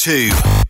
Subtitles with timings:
[0.00, 0.69] two.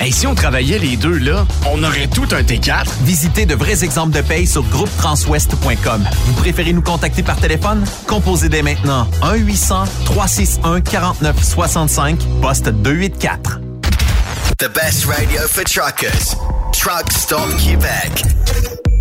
[0.00, 2.86] Et si on travaillait les deux là, on aurait tout un T4.
[3.04, 6.04] Visitez de vrais exemples de paye sur groupetranswest.com.
[6.26, 7.84] Vous préférez nous contacter par téléphone?
[8.06, 13.60] Composez dès maintenant 1-800-361-4965, poste 284.
[14.58, 16.36] The best radio for truckers.
[16.72, 18.91] Truck Stop Québec.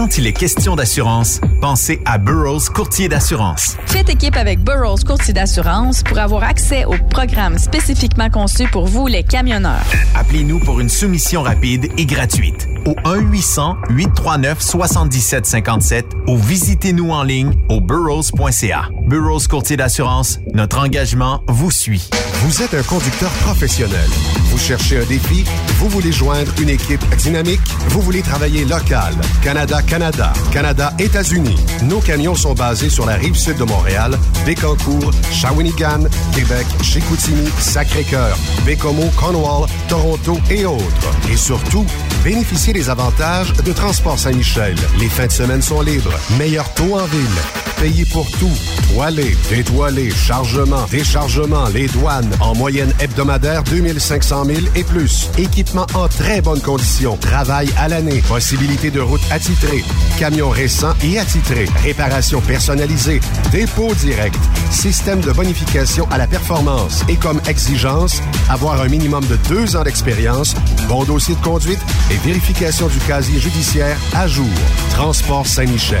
[0.00, 3.76] Quand il est question d'assurance, pensez à Burroughs Courtier d'assurance.
[3.84, 9.08] Faites équipe avec Burroughs Courtier d'assurance pour avoir accès aux programmes spécifiquement conçus pour vous,
[9.08, 9.84] les camionneurs.
[10.14, 18.88] Appelez-nous pour une soumission rapide et gratuite au 1-800-839-7757 ou visitez-nous en ligne au burrows.ca.
[19.06, 22.08] Burroughs Courtier d'assurance, notre engagement vous suit.
[22.42, 24.08] Vous êtes un conducteur professionnel.
[24.44, 25.44] Vous cherchez un défi?
[25.76, 27.60] Vous voulez joindre une équipe dynamique?
[27.88, 29.12] Vous voulez travailler local?
[29.90, 31.56] Canada-Canada, Canada-États-Unis.
[31.82, 38.38] Nos camions sont basés sur la rive sud de Montréal, Bécancour, Shawinigan, Québec, Chicoutimi, Sacré-Cœur,
[38.64, 41.10] Bécomo, Cornwall, Toronto et autres.
[41.28, 41.84] Et surtout,
[42.22, 44.76] bénéficiez des avantages de Transport Saint-Michel.
[45.00, 46.14] Les fins de semaine sont libres.
[46.38, 47.26] Meilleur taux en ville.
[47.80, 48.52] Payé pour tout.
[48.92, 52.30] Toilé, détoilé, chargement, déchargement, les douanes.
[52.40, 55.30] En moyenne hebdomadaire, 2500 000 et plus.
[55.38, 57.16] Équipement en très bonne condition.
[57.16, 58.22] Travail à l'année.
[58.28, 59.79] Possibilité de route attitrée.
[60.18, 61.66] Camions récents et attitrés.
[61.82, 63.20] Réparation personnalisée.
[63.50, 64.38] Dépôt direct.
[64.70, 67.02] Système de bonification à la performance.
[67.08, 70.54] Et comme exigence, avoir un minimum de deux ans d'expérience,
[70.88, 74.46] bon dossier de conduite et vérification du casier judiciaire à jour.
[74.90, 76.00] Transport Saint-Michel.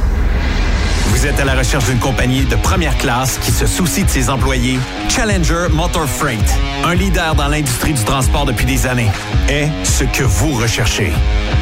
[1.11, 4.29] Vous êtes à la recherche d'une compagnie de première classe qui se soucie de ses
[4.29, 4.79] employés?
[5.09, 6.41] Challenger Motor Freight,
[6.85, 9.11] un leader dans l'industrie du transport depuis des années,
[9.49, 11.11] est ce que vous recherchez.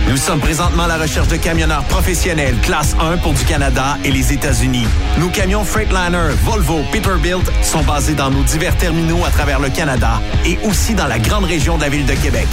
[0.08, 4.12] Nous sommes présentement à la recherche de camionneurs professionnels classe 1 pour du Canada et
[4.12, 4.86] les États-Unis.
[5.18, 10.22] Nos camions Freightliner, Volvo, Peterbilt sont basés dans nos divers terminaux à travers le Canada
[10.46, 12.48] et aussi dans la grande région de la ville de Québec.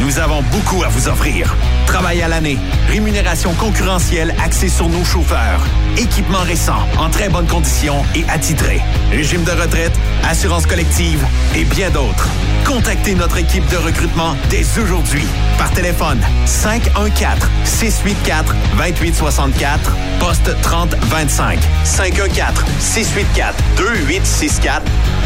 [0.00, 1.54] Nous avons beaucoup à vous offrir.
[1.86, 2.58] Travail à l'année,
[2.88, 5.60] rémunération concurrentielle axée sur nos chauffeurs,
[5.98, 8.80] équipement récent, en très bonne condition et attitré,
[9.10, 9.92] régime de retraite,
[10.28, 11.24] assurance collective
[11.56, 12.28] et bien d'autres.
[12.64, 15.26] Contactez notre équipe de recrutement dès aujourd'hui
[15.58, 24.82] par téléphone 514 684 2864 poste 3025 514 684 2864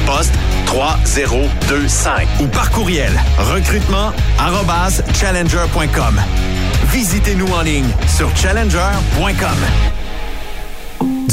[0.07, 0.35] poste
[0.67, 6.21] 3025 ou par courriel recrutement arobase challenger.com.
[6.91, 9.94] Visitez-nous en ligne sur challenger.com.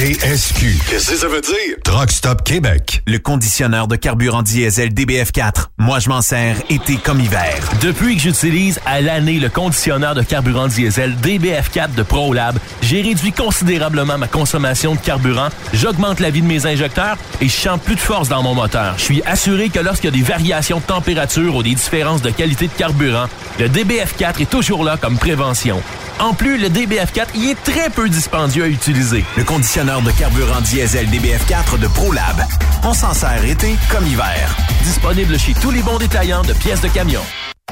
[0.00, 0.78] TSQ.
[0.88, 1.76] Qu'est-ce que ça veut dire?
[1.84, 3.02] Truck Stop Québec.
[3.06, 5.66] Le conditionneur de carburant diesel DBF4.
[5.76, 7.58] Moi, je m'en sers été comme hiver.
[7.82, 13.32] Depuis que j'utilise à l'année le conditionneur de carburant diesel DBF4 de ProLab, j'ai réduit
[13.32, 17.96] considérablement ma consommation de carburant, j'augmente la vie de mes injecteurs et je sens plus
[17.96, 18.94] de force dans mon moteur.
[18.96, 22.30] Je suis assuré que lorsqu'il y a des variations de température ou des différences de
[22.30, 23.26] qualité de carburant,
[23.58, 25.82] le DBF4 est toujours là comme prévention.
[26.20, 29.24] En plus, le DBF4 y est très peu dispendieux à utiliser.
[29.38, 32.46] Le conditionneur de carburant diesel DBF4 de ProLab.
[32.84, 34.54] On s'en sert été comme hiver.
[34.84, 37.22] Disponible chez tous les bons détaillants de pièces de camion.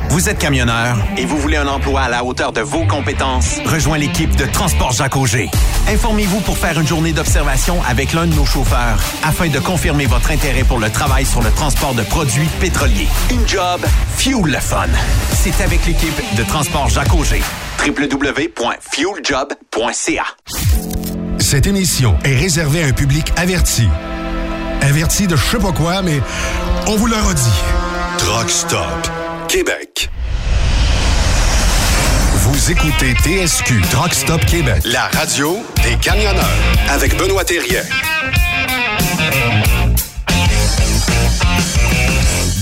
[0.08, 3.60] Vous êtes camionneur et vous voulez un emploi à la hauteur de vos compétences?
[3.64, 5.48] Rejoins l'équipe de Transport Jacques Auger.
[5.88, 10.32] Informez-vous pour faire une journée d'observation avec l'un de nos chauffeurs afin de confirmer votre
[10.32, 13.06] intérêt pour le travail sur le transport de produits pétroliers.
[13.30, 13.80] Une job,
[14.16, 14.88] fuel le fun.
[15.34, 17.44] C'est avec l'équipe de Transport Jacques Auger.
[17.86, 20.24] www.fueljob.ca
[21.38, 23.88] Cette émission est réservée à un public averti.
[24.82, 26.20] Averti de je sais pas quoi, mais
[26.86, 27.62] on vous le redit.
[28.18, 29.10] Truck Stop
[29.48, 30.10] Québec.
[32.34, 36.44] Vous écoutez TSQ Truck Stop Québec, la radio des camionneurs
[36.90, 37.82] avec Benoît Thérien.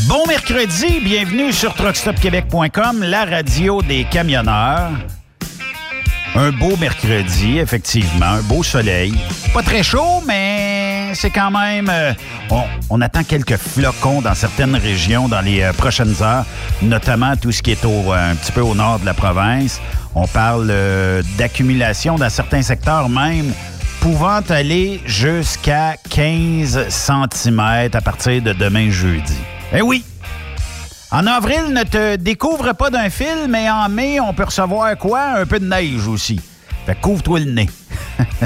[0.06, 4.92] Bon mercredi, bienvenue sur truckstopquebec.com, la radio des camionneurs.
[6.38, 9.14] Un beau mercredi, effectivement, un beau soleil.
[9.54, 11.88] Pas très chaud, mais c'est quand même...
[11.90, 12.12] euh,
[12.90, 16.44] on, attend quelques flocons dans certaines régions dans les euh, prochaines heures,
[16.82, 19.80] notamment tout ce qui est au, euh, un petit peu au nord de la province.
[20.14, 23.54] On parle euh, d'accumulation dans certains secteurs même
[24.00, 29.38] pouvant aller jusqu'à 15 cm à partir de demain jeudi.
[29.72, 30.04] Eh oui!
[31.18, 35.38] En avril, ne te découvre pas d'un fil, mais en mai, on peut recevoir quoi?
[35.38, 36.38] Un peu de neige aussi.
[36.84, 37.70] Fait couvre-toi le nez.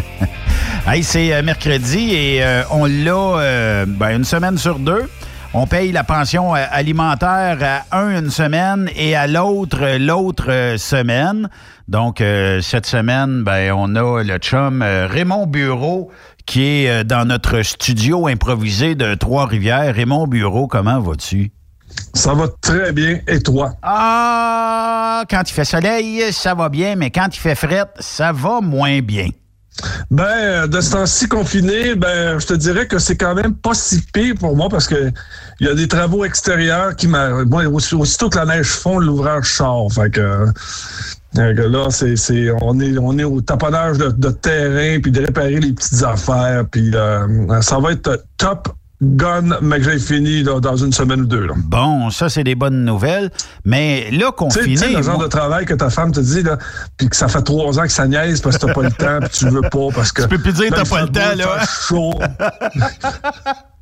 [0.86, 5.10] hey, c'est euh, mercredi et euh, on l'a euh, ben, une semaine sur deux.
[5.52, 7.58] On paye la pension alimentaire
[7.90, 11.48] à un une semaine et à l'autre l'autre semaine.
[11.88, 12.22] Donc,
[12.62, 16.12] cette semaine, ben, on a le chum Raymond Bureau
[16.46, 19.92] qui est dans notre studio improvisé de Trois-Rivières.
[19.92, 21.50] Raymond Bureau, comment vas-tu?
[22.14, 23.20] Ça va très bien.
[23.28, 23.72] Et toi?
[23.82, 28.60] Ah, quand il fait soleil, ça va bien, mais quand il fait fret, ça va
[28.60, 29.28] moins bien.
[30.10, 34.02] Ben, de ce temps-ci confiné, ben, je te dirais que c'est quand même pas si
[34.12, 35.10] pire pour moi parce que
[35.60, 37.44] il y a des travaux extérieurs qui m'a.
[37.44, 39.90] Moi, aussi- aussitôt que la neige fond, l'ouvrage sort.
[39.92, 40.46] Fait que,
[41.34, 45.12] fait que là, c'est, c'est, on est, on est au taponnage de, de terrain puis
[45.12, 46.64] de réparer les petites affaires.
[46.70, 48.68] Puis euh, ça va être top
[49.02, 51.46] gun, mais que j'ai fini là, dans une semaine ou deux.
[51.46, 51.54] Là.
[51.56, 53.30] Bon, ça, c'est des bonnes nouvelles.
[53.64, 54.76] Mais là, Tu tu confiné.
[54.76, 56.58] sais, le genre moi- de travail que ta femme te dit, là,
[56.98, 59.18] puis que ça fait trois ans que ça niaise parce que t'as pas le temps,
[59.20, 60.22] puis tu veux pas, parce que...
[60.22, 61.64] Tu peux plus dire là, t'as pas le temps, là.
[61.88, 62.14] chaud.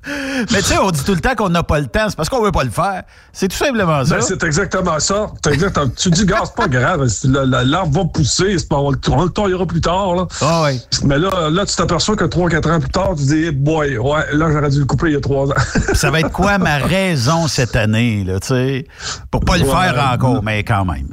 [0.52, 2.06] Mais tu sais, on dit tout le temps qu'on n'a pas le temps.
[2.08, 3.02] C'est parce qu'on veut pas le faire.
[3.32, 4.16] C'est tout simplement ça.
[4.16, 5.26] Ben, c'est exactement ça.
[5.50, 9.66] Exactement- tu dis, gars, c'est pas grave, l'arbre va pousser, c'est pas, on, le- taillera
[9.66, 10.26] plus tard, là.
[10.40, 10.81] Ah ouais.
[11.05, 14.32] Mais là, là, tu t'aperçois que trois, quatre ans plus tard, tu dis, boy, ouais,
[14.32, 15.55] là, j'aurais dû le couper il y a trois ans.
[15.94, 18.87] Ça va être quoi ma raison cette année, là, tu sais?
[19.31, 19.70] Pour pas le Ouais.
[19.70, 21.08] faire encore, mais quand même.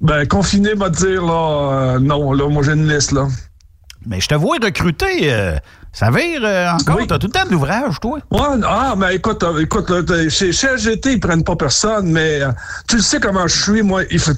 [0.00, 3.26] ben, confiné, va te dire, là, euh, non, là, moi, j'ai une liste, là.
[4.06, 5.32] Mais je te vois recruter.
[5.32, 5.56] euh,
[5.98, 6.98] ça vire euh, encore.
[6.98, 7.08] Oui.
[7.08, 8.20] T'as tout le temps de l'ouvrage, toi.
[8.30, 12.40] Ouais, ah, mais écoute, euh, écoute, là, chez, chez LGT, ils prennent pas personne, mais
[12.40, 12.52] euh,
[12.86, 14.02] tu le sais comment je suis, moi.
[14.12, 14.30] Il faut,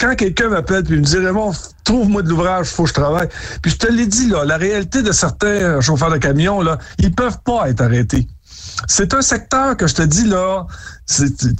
[0.00, 1.52] quand quelqu'un m'appelle puis il me dit Raymond,
[1.84, 3.28] trouve-moi de l'ouvrage, faut que je travaille.
[3.60, 7.14] Puis je te l'ai dit, là, la réalité de certains chauffeurs de camions, là, ils
[7.14, 8.26] peuvent pas être arrêtés.
[8.88, 10.66] C'est un secteur que je te dis là,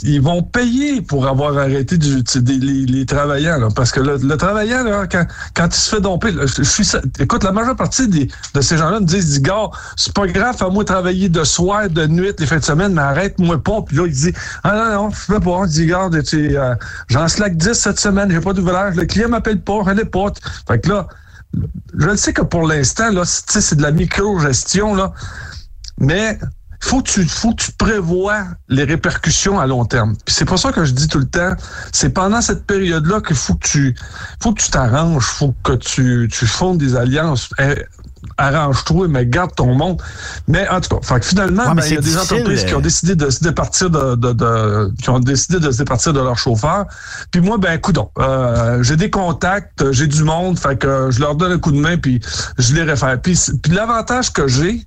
[0.02, 4.17] ils vont payer pour avoir arrêté du, des- les, les travailleurs, là, parce que le,
[4.17, 6.87] le travaillant, là, quand, quand il se fait domper, là, je, suis,
[7.19, 10.57] écoute, la majeure partie des, de ces gens-là me disent, dis, gars, c'est pas grave,
[10.57, 13.83] fais-moi travailler de soir, de nuit, les fins de semaine, mais arrête-moi pas.
[13.83, 14.33] Puis là, il dit,
[14.64, 15.62] ah non, non, je peux pas.
[15.67, 16.75] Il dit, sais, euh,
[17.09, 20.33] j'en slack 10 cette semaine, j'ai pas d'ouvrage, le client m'appelle pas, l'ai pas.
[20.67, 21.09] Fait que là,
[21.99, 25.12] je le sais que pour l'instant, là, c'est de la micro-gestion, là,
[25.99, 26.38] mais
[26.84, 30.14] faut que tu faut que tu prévois les répercussions à long terme.
[30.24, 31.54] Puis c'est pour ça que je dis tout le temps,
[31.92, 33.96] c'est pendant cette période-là qu'il faut que tu
[34.42, 37.48] faut que tu t'arranges, faut que tu tu fondes des alliances.
[37.58, 37.74] Eh,
[38.38, 40.00] Arrange-toi, mais garde ton monde.
[40.48, 42.78] Mais en tout cas, fait finalement, Ouais, ben, il y a des entreprises qui ont
[42.78, 42.82] euh.
[42.82, 46.38] décidé de se départir de, de, de- qui ont décidé de se départir de leurs
[46.38, 46.86] chauffeurs.
[47.32, 51.34] Puis moi, ben coudon, euh, j'ai des contacts, j'ai du monde, fait que je leur
[51.34, 52.20] donne un coup de main, puis
[52.58, 53.20] je les réfère.
[53.20, 53.36] Puis
[53.70, 54.86] l'avantage que j'ai,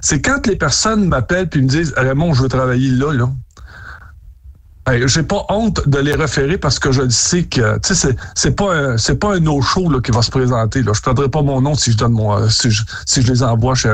[0.00, 3.28] c'est quand les personnes m'appellent puis me disent Raymond, je veux travailler là, là.
[4.84, 7.94] Ben, j'ai pas honte de les référer parce que je sais que tu
[8.34, 10.92] c'est pas un, c'est pas un no show qui va se présenter là.
[10.92, 13.76] Je perdrai pas mon nom si je donne mon si je, si je les envoie
[13.76, 13.88] chez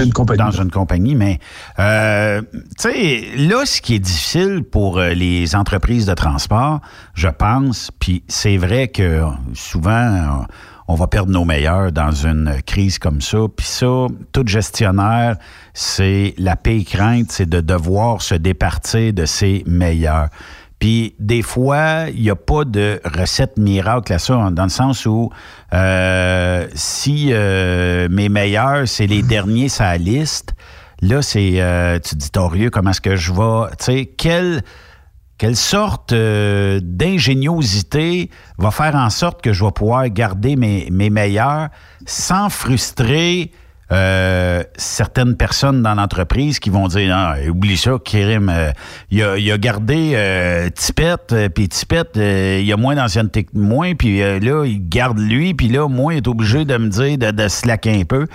[0.00, 0.38] une compagnie.
[0.38, 1.38] Dans une compagnie, mais
[1.78, 6.80] euh, tu sais là ce qui est difficile pour euh, les entreprises de transport,
[7.14, 9.20] je pense, puis c'est vrai que
[9.54, 10.44] souvent
[10.86, 13.38] on va perdre nos meilleurs dans une crise comme ça.
[13.54, 15.36] Puis ça, tout gestionnaire,
[15.72, 20.28] c'est la paix crainte, c'est de devoir se départir de ses meilleurs.
[20.78, 25.06] Puis des fois, il n'y a pas de recette miracle à ça, dans le sens
[25.06, 25.30] où
[25.72, 30.54] euh, si euh, mes meilleurs, c'est les derniers sur la liste,
[31.00, 34.62] là, c'est, euh, tu dis, Torieux, comment est-ce que je vais, tu sais, quel
[35.38, 41.68] quelle sorte euh, d'ingéniosité va faire en sorte que je vais pouvoir garder mes, meilleurs
[42.06, 43.50] sans frustrer
[43.92, 48.70] euh, certaines personnes dans l'entreprise qui vont dire non, oublie ça, Kérim, euh,
[49.10, 54.88] il, a, gardé Tipette, puis Tipette, il a moins d'ancienneté que moi, puis là, il
[54.88, 58.04] garde lui, puis là, moi, il est obligé de me dire de, de slacker un
[58.04, 58.26] peu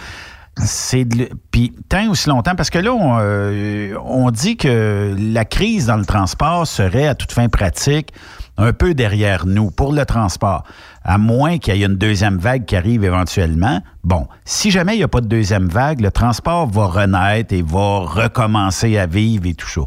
[0.63, 1.05] c'est
[1.51, 6.05] puis tant aussi longtemps parce que là euh, on, dit que la crise dans le
[6.05, 8.13] transport serait à toute fin pratique
[8.57, 10.63] un peu derrière nous pour le transport
[11.03, 13.81] à moins qu'il y ait une deuxième vague qui arrive éventuellement.
[14.03, 17.61] Bon, si jamais il n'y a pas de deuxième vague, le transport va renaître et
[17.61, 19.81] va recommencer à vivre et tout ça.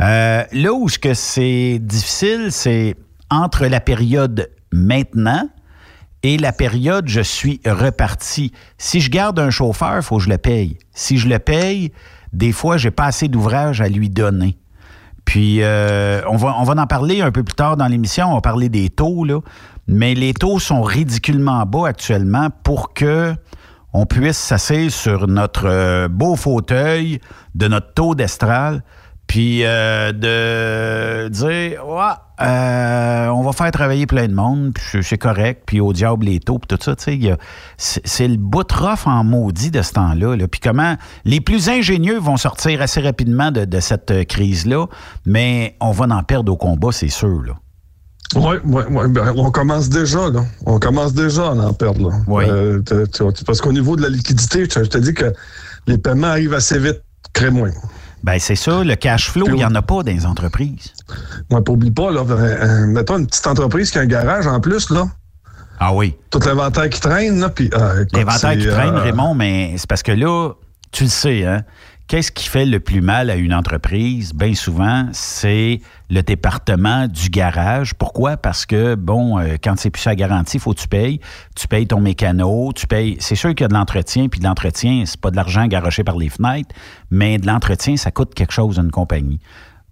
[0.00, 2.96] Euh, là où ce que c'est difficile, c'est
[3.30, 5.48] entre la période maintenant
[6.22, 8.52] et la période, je suis reparti.
[8.78, 10.78] Si je garde un chauffeur, il faut que je le paye.
[10.92, 11.92] Si je le paye,
[12.32, 14.56] des fois, j'ai pas assez d'ouvrage à lui donner.
[15.24, 18.30] Puis, euh, on, va, en parler un peu plus tard dans l'émission.
[18.30, 19.40] On va parler des taux, là.
[19.88, 23.34] Mais les taux sont ridiculement bas actuellement pour que
[23.92, 27.20] on puisse s'asseoir sur notre euh, beau fauteuil
[27.54, 28.82] de notre taux d'estral
[29.26, 32.02] puis euh, de dire, ouais,
[32.40, 36.38] euh, on va faire travailler plein de monde, puis c'est correct, puis au diable les
[36.38, 37.36] taux, puis tout ça, tu sais,
[37.76, 40.36] c'est le bout rough en maudit de ce temps-là.
[40.36, 40.48] Là.
[40.48, 44.86] Puis comment les plus ingénieux vont sortir assez rapidement de, cette euh, crise-là,
[45.24, 47.42] mais on va en perdre au combat, c'est sûr.
[47.42, 47.54] Là.
[48.34, 50.44] Oui, ouais, ouais, ben, on commence déjà, là.
[50.66, 52.16] On commence déjà à en perdre, là.
[52.26, 52.44] Oui.
[53.46, 55.32] parce qu'au niveau de la liquidité, je te dis que
[55.86, 57.02] les paiements arrivent assez vite,
[57.32, 57.70] très moins.
[58.22, 60.92] Ben c'est ça, le cash flow, il n'y en a pas dans les entreprises.
[61.50, 64.90] Moi, n'oublie pas, là, euh, mettons une petite entreprise qui a un garage en plus,
[64.90, 65.08] là.
[65.78, 66.16] Ah oui.
[66.30, 67.70] Tout l'inventaire qui traîne, là, puis...
[67.74, 70.52] Euh, l'inventaire qui traîne, euh, Raymond, mais c'est parce que là,
[70.90, 71.62] tu le sais, hein,
[72.08, 74.32] Qu'est-ce qui fait le plus mal à une entreprise?
[74.32, 77.94] Bien souvent, c'est le département du garage.
[77.94, 78.36] Pourquoi?
[78.36, 81.20] Parce que, bon, euh, quand c'est plus sa garantie, il faut que tu payes.
[81.56, 83.16] Tu payes ton mécano, tu payes.
[83.18, 86.04] C'est sûr qu'il y a de l'entretien, puis de l'entretien, c'est pas de l'argent garoché
[86.04, 86.72] par les fenêtres,
[87.10, 89.40] mais de l'entretien, ça coûte quelque chose à une compagnie.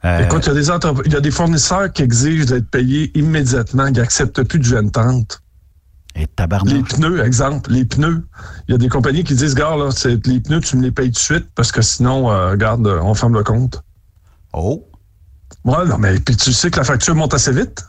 [0.05, 3.11] Euh, Écoute, il y, a des il y a des fournisseurs qui exigent d'être payés
[3.19, 5.41] immédiatement, qui n'acceptent plus de jeune tente.
[6.17, 6.29] Et
[6.67, 8.25] Les pneus, exemple, les pneus.
[8.69, 11.09] Il y a des compagnies qui disent, gars, là, les pneus, tu me les payes
[11.09, 13.83] tout de suite parce que sinon, euh, garde, on ferme le compte.
[14.53, 14.89] Oh.
[15.65, 17.85] Ouais, non, mais puis tu sais que la facture monte assez vite.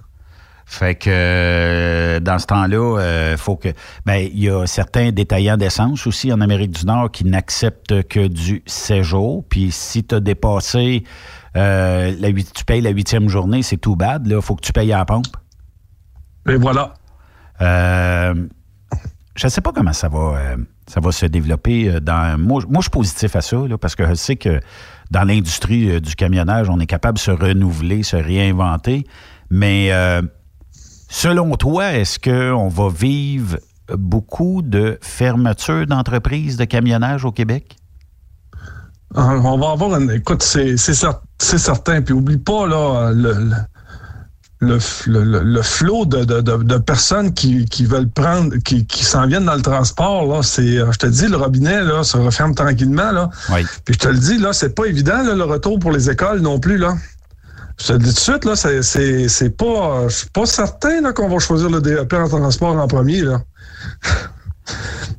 [0.65, 3.69] Fait que euh, dans ce temps-là, euh, faut que.
[4.07, 8.25] Ben, il y a certains détaillants d'essence aussi en Amérique du Nord qui n'acceptent que
[8.25, 9.45] du séjour.
[9.47, 11.03] Puis si tu as dépassé
[11.53, 12.11] la,
[12.55, 14.25] tu payes la huitième journée, c'est tout bad.
[14.25, 15.37] Là, faut que tu payes à la pompe.
[16.49, 16.95] Et voilà.
[17.61, 18.33] Euh,
[19.35, 20.57] je ne sais pas comment ça va, euh,
[20.87, 21.89] ça va se développer.
[21.89, 24.59] Euh, dans, moi, je suis positif à ça, parce que je sais que
[25.11, 29.05] dans l'industrie du camionnage, on est capable de se renouveler, se réinventer.
[29.51, 29.91] Mais
[31.09, 33.59] selon toi, est-ce qu'on va vivre
[33.95, 37.77] beaucoup de fermetures d'entreprises de camionnage au Québec?
[39.13, 40.09] On va avoir une.
[40.09, 42.01] Écoute, c'est certain.
[42.01, 43.53] Puis oublie pas, là, le,
[44.65, 49.45] le, le flot de, de, de, personnes qui, qui veulent prendre, qui, qui s'en viennent
[49.45, 53.11] dans le transport, là, c'est, euh, je te dis, le robinet, là, se referme tranquillement,
[53.11, 53.29] là.
[53.49, 53.65] Oui.
[53.85, 56.39] Puis je te le dis, là, c'est pas évident, là, le retour pour les écoles
[56.39, 56.95] non plus, là.
[57.79, 60.45] Je te le dis tout de suite, là, c'est, c'est, c'est pas, je suis pas
[60.45, 63.41] certain, là, qu'on va choisir le DEP en transport en premier, là.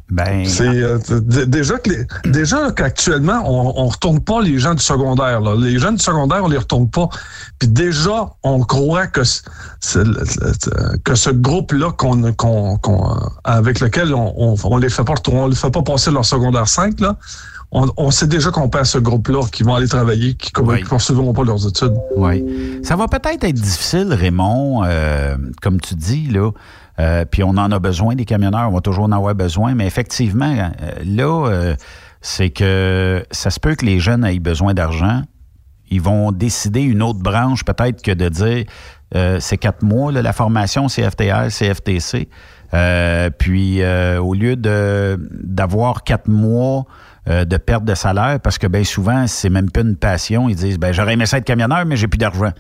[0.08, 0.98] Ben, c'est euh,
[1.46, 5.40] déjà que les, déjà qu'actuellement on, on retourne pas les gens du secondaire.
[5.40, 5.56] Là.
[5.56, 7.08] Les gens du secondaire on les retourne pas.
[7.58, 9.22] Puis déjà on croit que
[11.04, 12.78] que ce groupe là qu'on qu'on
[13.42, 17.00] avec lequel on, on, les fait pas on les fait pas passer leur secondaire 5
[17.00, 17.16] là.
[17.72, 20.84] On, on, sait déjà qu'on perd ce groupe-là qui vont aller travailler, qui ne oui.
[20.84, 21.94] poursuivront pas leurs études.
[22.16, 22.80] Oui.
[22.84, 26.52] Ça va peut-être être difficile, Raymond, euh, comme tu dis, là,
[26.98, 29.86] euh, puis on en a besoin des camionneurs, on va toujours en avoir besoin, mais
[29.86, 31.76] effectivement, euh, là, euh,
[32.20, 35.22] c'est que ça se peut que les jeunes aient besoin d'argent.
[35.90, 38.64] ils vont décider une autre branche, peut-être que de dire
[39.14, 42.28] euh, c'est quatre mois, là, la formation CFTR, CFTC.
[42.74, 46.84] Euh, puis au lieu d'avoir quatre mois
[47.28, 50.78] de perte de salaire, parce que bien souvent, c'est même pas une passion, ils disent
[50.78, 52.52] ben j'aurais aimé ça être camionneur, mais j'ai plus d'argent.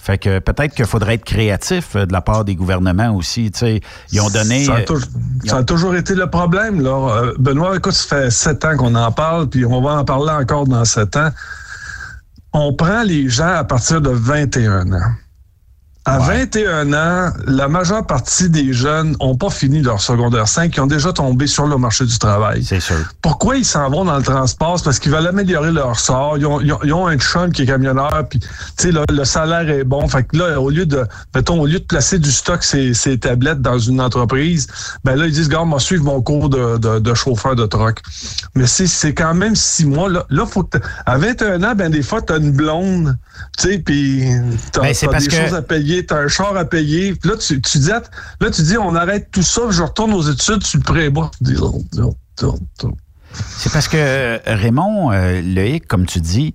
[0.00, 3.50] Fait que peut-être qu'il faudrait être créatif euh, de la part des gouvernements aussi.
[3.50, 3.80] Tu sais,
[4.12, 4.64] ils ont donné.
[4.64, 5.00] Ça a, euh, tou-
[5.44, 6.80] ils ça a toujours été le problème.
[6.80, 6.90] Là.
[7.22, 10.30] Euh, Benoît, écoute, ça fait sept ans qu'on en parle, puis on va en parler
[10.32, 11.30] encore dans sept ans.
[12.52, 15.12] On prend les gens à partir de 21 ans.
[16.08, 20.80] À 21 ans, la majeure partie des jeunes n'ont pas fini leur secondaire 5, ils
[20.80, 22.64] ont déjà tombé sur le marché du travail.
[22.64, 22.96] C'est sûr.
[23.20, 24.78] Pourquoi ils s'en vont dans le transport?
[24.78, 26.38] C'est parce qu'ils veulent améliorer leur sort.
[26.38, 28.48] Ils ont, ils ont- ils ont un chum qui est camionneur, puis tu
[28.78, 30.08] sais, le, le salaire est bon.
[30.08, 33.18] Fait que là, au lieu de, mettons, au lieu de placer du stock ces, ces
[33.18, 34.66] tablettes dans une entreprise,
[35.04, 38.00] ben là, ils disent, regarde, moi, suivre mon cours de, de, de chauffeur de truck.
[38.54, 40.08] Mais c'est, quand même six mois.
[40.08, 43.16] Là, là faut que à 21 ans, ben des fois, t'as une blonde,
[43.58, 44.24] tu sais, puis
[44.72, 47.14] t'as, Ben, parce des que- choses à payer, t'as un char à payer.
[47.24, 50.62] Là, tu, tu dis, là, tu dis, on arrête tout ça, je retourne aux études,
[50.62, 51.12] tu le
[51.60, 52.58] oh.
[53.32, 56.54] C'est parce que euh, Raymond, euh, Loïc, comme tu dis,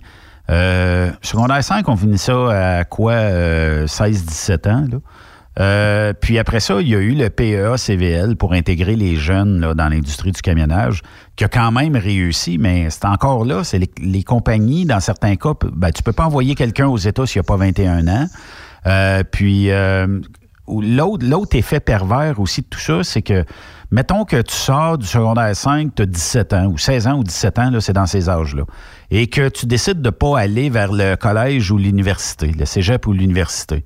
[0.50, 3.12] euh, secondaire 5, on finit ça à quoi?
[3.12, 4.86] euh, 16-17 ans.
[4.90, 4.98] Là.
[5.60, 9.60] Euh, puis après ça, il y a eu le PEA CVL pour intégrer les jeunes
[9.60, 11.02] là, dans l'industrie du camionnage,
[11.36, 15.52] qui a quand même réussi, mais c'est encore là, c'est les, compagnies, dans certains cas,
[15.72, 18.26] ben, tu peux pas envoyer quelqu'un aux États s'il n'a pas 21 ans.
[18.86, 20.20] Euh, puis euh,
[20.68, 23.44] l'autre, effet pervers aussi de tout ça, c'est que,
[23.90, 27.24] mettons que tu sors du secondaire 5, tu as 17 ans, ou 16 ans ou
[27.24, 28.64] 17 ans, là, c'est dans ces âges-là,
[29.10, 33.12] et que tu décides de pas aller vers le collège ou l'université, le cégep ou
[33.12, 33.84] l'université,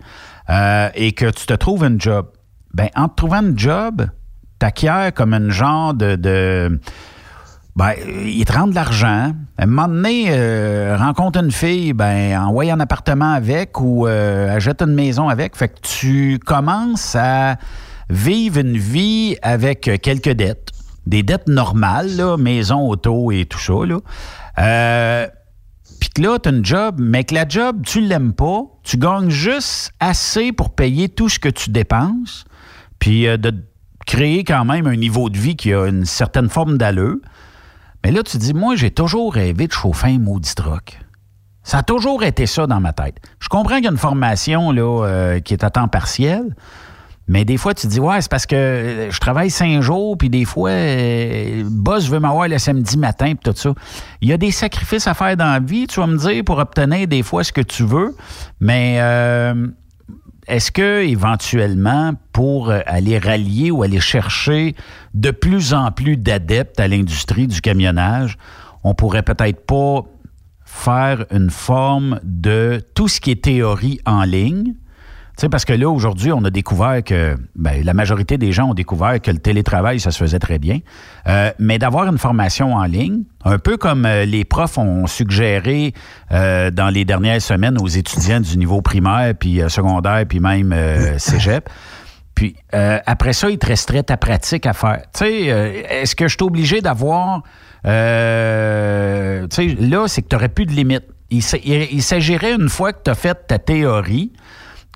[0.50, 2.28] euh, et que tu te trouves un job.
[2.74, 4.06] Ben, en te trouvant un job,
[4.58, 6.16] t'acquiers comme un genre de...
[6.16, 6.80] de
[7.78, 7.92] ben,
[8.26, 9.32] il te rend de l'argent.
[9.56, 14.56] À un moment donné, euh, rencontre une fille, ben, envoie un appartement avec ou euh,
[14.56, 15.54] achète une maison avec.
[15.54, 17.56] Fait que tu commences à
[18.11, 20.73] vivre une vie avec quelques dettes.
[21.06, 23.75] Des dettes normales, maison, auto et tout ça.
[24.58, 25.28] Euh,
[26.00, 28.97] puis que là, tu as une job, mais que la job, tu l'aimes pas, tu
[28.97, 32.44] gagnes juste assez pour payer tout ce que tu dépenses,
[32.99, 33.54] puis euh, de
[34.04, 37.18] créer quand même un niveau de vie qui a une certaine forme d'allure.
[38.04, 40.98] Mais là, tu dis, moi, j'ai toujours rêvé de chauffer un maudit truck.
[41.62, 43.16] Ça a toujours été ça dans ma tête.
[43.40, 46.54] Je comprends qu'il y a une formation là, euh, qui est à temps partiel,
[47.28, 50.30] mais des fois, tu dis, ouais, c'est parce que euh, je travaille cinq jours, puis
[50.30, 53.74] des fois, euh, le boss veut m'avoir le samedi matin, puis tout ça.
[54.22, 56.58] Il y a des sacrifices à faire dans la vie, tu vas me dire, pour
[56.58, 58.16] obtenir des fois ce que tu veux,
[58.61, 59.68] mais euh,
[60.48, 64.74] est-ce que éventuellement, pour euh, aller rallier ou aller chercher
[65.14, 68.38] de plus en plus d'adeptes à l'industrie du camionnage,
[68.82, 70.04] on pourrait peut-être pas
[70.64, 74.74] faire une forme de tout ce qui est théorie en ligne?
[75.38, 78.70] Tu sais, parce que là, aujourd'hui, on a découvert que ben, la majorité des gens
[78.70, 80.81] ont découvert que le télétravail, ça se faisait très bien.
[81.29, 85.94] Euh, mais d'avoir une formation en ligne, un peu comme euh, les profs ont suggéré
[86.33, 90.74] euh, dans les dernières semaines aux étudiants du niveau primaire, puis euh, secondaire, puis même
[91.18, 91.70] cégep.
[92.35, 95.03] Puis après ça, il te resterait ta pratique à faire.
[95.14, 95.42] Tu sais,
[95.90, 97.42] est-ce que je suis obligé d'avoir...
[97.85, 101.05] Tu sais, là, c'est que tu n'aurais plus de limite.
[101.31, 101.42] Il-
[101.92, 104.33] il s'agirait, une fois que tu as fait ta théorie,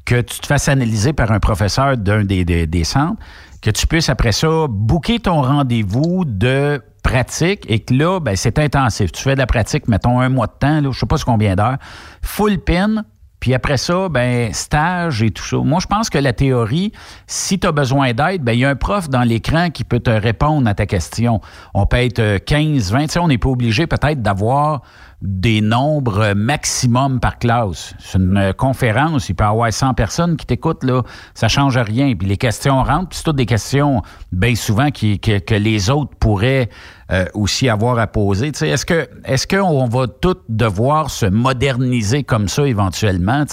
[0.05, 3.21] que tu te fasses analyser par un professeur d'un des, centres,
[3.61, 8.59] que tu puisses après ça booker ton rendez-vous de pratique et que là, ben, c'est
[8.59, 9.13] intensif.
[9.13, 11.55] Tu fais de la pratique, mettons un mois de temps, là, je sais pas combien
[11.55, 11.79] d'heures,
[12.23, 13.05] full pin,
[13.43, 15.57] puis après ça, ben, stage et tout ça.
[15.57, 16.93] Moi, je pense que la théorie,
[17.27, 19.99] si tu as besoin d'aide, ben, il y a un prof dans l'écran qui peut
[19.99, 21.41] te répondre à ta question.
[21.75, 24.83] On peut être euh, 15, 20, tu sais, on n'est pas obligé peut-être d'avoir
[25.23, 27.95] des nombres maximum par classe.
[28.01, 31.03] C'est une euh, conférence, il peut y avoir 100 personnes qui t'écoutent, là,
[31.35, 32.15] ça change rien.
[32.17, 36.17] Puis les questions rentrent, puis c'est toutes des questions, bien souvent, qui, que, les autres
[36.19, 36.69] pourraient
[37.13, 38.51] euh, aussi avoir à poser.
[38.51, 43.45] Tu sais, Est-ce que est-ce qu'on va tous devoir se moderniser comme ça éventuellement,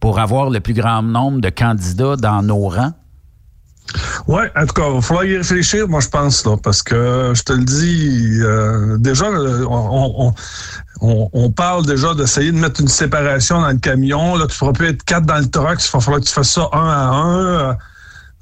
[0.00, 2.92] pour avoir le plus grand nombre de candidats dans nos rangs?
[4.26, 7.32] Oui, en tout cas, il va falloir y réfléchir, moi, je pense, là, parce que
[7.34, 10.34] je te le dis, euh, déjà, on,
[11.00, 14.36] on, on, parle déjà d'essayer de mettre une séparation dans le camion.
[14.36, 16.32] Là, tu ne pourras plus être quatre dans le truck, il va falloir que tu
[16.32, 17.78] fasses ça un à un.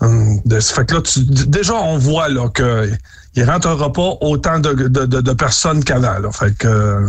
[0.03, 2.91] euh, là, tu, déjà, on voit là, que
[3.37, 6.31] il rentrera pas autant de, de, personnes qu'avant.
[6.65, 7.01] Euh,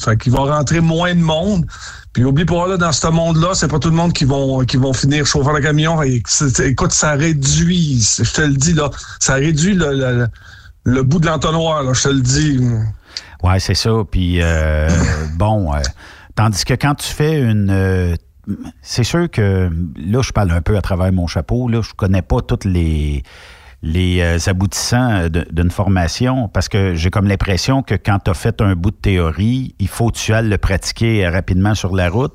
[0.00, 1.64] fait qu'il va rentrer moins de monde.
[2.12, 4.76] Puis oublie pas là, dans ce monde-là, c'est pas tout le monde qui vont qui
[4.76, 6.02] vont finir chauffeur de camion.
[6.02, 6.22] Et
[6.64, 10.26] écoute, ça réduit, je te le dis là, ça réduit le, le,
[10.84, 12.60] le bout de l'entonnoir, là, je te le dis.
[13.42, 13.90] Ouais, c'est ça.
[14.10, 14.88] Puis, euh,
[15.36, 15.78] bon, euh,
[16.34, 17.70] Tandis que quand tu fais une...
[17.70, 18.14] euh,
[18.82, 21.68] c'est sûr que là, je parle un peu à travers mon chapeau.
[21.68, 23.22] Là, je connais pas toutes les
[23.82, 28.34] les euh, aboutissants de- d'une formation parce que j'ai comme l'impression que quand tu as
[28.34, 31.94] fait un bout de théorie, il faut que tu ailles le pratiquer euh, rapidement sur
[31.96, 32.34] la route.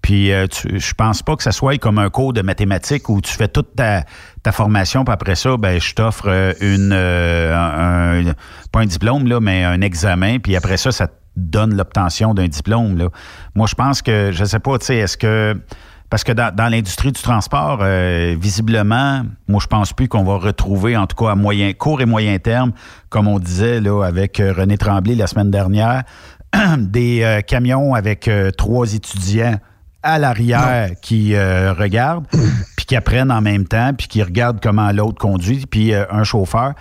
[0.00, 3.20] Puis euh, tu- je pense pas que ça soit comme un cours de mathématiques où
[3.20, 4.04] tu fais toute ta,
[4.42, 8.34] ta formation, puis après ça, ben je t'offre euh, une euh, un, un-
[8.72, 12.48] pas un diplôme, là, mais un examen, puis après ça, ça te donne l'obtention d'un
[12.48, 12.96] diplôme.
[12.96, 13.08] Là.
[13.54, 15.60] Moi, je pense que, je sais pas, tu sais, est-ce que
[16.10, 20.36] parce que dans, dans l'industrie du transport, euh, visiblement, moi, je pense plus qu'on va
[20.36, 22.72] retrouver, en tout cas à moyen, court et moyen terme,
[23.08, 26.04] comme on disait là avec euh, René Tremblay la semaine dernière,
[26.78, 29.56] des euh, camions avec euh, trois étudiants
[30.02, 32.28] à l'arrière qui regardent,
[32.76, 36.74] puis qui apprennent en même temps, puis qui regardent comment l'autre conduit, puis un chauffeur.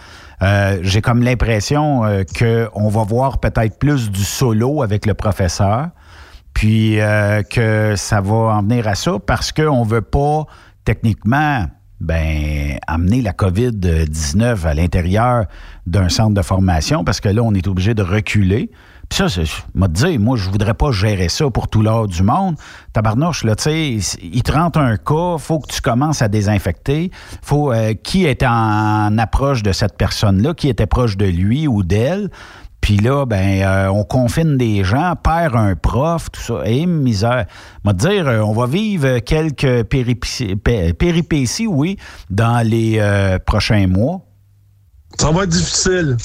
[0.81, 2.03] J'ai comme l'impression
[2.37, 5.87] qu'on va voir peut-être plus du solo avec le professeur,
[6.55, 10.45] puis euh, que ça va en venir à ça parce qu'on veut pas
[10.85, 11.65] techniquement
[12.01, 15.45] ben amener la COVID-19 à l'intérieur
[15.85, 18.71] d'un centre de formation parce que là, on est obligé de reculer.
[19.09, 22.23] Puis ça, c'est- te dire, moi, je voudrais pas gérer ça pour tout l'or du
[22.23, 22.55] monde.
[22.91, 27.11] Tabarnouche, là, tu sais, il te rentre un cas, faut que tu commences à désinfecter.
[27.43, 31.83] Faut, euh, qui est en approche de cette personne-là, qui était proche de lui ou
[31.83, 32.29] d'elle.
[32.85, 36.61] Puis là, ben, euh, on confine des gens, perd un prof, tout ça.
[36.67, 37.47] Et misère.
[37.83, 41.97] On te dire, euh, on va vivre quelques péripéties, pé- péripéties, oui,
[42.29, 44.21] dans les euh, prochains mois.
[45.17, 46.15] Ça va être difficile.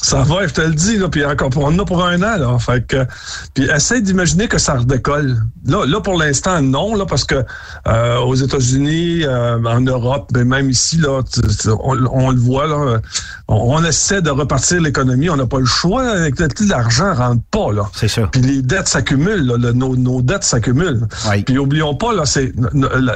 [0.00, 2.22] Ça va, je te le dis, là, puis encore pour, on en a pour un
[2.22, 2.56] an, là.
[2.60, 3.04] Fait que,
[3.52, 5.36] puis essaye d'imaginer que ça redécolle.
[5.66, 7.44] Là, là pour l'instant, non, là, parce que
[7.88, 12.38] euh, aux États-Unis, euh, en Europe, mais même ici, là, tu- tu- on, on le
[12.38, 13.00] voit, là,
[13.48, 15.30] on, on essaie de repartir l'économie.
[15.30, 16.08] On n'a pas le choix.
[16.08, 17.82] Avec le- L'argent rentre pas, là.
[17.92, 18.28] C'est ça.
[18.30, 21.08] Puis les dettes s'accumulent, là, le- nos, nos dettes s'accumulent.
[21.28, 21.42] Oui.
[21.42, 22.52] Puis oublions pas, là, c'est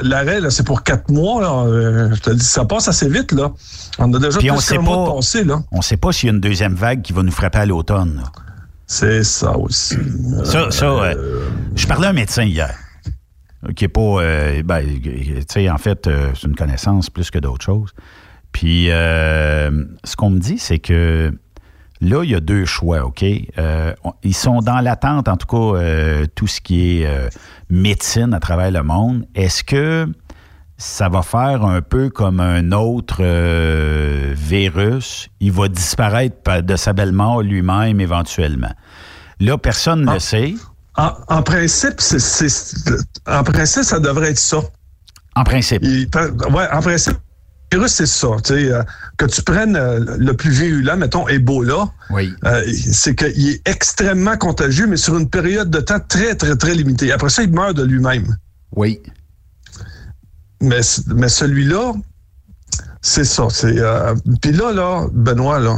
[0.03, 1.63] l'arrêt, là, c'est pour quatre mois, là.
[1.65, 3.51] Euh, je te dis, ça passe assez vite, là.
[3.99, 5.61] On a déjà Puis plus on sait mois de pas- passé, là.
[5.71, 7.65] On ne sait pas s'il y a une deuxième vague qui va nous frapper à
[7.65, 8.23] l'automne.
[8.87, 9.97] C'est ça aussi.
[10.43, 12.75] Ça, ça euh, je parlais à un médecin hier,
[13.75, 17.39] qui est pas, euh, ben, tu sais, en fait, euh, c'est une connaissance plus que
[17.39, 17.91] d'autres choses.
[18.51, 21.31] Puis, euh, ce qu'on me dit, c'est que
[22.01, 23.23] là, il y a deux choix, OK?
[24.03, 27.29] On- ils sont dans l'attente, en tout cas, tout ce qui est
[27.69, 29.25] médecine à travers le monde.
[29.33, 30.07] Est-ce que
[30.85, 35.29] ça va faire un peu comme un autre euh, virus.
[35.39, 38.73] Il va disparaître pa- de sa belle mort lui-même éventuellement.
[39.39, 40.13] Là, personne ne Ah.
[40.15, 40.55] le sait.
[40.97, 42.01] En, en principe,
[43.27, 44.59] en principe, ça devrait être ça.
[45.35, 45.81] En principe.
[45.83, 46.09] Il-
[46.53, 47.17] ouais, en principe,
[47.71, 48.27] le virus, c'est ça.
[48.51, 48.83] euh,
[49.17, 52.33] que tu prennes euh, le plus virulent, mettons Ebola, Oui.
[52.45, 56.75] euh, c'est qu'il est extrêmement contagieux, mais sur une période de temps très, très, très
[56.75, 57.11] limitée.
[57.13, 58.35] Après ça, il meurt de lui-même.
[58.75, 58.99] Oui.
[60.63, 60.79] Mais,
[61.13, 61.93] mais celui-là,
[63.01, 63.47] c'est ça.
[63.49, 65.77] C'est, euh, Puis là, là, Benoît, là,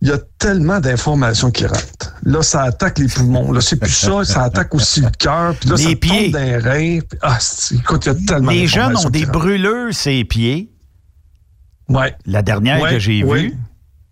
[0.00, 2.14] il y a tellement d'informations qui rentrent.
[2.24, 3.52] Là, ça attaque les poumons.
[3.52, 5.54] Là, c'est plus ça, ça attaque aussi le cœur.
[5.56, 6.24] Puis là, Les ça pieds.
[6.24, 6.98] tombe dans les reins.
[7.00, 7.38] Puis, ah,
[7.72, 10.70] écoute, il y a tellement Les jeunes ont des brûleurs ses pieds.
[11.88, 12.14] Ouais.
[12.26, 13.54] La dernière Ouais, que j'ai vue.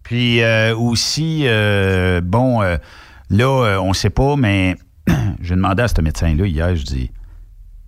[0.02, 2.76] Puis euh, aussi, euh, bon, euh,
[3.30, 4.76] là, on ne sait pas, mais
[5.40, 7.10] j'ai demandé à ce médecin-là hier, je dis,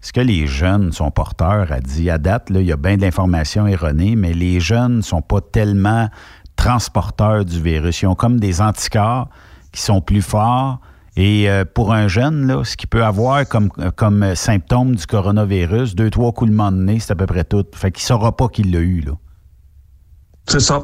[0.05, 1.73] est-ce que les jeunes sont porteurs?
[1.73, 4.97] Elle dit, à date, là, il y a bien de l'information erronée, mais les jeunes
[4.97, 6.11] ne sont pas tellement
[6.57, 8.03] transporteurs du virus.
[8.03, 9.31] Ils ont comme des anticorps
[9.73, 10.79] qui sont plus forts.
[11.17, 15.95] Et euh, pour un jeune, là, ce qu'il peut avoir comme, comme symptôme du coronavirus,
[15.95, 17.65] deux, trois coulements de nez, c'est à peu près tout.
[17.75, 19.13] Fait qu'il ne saura pas qu'il l'a eu, là.
[20.47, 20.83] C'est ça.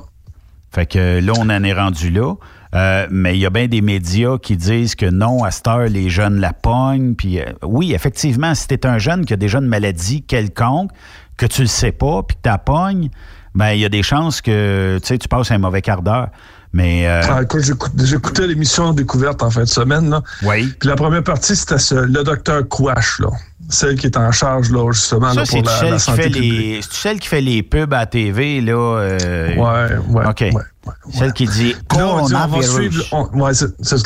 [0.70, 2.36] Fait que là, on en est rendu là.
[2.74, 5.88] Euh, mais il y a bien des médias qui disent que non, à cette heure,
[5.88, 7.14] les jeunes la pognent.
[7.14, 10.90] Puis euh, oui, effectivement, si t'es un jeune qui a déjà une maladie quelconque,
[11.36, 13.10] que tu le sais pas, puis que tu pognes,
[13.54, 16.28] ben il y a des chances que tu sais, tu passes un mauvais quart d'heure.
[16.72, 17.62] Mais euh, Ah, écoute,
[18.04, 20.08] j'écoutais l'émission Découverte en fin de semaine.
[20.08, 20.22] Là.
[20.44, 20.72] oui.
[20.78, 23.30] Puis la première partie, c'était le docteur Kouache, là.
[23.70, 26.22] Celle qui est en charge, là, justement, Ça, là, pour la, celle la qui santé
[26.22, 26.52] fait publique.
[26.52, 26.80] les.
[26.90, 28.72] Celle qui fait les pubs à la TV, là.
[28.72, 30.26] euh, Ouais, ouais.
[30.26, 30.40] OK.
[30.40, 33.52] ouais, ouais, Celle qui dit là, on dit, on va suivre, on, ouais,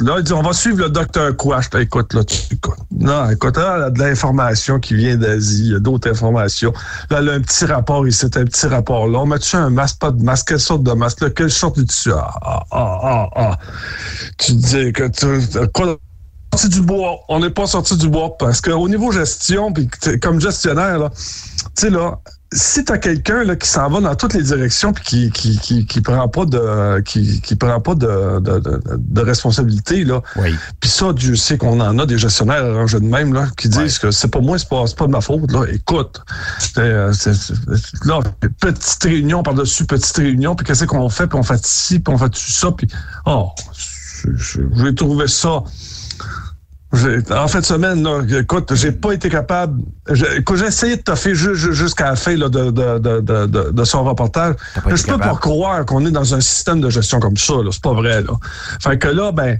[0.02, 1.32] là, dit, on va suivre le docteur.
[1.72, 5.64] Ben, écoute, là, tu, écoute, non, écoute, là, elle a de l'information qui vient d'Asie,
[5.66, 6.72] il y a d'autres informations.
[7.10, 9.18] Là, elle a un petit rapport ici, un petit rapport là.
[9.20, 11.84] On met-tu un masque, pas de masque, quelle sorte de masque, là, quelle sorte de
[11.84, 12.12] dessus?
[12.14, 13.58] Ah, ah, ah, ah, ah.
[14.38, 15.96] Tu dis que tu, quoi,
[16.56, 17.20] sorti du bois.
[17.28, 21.10] On n'est pas sorti du bois parce qu'au niveau gestion, puis tu comme gestionnaire, là,
[21.10, 21.20] tu
[21.74, 22.18] sais, là,
[22.52, 25.86] si t'as quelqu'un là qui s'en va dans toutes les directions puis qui qui, qui,
[25.86, 30.22] qui prend pas de qui, qui prend pas de, de, de, de responsabilité là.
[30.36, 30.54] Oui.
[30.78, 33.98] Puis ça, Dieu sait qu'on en a des gestionnaires arrangés de même là qui disent
[33.98, 35.64] que c'est pas moi, c'est pas pas de ma faute là.
[35.72, 36.20] Écoute,
[36.60, 38.20] c'est, euh, c'est- c'est- là
[38.60, 41.26] petite réunion par dessus petite réunion puis qu'est-ce qu'on fait?
[41.26, 42.86] Puis on fait ci puis on fait ça puis
[43.26, 43.48] oh,
[44.84, 45.64] j'ai trouvé ça.
[47.32, 49.82] En fin de semaine, là, écoute, j'ai pas été capable.
[50.10, 53.70] j'ai- essayé de toffer ju- ju- jusqu'à la fin là, de, de, de, de, de-
[53.72, 54.54] de son reportage.
[54.96, 57.54] Je peux pas croire qu'on est dans un système de gestion comme ça.
[57.70, 58.22] C'est pas vrai.
[58.22, 58.32] Là.
[58.80, 59.58] Fait que là, ben,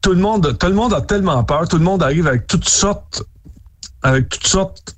[0.00, 1.66] tout le monde, tout le monde a tellement peur.
[1.68, 3.22] Tout le monde arrive avec toutes sortes,
[4.02, 4.94] avec toutes sortes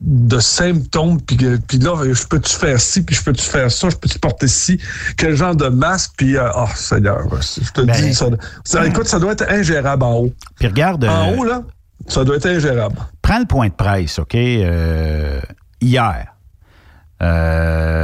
[0.00, 3.88] de symptômes, puis, que- puis là, je peux-tu faire ci, puis je peux-tu faire ça,
[3.90, 4.80] je peux-tu porter ci,
[5.16, 8.26] quel genre de masque, puis, euh, oh, Seigneur, je te Ben, dis, ça,
[8.64, 10.32] ça- écoute, ça doit être ingérable en haut.
[10.58, 11.04] Puis regarde.
[11.04, 11.62] En euh, haut, là,
[12.06, 12.94] ça doit être ingérable.
[13.22, 14.36] prends le point de presse, OK?
[14.36, 15.40] Euh,
[15.80, 16.26] hier.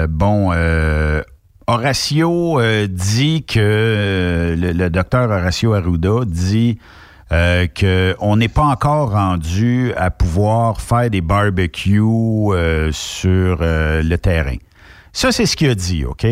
[0.08, 0.50] Bon,
[1.66, 6.78] Horacio dit que le, le docteur Horacio Arruda dit
[7.32, 14.18] euh, qu'on n'est pas encore rendu à pouvoir faire des barbecues euh, sur euh, le
[14.18, 14.56] terrain.
[15.14, 16.26] Ça, c'est ce qu'il a dit, OK?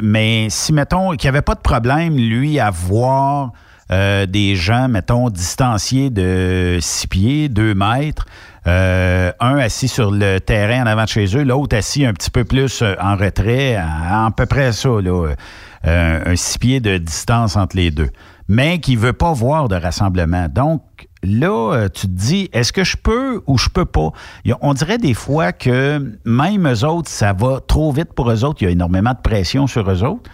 [0.00, 3.50] Mais si, mettons, qu'il n'y avait pas de problème, lui, à voir
[3.90, 8.26] des gens, mettons, distanciés de 6 pieds, 2 mètres,
[8.64, 12.44] un assis sur le terrain en avant de chez eux, l'autre assis un petit peu
[12.44, 15.32] plus en retrait, à, peu près ça, là,
[15.84, 18.10] un 6 pieds de distance entre les deux,
[18.48, 20.48] mais qui ne veut pas voir de rassemblement.
[20.50, 20.82] Donc,
[21.22, 24.10] là, euh, tu te dis, est-ce que je peux ou je peux pas?
[24.62, 28.62] On dirait des fois que même eux autres, ça va trop vite pour eux autres.
[28.62, 30.30] Il y a énormément de pression sur eux autres.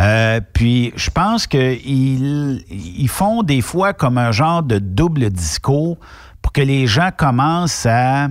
[0.00, 5.98] Euh, puis, je pense qu'ils ils font des fois comme un genre de double discours
[6.40, 8.28] pour que les gens commencent à...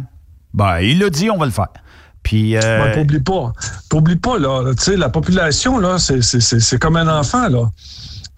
[0.53, 1.67] Ben, il l'a dit, on va le faire.
[2.23, 2.55] Puis...
[2.55, 3.53] euh, Ouais, pas.
[3.89, 4.73] T'oublies pas, là.
[4.75, 7.69] Tu sais, la population, là, c'est comme un enfant, là.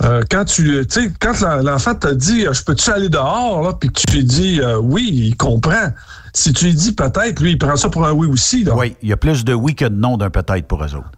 [0.01, 3.89] Euh, quand tu sais, quand l'enfant te dit euh, je peux-tu aller dehors là puis
[3.89, 5.91] que tu lui dis euh, oui il comprend.
[6.33, 8.75] Si tu lui dis peut-être lui il prend ça pour un oui aussi là.
[8.75, 11.11] Oui, il y a plus de oui que de non d'un peut-être pour eux autres.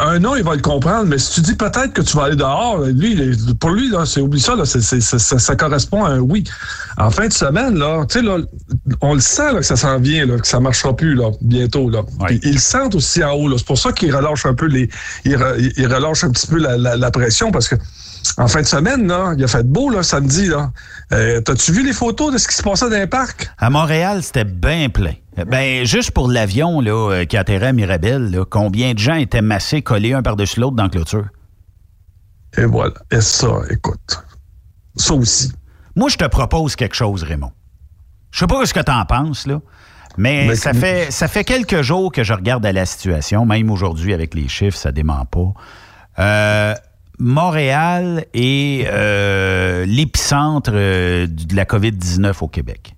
[0.00, 2.34] Un non il va le comprendre mais si tu dis peut-être que tu vas aller
[2.36, 4.78] dehors lui pour lui là c'est oublie ça là ça,
[5.38, 6.44] ça correspond à un oui.
[6.96, 8.38] En fin de semaine là tu sais là
[9.02, 11.90] on le sent là que ça s'en vient là que ça marchera plus là bientôt
[11.90, 12.00] là.
[12.42, 13.56] Ils le sentent aussi en haut là.
[13.58, 14.88] C'est pour ça qu'ils relâchent un peu les
[15.26, 17.76] ils, re- ils relâchent un petit peu la, la- la pression parce que
[18.36, 20.46] en fin de semaine, là, il a fait beau là, samedi.
[20.46, 20.70] Là.
[21.12, 23.50] Euh, T'as-tu vu les photos de ce qui se passait dans les parcs?
[23.58, 25.14] À Montréal, c'était bien plein.
[25.46, 29.42] Ben, juste pour l'avion là, euh, qui atterrait à Mirabel, là, combien de gens étaient
[29.42, 31.26] massés, collés un par-dessus l'autre dans la clôture?
[32.56, 32.94] Et voilà.
[33.10, 34.22] Et ça, écoute.
[34.96, 35.52] Ça aussi.
[35.96, 37.52] Moi, je te propose quelque chose, Raymond.
[38.32, 39.60] Je sais pas ce que tu en penses, là.
[40.16, 43.70] Mais, Mais ça, fait, ça fait quelques jours que je regarde à la situation, même
[43.70, 45.54] aujourd'hui avec les chiffres, ça dément pas.
[46.18, 46.74] Euh,
[47.20, 52.94] Montréal est euh, l'épicentre euh, de la COVID-19 au Québec.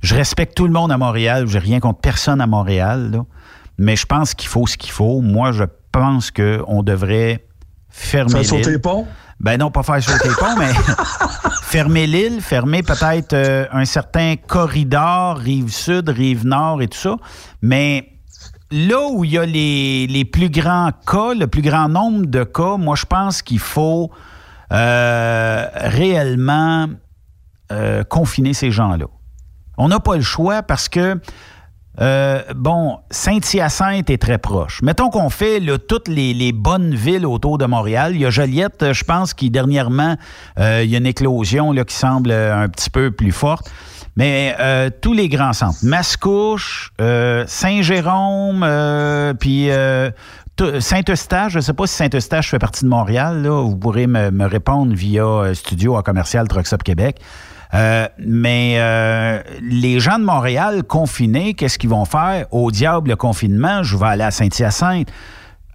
[0.00, 3.24] Je respecte tout le monde à Montréal, j'ai rien contre personne à Montréal, là,
[3.76, 5.20] mais je pense qu'il faut ce qu'il faut.
[5.20, 7.46] Moi, je pense qu'on devrait
[7.90, 9.06] fermer Faire sauter les ponts?
[9.38, 10.72] Ben non, pas faire sauter les ponts, mais
[11.62, 17.16] fermer l'île, fermer peut-être euh, un certain corridor, rive sud, rive nord et tout ça.
[17.60, 18.15] Mais
[18.70, 22.76] là où il y a les, plus grands cas, le plus grand nombre de cas,
[22.76, 24.10] moi, je pense qu'il faut
[24.72, 26.86] euh, réellement
[27.72, 29.06] euh, confiner ces gens-là.
[29.78, 31.20] On n'a pas le choix parce que,
[32.00, 34.82] euh, bon, Saint-Hyacinthe est très proche.
[34.82, 38.12] Mettons qu'on fait toutes les, bonnes villes autour de Montréal.
[38.14, 40.16] Il y a Joliette, je pense, qui dernièrement,
[40.58, 43.70] il y a une éclosion qui semble un petit peu plus forte.
[44.16, 50.10] Mais euh, tous les grands centres, Mascouche, euh, Saint-Jérôme, euh, puis euh,
[50.80, 54.30] Saint-Eustache, je ne sais pas si Saint-Eustache fait partie de Montréal, là, vous pourrez me,
[54.30, 57.20] me répondre via euh, studio à commercial Truckstop Québec.
[57.74, 62.46] Euh, mais euh, les gens de Montréal confinés, qu'est-ce qu'ils vont faire?
[62.52, 65.08] Au diable le confinement, je vais aller à Saint-Hyacinthe.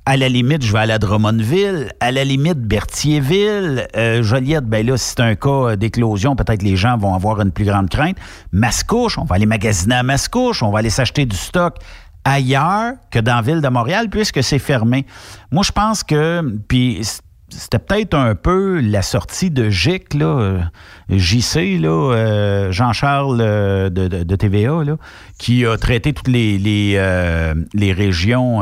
[0.08, 1.92] À la limite, je vais aller à Drummondville.
[2.00, 3.88] À la limite, Berthierville.
[3.96, 7.52] Euh, Joliette, ben là, si c'est un cas d'éclosion, peut-être les gens vont avoir une
[7.52, 8.18] plus grande crainte.
[8.52, 10.64] Mascouche, on va aller magasiner à Mascouche.
[10.64, 11.76] On va aller s'acheter du stock
[12.24, 15.06] ailleurs que dans ville de Montréal, puisque c'est fermé.
[15.52, 16.42] Moi, je pense que...
[16.68, 17.02] Puis
[17.50, 20.62] c'était peut-être un peu la sortie de GIC, là, euh,
[21.10, 23.38] JC, là, euh, Jean-Charles
[23.92, 24.98] de, TVA, là,
[25.38, 28.62] qui a traité toutes les, les, régions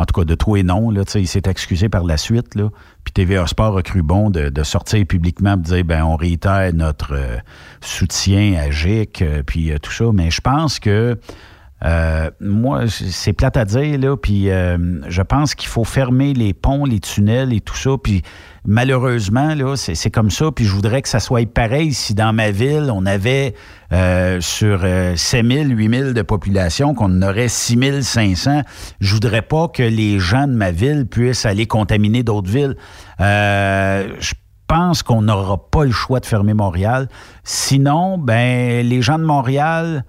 [0.00, 0.90] en tout cas de toi et non.
[0.90, 2.54] Là, il s'est excusé par la suite.
[2.54, 2.70] Là,
[3.04, 6.72] puis TVA Sport a cru bon de, sortir publiquement et de dire ben on réitère
[6.72, 7.36] notre euh,
[7.80, 10.06] soutien à GIC, euh, puis tout ça.
[10.12, 11.18] Mais je pense que
[11.84, 16.52] euh, moi, c'est plate à dire, là, puis euh, je pense qu'il faut fermer les
[16.52, 18.22] ponts, les tunnels et tout ça, puis
[18.66, 22.50] malheureusement, là, c'est comme ça, puis je voudrais que ça soit pareil si dans ma
[22.50, 23.54] ville, on avait
[23.92, 24.80] euh, sur
[25.16, 28.62] 7 000, 8 000 de population, qu'on en aurait 6 500.
[29.00, 32.76] Je voudrais pas que les gens de ma ville puissent aller contaminer d'autres villes.
[33.18, 34.32] je
[34.66, 37.08] pense qu'on n'aura pas le choix de fermer Montréal.
[37.42, 40.04] Sinon, ben les gens de Montréal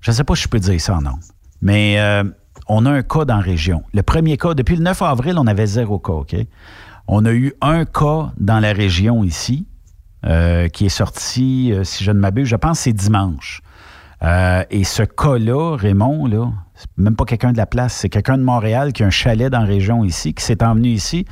[0.00, 1.18] je ne sais pas si je peux dire ça en.
[1.60, 2.24] Mais euh,
[2.68, 3.82] on a un cas dans la région.
[3.92, 6.36] Le premier cas, depuis le 9 avril, on avait zéro cas, OK?
[7.08, 9.66] On a eu un cas dans la région ici,
[10.26, 13.62] euh, qui est sorti, euh, si je ne m'abuse, je pense c'est dimanche.
[14.70, 16.50] et ce cas-là, Raymond, là,
[16.96, 19.60] même pas quelqu'un de la place, c'est quelqu'un de Montréal qui a un chalet dans
[19.60, 21.24] la région ici, qui s'est emmené ici.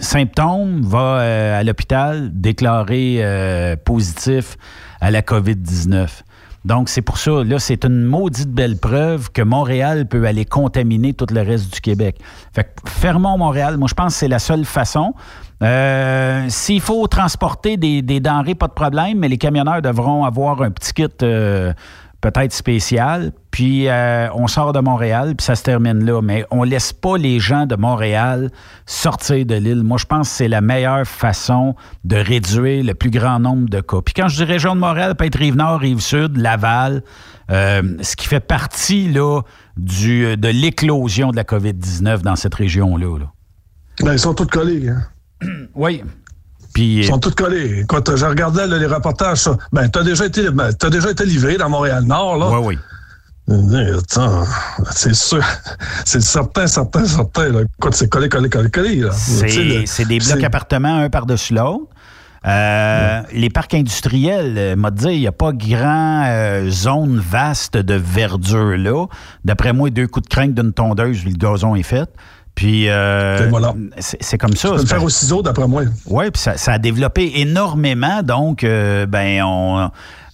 [0.00, 4.56] symptômes, va à l'hôpital, déclaré positif
[5.00, 6.22] à la COVID-19.
[6.64, 11.12] Donc, c'est pour ça, là, c'est une maudite belle preuve que Montréal peut aller contaminer
[11.12, 12.18] tout le reste du Québec.
[12.54, 13.76] Fait que fermons Montréal.
[13.78, 15.14] Moi, je pense que c'est la seule façon.
[15.62, 20.70] Euh, s'il faut transporter des, denrées, pas de problème, mais les camionneurs devront avoir un
[20.70, 21.72] petit kit euh,
[22.20, 23.32] peut-être spécial.
[23.52, 26.22] Puis euh, on sort de Montréal, puis ça se termine là.
[26.22, 28.50] Mais on laisse pas les gens de Montréal
[28.86, 29.82] sortir de l'île.
[29.82, 33.82] Moi, je pense que c'est la meilleure façon de réduire le plus grand nombre de
[33.82, 34.00] cas.
[34.02, 37.02] Puis quand je dis région de Montréal, peut être Rive-Nord, Rive-Sud, Laval,
[37.50, 39.42] euh, ce qui fait partie là,
[39.76, 43.18] du, de l'éclosion de la COVID-19 dans cette région-là.
[44.00, 44.88] Ben, ils sont tous collés.
[44.88, 45.02] Hein?
[45.74, 46.02] oui.
[46.78, 47.84] Ils sont tous collés.
[47.86, 51.68] Quand je regardais les reportages, ben, t'as déjà été, ben, as déjà été livré dans
[51.68, 52.58] Montréal-Nord, là.
[52.58, 52.78] Oui, oui.
[54.90, 55.44] C'est sûr.
[56.04, 57.48] C'est certain, certain, certain.
[57.48, 57.60] Là.
[57.90, 59.04] c'est collé, collé, collé, collé.
[59.12, 61.86] C'est des blocs appartements un par-dessus l'autre.
[62.44, 67.76] Euh, les parcs industriels, euh, m'a dit, il n'y a pas grand euh, zone vaste
[67.76, 69.06] de verdure là.
[69.44, 72.10] D'après moi, deux coups de crainte d'une tondeuse, le gazon est fait.
[72.56, 73.48] Puis euh,
[73.98, 74.70] c'est comme ça.
[74.70, 75.84] Tu peux le faire au ciseau, d'après moi.
[76.06, 78.22] Oui, puis ça, a développé énormément.
[78.22, 79.90] Donc, ben, on.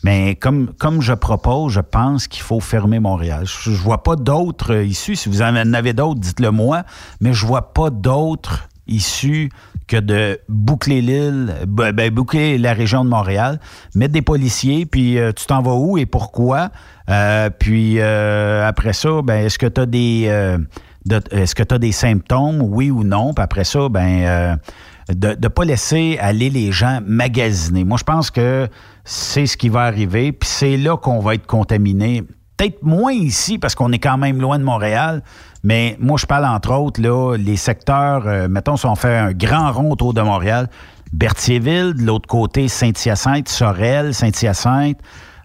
[0.08, 3.44] Mais comme, je propose, je pense qu'il faut fermer Montréal.
[3.44, 5.16] Je, ne vois pas d'autres issues.
[5.16, 6.84] Si vous en avez d'autres, dites-le moi.
[7.20, 9.50] Mais je vois pas d'autres issues
[9.86, 13.60] que de boucler l'île, ben, boucler la région de Montréal,
[13.94, 16.70] mettre des policiers, puis euh, tu t'en vas où et pourquoi?
[17.58, 20.56] puis après ça, ben, est-ce que tu as des
[21.06, 24.56] que des symptômes, oui ou non, puis après ça, ben
[25.10, 27.84] euh, de ne pas laisser aller les gens magasiner.
[27.84, 28.68] Moi, je pense que
[29.10, 32.22] c'est ce qui va arriver, puis c'est là qu'on va être contaminé.
[32.58, 35.22] Peut-être moins ici, parce qu'on est quand même loin de Montréal,
[35.64, 39.32] mais moi, je parle entre autres, là, les secteurs, euh, mettons, si on fait un
[39.32, 40.68] grand rond autour de Montréal,
[41.14, 44.98] Berthierville, de l'autre côté, Saint-Hyacinthe, Sorel, Saint-Hyacinthe,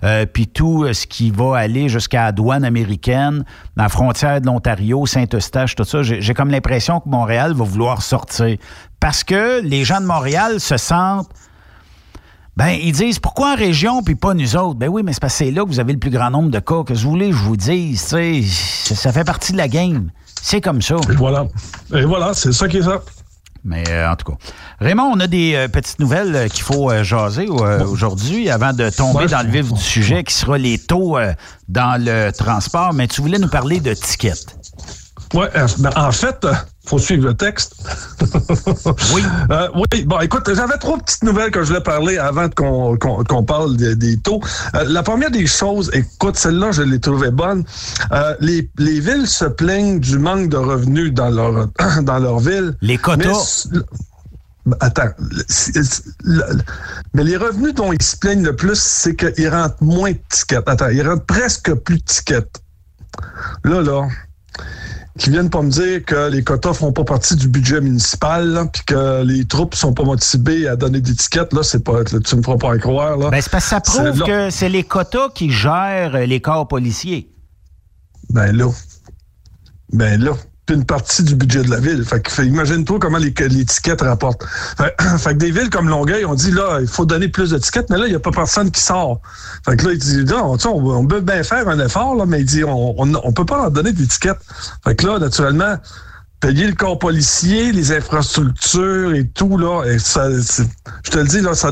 [0.03, 3.45] euh, puis tout euh, ce qui va aller jusqu'à la douane américaine,
[3.77, 8.57] la frontière de l'Ontario, Saint-Eustache, tout ça, j'ai comme l'impression que Montréal va vouloir sortir.
[8.99, 11.29] Parce que les gens de Montréal se sentent
[12.55, 14.75] ben, ils disent pourquoi en région puis pas nous autres?
[14.75, 16.51] Ben oui, mais c'est parce que c'est là que vous avez le plus grand nombre
[16.51, 16.83] de cas.
[16.83, 20.11] Que vous voulez, je vous dis, ça fait partie de la game.
[20.41, 20.95] C'est comme ça.
[21.09, 21.47] Et voilà.
[21.93, 23.01] Et voilà, c'est ça qui est ça.
[23.63, 24.37] Mais euh, en tout cas.
[24.81, 29.27] Raymond, on a des euh, petites nouvelles euh, qu'il faut jaser aujourd'hui avant de tomber
[29.27, 31.17] dans le vif du sujet qui sera les taux
[31.69, 32.93] dans le transport.
[32.93, 34.57] Mais tu voulais nous parler de tickets.
[35.33, 35.45] Oui,
[35.79, 36.45] ben, en fait,
[36.85, 37.75] faut suivre le texte.
[39.13, 39.23] oui.
[39.49, 40.03] Euh, oui.
[40.05, 44.41] Bon, écoute, j'avais trois petites nouvelles que je voulais parler avant qu'on parle des, taux.
[44.75, 47.63] Euh, la première des choses, écoute, celle-là, je l'ai trouvée bonne.
[48.11, 51.69] Euh, les, les, villes se plaignent du manque de revenus dans leur,
[52.01, 52.75] dans leur ville.
[52.81, 53.67] Les quotas.
[54.79, 55.09] Attends.
[57.13, 60.67] Mais les revenus dont ils se plaignent le plus, c'est qu'ils rentrent moins de tickets.
[60.67, 62.61] Attends, ils rentrent presque plus de tickets.
[63.63, 64.07] Là, là
[65.19, 68.81] qui viennent pas me dire que les quotas font pas partie du budget municipal, puis
[68.85, 72.41] que les troupes sont pas motivées à donner des tickets, là, c'est pas, tu me
[72.41, 73.29] feras pas croire, là.
[73.29, 77.29] Ben, c'est parce que ça prouve que c'est les quotas qui gèrent les corps policiers.
[78.29, 78.69] Ben là.
[79.91, 80.33] Ben là
[80.69, 82.05] une partie du budget de la ville.
[82.05, 84.45] Fait que, imagine-toi comment les, les tickets rapportent.
[84.77, 87.89] Fait, que des villes comme Longueuil, on dit là, il faut donner plus de tickets,
[87.89, 89.19] mais là, il n'y a pas personne qui sort.
[89.65, 92.39] Fait que là, il dit non, on, on peut bien faire un effort, là, mais
[92.41, 94.39] il dit on, on, peut pas leur donner tickets.
[94.85, 95.75] Fait que là, naturellement,
[96.43, 101.71] payer le corps policier, les infrastructures et tout, là, je te le dis, là, ça,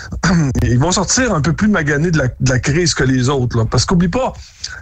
[0.62, 3.58] ils vont sortir un peu plus maganés de la, de la crise que les autres,
[3.58, 3.66] là.
[3.70, 4.32] Parce qu'oublie pas,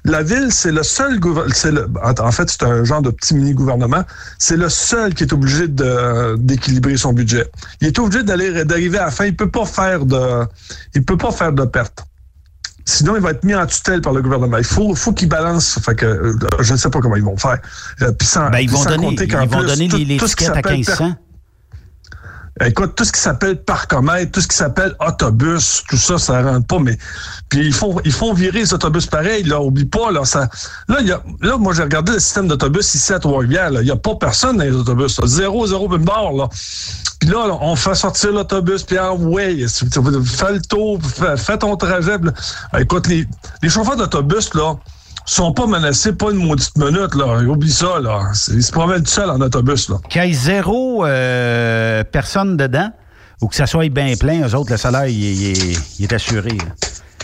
[0.05, 3.35] la ville, c'est le seul gouver- c'est le, en fait, c'est un genre de petit
[3.35, 4.05] mini-gouvernement.
[4.39, 7.51] C'est le seul qui est obligé d'équilibrer son budget.
[7.81, 9.25] Il est obligé d'aller, d'arriver à la fin.
[9.25, 10.45] Il peut pas faire de,
[10.95, 12.05] il peut pas faire de perte.
[12.87, 14.59] Sinon, il va être mis en tutelle par le gouvernement.
[14.59, 15.79] Il faut, faut qu'il balance.
[15.85, 17.59] Fait que, euh, je ne sais pas comment ils vont faire.
[18.03, 20.37] Euh, sans- Ben, ils vont donner, ils qu'en vont plus, donner tout- les- tout ce
[20.37, 21.15] qui à s'appelle per- 1500.
[22.61, 26.67] Écoute, tout ce qui s'appelle parcomètre, tout ce qui s'appelle autobus, tout ça, ça rentre
[26.69, 26.79] pas.
[26.79, 26.97] Mais
[27.49, 29.43] puis ils font, ils font virer les autobus pareil.
[29.43, 30.13] Là, oublie pas.
[30.13, 30.49] Là, ça,
[30.89, 33.73] là, y a, là, moi, j'ai regardé le système d'autobus ici à Trois-Rivières.
[33.81, 35.19] Il y a pas personne dans les autobus.
[35.19, 35.27] là.
[35.27, 36.33] Zéro, zéro, une barre.
[36.33, 36.49] Là.
[37.19, 38.85] Puis là, là, on fait sortir l'autobus.
[38.85, 41.01] Puis ah ouais, fais le tour,
[41.37, 42.19] fais, ton trajet.
[42.19, 42.33] là.
[42.79, 43.27] Écoute, les,
[43.63, 44.77] les chauffeurs d'autobus là
[45.27, 47.15] sont pas menacés, pas une maudite minute.
[47.15, 47.39] Là.
[47.43, 47.99] Oublie ça.
[48.01, 48.21] Là.
[48.49, 49.89] Ils se promènent tout seuls en autobus.
[49.89, 49.97] Là.
[50.09, 52.91] Qu'il y ait zéro euh, personne dedans
[53.41, 56.51] ou que ça soit bien plein, eux autres, le salaire, il, il est- assuré.
[56.51, 56.65] là.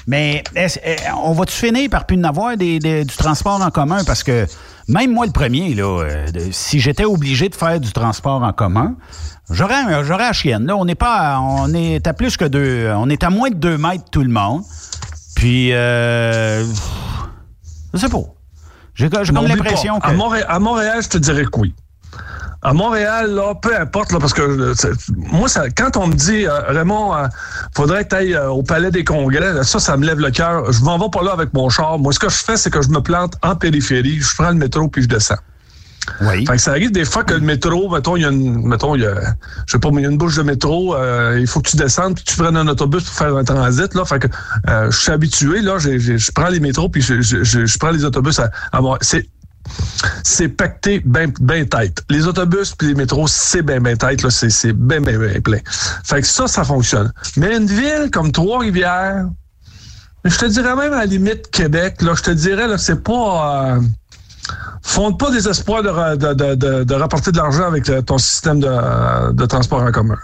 [0.06, 0.66] Mais eh,
[1.22, 4.02] on va-tu finir par plus en avoir des, des- du transport en commun?
[4.04, 4.46] Parce que
[4.88, 8.96] même moi, le premier, là, euh, si j'étais obligé de faire du transport en commun,
[9.50, 10.66] j'aurais j'aurais la chienne.
[10.66, 12.90] Là, on n'est pas on est à plus que deux.
[12.96, 14.62] On est à moins de deux mètres tout le monde.
[15.36, 16.64] Puis euh,
[17.94, 18.22] je sais pas.
[18.94, 20.06] J'ai comme l'impression que.
[20.06, 21.74] À Montréal, à Montréal, je te dirais que oui.
[22.62, 24.74] À Montréal, là, peu importe, là, parce que euh,
[25.16, 27.26] moi, ça, quand on me dit, euh, Raymond, euh,
[27.74, 30.70] faudrait que tu ailles au Palais des Congrès, ça, ça me lève le cœur.
[30.70, 31.98] Je m'en vais pas là avec mon char.
[31.98, 34.56] Moi, ce que je fais, c'est que je me plante en périphérie, je prends le
[34.56, 35.38] métro puis je descends.
[36.22, 36.46] Oui.
[36.46, 38.94] Fait que ça arrive des fois que le métro, mettons, il y a une, mettons,
[38.94, 39.14] il y a,
[39.66, 41.76] je sais pas, il y a une bouche de métro, euh, il faut que tu
[41.76, 44.04] descendes puis tu prennes un autobus pour faire un transit, là.
[44.04, 44.26] Fait que,
[44.68, 48.38] euh, je suis habitué, là, je prends les métros puis je, je, prends les autobus
[48.38, 48.80] à, à.
[49.00, 49.28] C'est,
[50.24, 52.02] c'est pacté ben, ben tête.
[52.08, 54.30] Les autobus puis les métros, c'est ben ben tête, là.
[54.30, 55.60] C'est, c'est ben, ben, ben plein.
[56.04, 57.12] Fait que ça, ça fonctionne.
[57.36, 59.26] Mais une ville comme Trois-Rivières,
[60.24, 63.74] je te dirais même à la limite Québec, là, je te dirais, là, c'est pas,
[63.76, 63.80] euh,
[64.82, 68.18] fonde pas des espoirs de, de, de, de, de rapporter de l'argent avec euh, ton
[68.18, 70.18] système de, de transport en commun.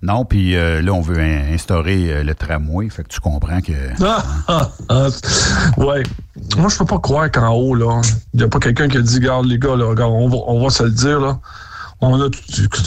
[0.00, 3.60] Non, puis euh, là, on veut in- instaurer euh, le tramway, fait que tu comprends
[3.60, 3.72] que...
[4.04, 5.08] Ah, ah, ah.
[5.76, 6.04] ouais.
[6.56, 8.00] Moi, je peux pas croire qu'en haut, là,
[8.32, 10.36] il n'y a pas quelqu'un qui a dit, regarde, les gars, là, regarde, on va,
[10.46, 11.38] on va se le dire, là.
[12.00, 12.26] On a,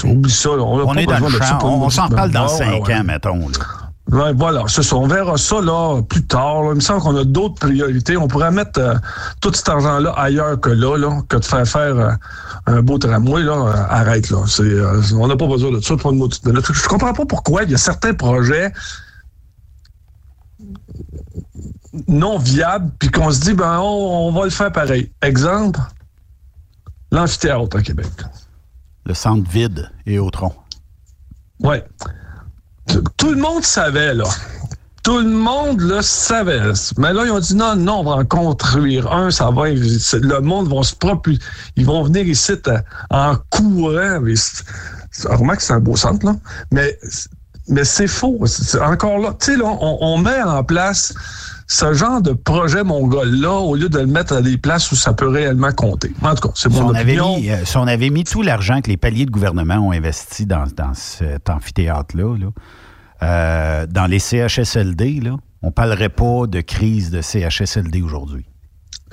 [0.05, 0.63] oublie ça, là.
[0.63, 2.95] On, a On pas est dans le champ, on, s'en parle dans cinq ouais.
[2.95, 3.49] ans, mettons.
[3.49, 3.90] là.
[4.11, 4.97] Ouais, voilà, c'est ça.
[4.97, 6.63] On verra ça là plus tard.
[6.63, 6.69] là.
[6.71, 8.17] Il me semble qu'on a d'autres priorités.
[8.17, 8.95] On pourrait mettre euh,
[9.39, 12.11] tout cet argent-là ailleurs que là, là, que de faire faire euh,
[12.65, 13.41] un beau tramway.
[13.43, 14.43] Là, Euh, arrête là.
[14.47, 16.27] C'est, on n'a pas besoin de ça pour une.
[16.29, 18.73] Je comprends pas pourquoi il y a certains projets
[22.07, 25.11] non viables, puis qu'on se dit ben on, on va le faire pareil.
[25.21, 25.79] Exemple,
[27.11, 28.07] l'amphithéâtre à Québec.
[29.05, 30.53] Le centre vide et Autron.
[31.61, 31.83] Ouais.
[33.17, 34.25] Tout le monde savait, là.
[35.03, 36.61] Tout le monde le savait.
[36.97, 39.69] Mais là, ils ont dit non, non, on va en construire un, ça va.
[39.69, 41.41] Le monde va se propulser.
[41.75, 42.77] Ils vont venir ici euh,
[43.09, 44.19] en courant.
[45.25, 46.35] Remarque que c'est un beau centre, là.
[46.71, 46.99] Mais,
[47.67, 48.39] mais c'est faux.
[48.79, 49.35] Encore là.
[49.39, 51.13] Tu sais, là, on met en place
[51.71, 55.13] ce genre de projet mongol-là au lieu de le mettre à des places où ça
[55.13, 56.11] peut réellement compter.
[56.21, 57.39] En tout cas, c'est Si mon on, avait opinion.
[57.39, 60.45] mis, euh, si on avait mis tout l'argent que les paliers de gouvernement ont investi
[60.45, 62.47] dans, dans cet amphithéâtre-là, là,
[63.23, 68.45] euh, dans les CHSLD, là, on ne parlerait pas de crise de CHSLD aujourd'hui.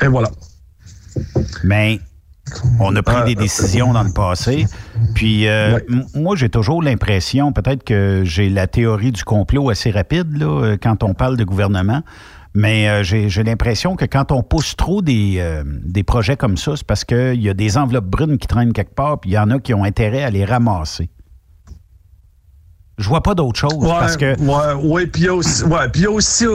[0.03, 0.31] Et voilà.
[1.63, 2.01] Mais
[2.81, 4.67] on a pris des décisions dans le passé.
[5.15, 5.79] Puis euh,
[6.15, 10.77] moi, j'ai toujours l'impression, peut-être que j'ai la théorie du complot assez rapide là, euh,
[10.81, 12.03] quand on parle de gouvernement,
[12.59, 16.73] mais euh, j'ai l'impression que quand on pousse trop des, euh, des projets comme ça,
[16.77, 19.39] c'est parce qu'il y a des enveloppes brunes qui traînent quelque part, puis il y
[19.39, 21.09] en a qui ont intérêt à les ramasser.
[22.99, 25.89] Je vois pas d'autre chose parce que Ouais, ouais, puis il y a aussi, ouais,
[25.89, 26.47] puis il y a aussi,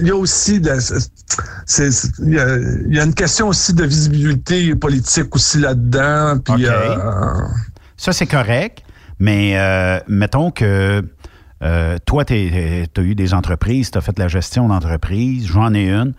[0.00, 0.78] il y a aussi, de-
[1.66, 5.58] c'est, c'est- il y, a, il y a une question aussi de visibilité politique aussi
[5.58, 6.96] là-dedans, puis euh,
[7.98, 8.82] Ça, c'est correct,
[9.18, 11.04] mais euh, mettons que
[11.62, 15.90] euh, toi, tu as eu des entreprises, tu as fait la gestion d'entreprise, j'en ai
[15.90, 16.14] une.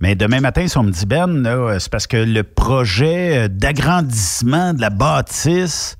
[0.00, 1.44] Mais demain matin, si on me dit, Ben,
[1.78, 5.96] c'est parce que le projet d'agrandissement de la bâtisse,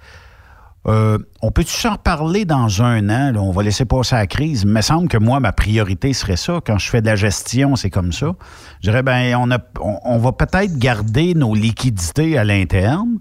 [0.86, 3.34] euh, on peut-tu s'en reparler dans un an?
[3.36, 4.62] on va laisser passer la crise.
[4.62, 6.60] Il me semble que moi, ma priorité serait ça.
[6.64, 8.34] Quand je fais de la gestion, c'est comme ça.
[8.80, 13.18] Je dirais, ben, on, a, on va peut-être garder nos liquidités à l'interne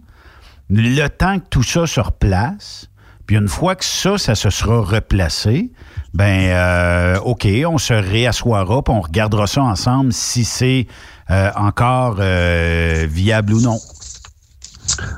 [0.70, 2.90] le temps que tout ça se replace,
[3.28, 5.70] puis une fois que ça, ça se sera replacé,
[6.14, 10.88] ben euh, OK, on se réassoira, on regardera ça ensemble si c'est
[11.30, 13.78] euh, encore euh, viable ou non.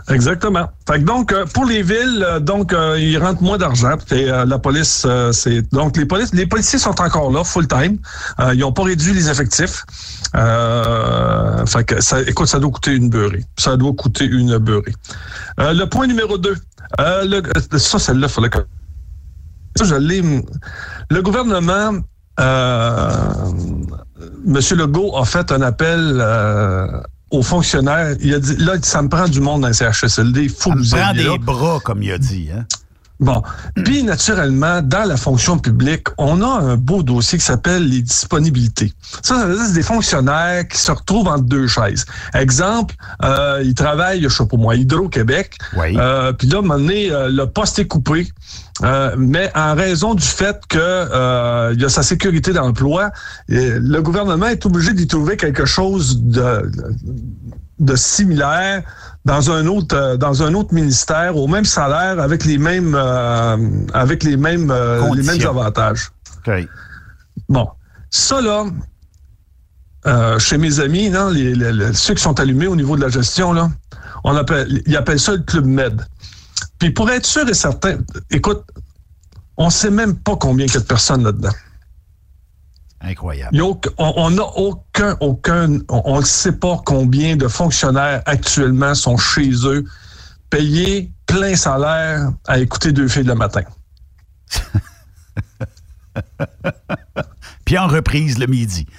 [0.09, 0.67] Exactement.
[0.88, 3.95] Fait que donc euh, pour les villes, euh, donc euh, ils rentrent moins d'argent.
[4.11, 5.05] La police,
[5.72, 7.97] donc les policiers sont encore là full time.
[8.39, 9.86] Euh, ils n'ont pas réduit les effectifs.
[10.34, 13.43] Fait que ça, écoute, ça doit coûter une beurrée.
[13.57, 14.95] Ça doit coûter une beurrée.
[15.57, 16.55] Le point numéro 2.
[16.99, 18.59] Euh, le- ça, celle-là, il fallait que.
[19.84, 20.22] Je l'ai.
[21.11, 21.91] Le gouvernement,
[24.45, 26.22] Monsieur Legault a fait un appel
[27.32, 28.15] aux fonctionnaires.
[28.21, 30.43] Il a dit là, ça me prend du monde dans le CHSLD.
[30.43, 31.38] Il faut Ça que me vous prend des là.
[31.39, 32.49] bras, comme il a dit.
[32.55, 32.65] Hein?
[33.20, 33.41] Bon.
[33.76, 38.93] Puis, naturellement, dans la fonction publique, on a un beau dossier qui s'appelle les disponibilités.
[39.22, 42.05] Ça, ça veut dire que c'est des fonctionnaires qui se retrouvent entre deux chaises.
[42.34, 45.57] Exemple, euh, ils travaillent, je sais pas moi, Hydro-Québec.
[45.76, 45.97] Oui.
[45.97, 48.32] Euh, puis là, à un moment donné, euh, le poste est coupé.
[48.82, 53.11] Euh, mais en raison du fait que euh, il y a sa sécurité d'emploi,
[53.49, 56.72] le gouvernement est obligé d'y trouver quelque chose de,
[57.80, 58.84] de similaire
[59.26, 63.57] dans un autre euh, dans un autre ministère au même salaire avec les mêmes euh,
[63.93, 65.49] avec les mêmes euh, les mêmes Conditions.
[65.51, 66.09] avantages.
[66.47, 66.53] OK.
[67.49, 67.70] Bon,
[68.09, 68.65] ça là,
[70.07, 73.01] euh, chez mes amis, non, les, les- les- ceux qui sont allumés au niveau de
[73.01, 73.70] la gestion là,
[74.24, 76.01] on appelle ils appellent ça le club med.
[76.80, 77.97] Puis pour être sûr et certain,
[78.32, 78.63] écoute,
[79.57, 81.51] on sait même pas combien il y a de personnes là-dedans.
[83.01, 83.57] Incroyable.
[83.97, 89.85] On n'a aucun, aucun, on ne sait pas combien de fonctionnaires actuellement sont chez eux,
[90.49, 93.61] payés plein salaire à écouter deux filles le matin.
[97.65, 98.85] Puis en reprise le midi.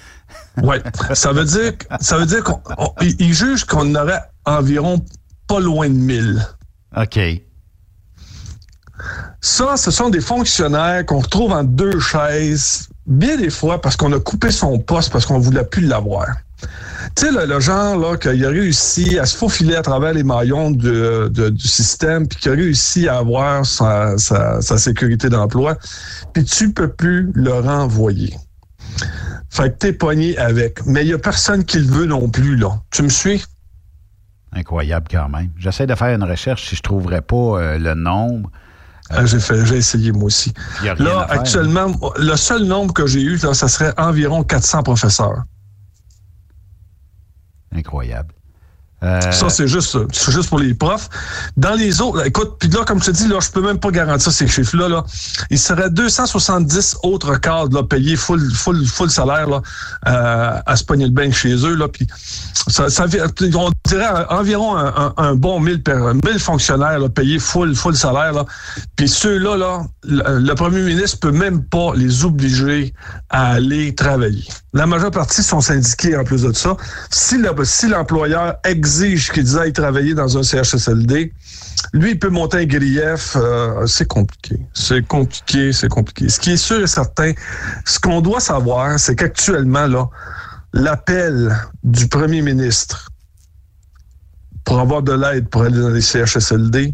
[0.63, 0.75] Oui,
[1.13, 1.71] ça veut dire,
[2.01, 5.03] ça veut dire qu'on, on- ils ils jugent qu'on aurait environ
[5.47, 6.45] pas loin de 1000.
[6.97, 7.19] OK.
[9.39, 14.11] Ça, ce sont des fonctionnaires qu'on retrouve en deux chaises, bien des fois parce qu'on
[14.13, 16.27] a coupé son poste parce qu'on voulait plus l'avoir.
[17.15, 20.23] Tu sais, le, le genre là, qu'il a réussi à se faufiler à travers les
[20.23, 25.77] maillons du système, puis qu'il a réussi à avoir sa, sécurité d'emploi,
[26.33, 28.35] puis tu peux plus le renvoyer.
[29.49, 30.85] Fait que t'es pogné avec.
[30.85, 32.79] Mais il y a personne qui le veut non plus, là.
[32.91, 33.43] Tu me suis?
[34.53, 35.49] Incroyable quand même.
[35.57, 38.49] J'essaie de faire une recherche si je ne trouverais pas euh, le nombre.
[39.13, 40.53] Ah, j'ai fait, j'ai essayé moi aussi.
[40.83, 41.31] Là, faire.
[41.31, 45.43] actuellement, le seul nombre que j'ai eu, là, ça serait environ 400 professeurs.
[47.73, 48.33] Incroyable.
[49.03, 49.97] Euh, Ça, c'est juste,
[50.29, 51.09] juste pour les profs.
[51.57, 53.89] Dans les autres, écoute, puis là, comme je te dis, là, je peux même pas
[53.89, 54.89] garantir ces chiffres-là.
[54.89, 55.03] Là.
[55.49, 59.61] Il serait 270 autres cadres là, payés full, full, full salaire là,
[60.07, 61.75] euh, à se pogner le bain chez eux.
[61.75, 62.07] Là, puis
[62.67, 62.85] ça,
[63.55, 64.75] on dirait environ
[65.17, 68.33] un, bon 1000, per- 1000 fonctionnaires là, payés full, full salaire.
[68.33, 68.45] Là.
[68.95, 72.93] Puis ceux-là, là, le, premier ministre peut même pas les obliger
[73.29, 74.47] à aller travailler.
[74.73, 76.77] La majeure partie sont syndiqués en plus de ça.
[77.09, 77.87] Si le- si
[78.91, 81.33] exige qu'ils aillent travailler dans un CHSLD,
[81.93, 83.35] lui, il peut monter un grief.
[83.35, 84.59] euh, c'est compliqué.
[84.73, 86.29] C'est compliqué, c'est compliqué.
[86.29, 87.31] Ce qui est sûr et certain,
[87.85, 90.09] ce qu'on doit savoir, c'est qu'actuellement, là,
[90.73, 93.09] l'appel du premier ministre
[94.63, 96.93] pour avoir de l'aide pour aller dans les CHSLD,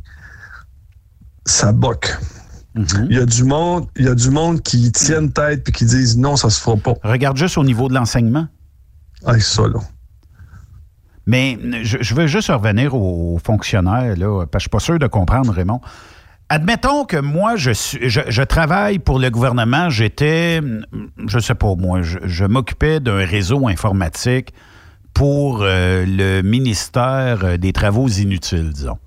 [1.46, 2.18] ça boque.
[2.76, 3.08] mhm.
[3.10, 5.86] Il y a du monde, il y a du monde qui tiennent tête puis qui
[5.86, 6.94] disent non, ça se fera pas.
[7.04, 8.48] Regarde juste au niveau de l'enseignement.
[9.26, 9.80] Ah, ça, là.
[11.28, 14.98] Mais je, je veux juste revenir aux, fonctionnaires, là, parce que je suis pas sûr
[14.98, 15.82] de comprendre, Raymond.
[16.50, 20.62] Admettons que moi, je, je, je travaille pour le gouvernement, j'étais,
[21.28, 24.54] je sais pas moi, je, m'occupais d'un réseau informatique
[25.14, 28.98] pour euh, le ministère des Travaux inutiles, disons.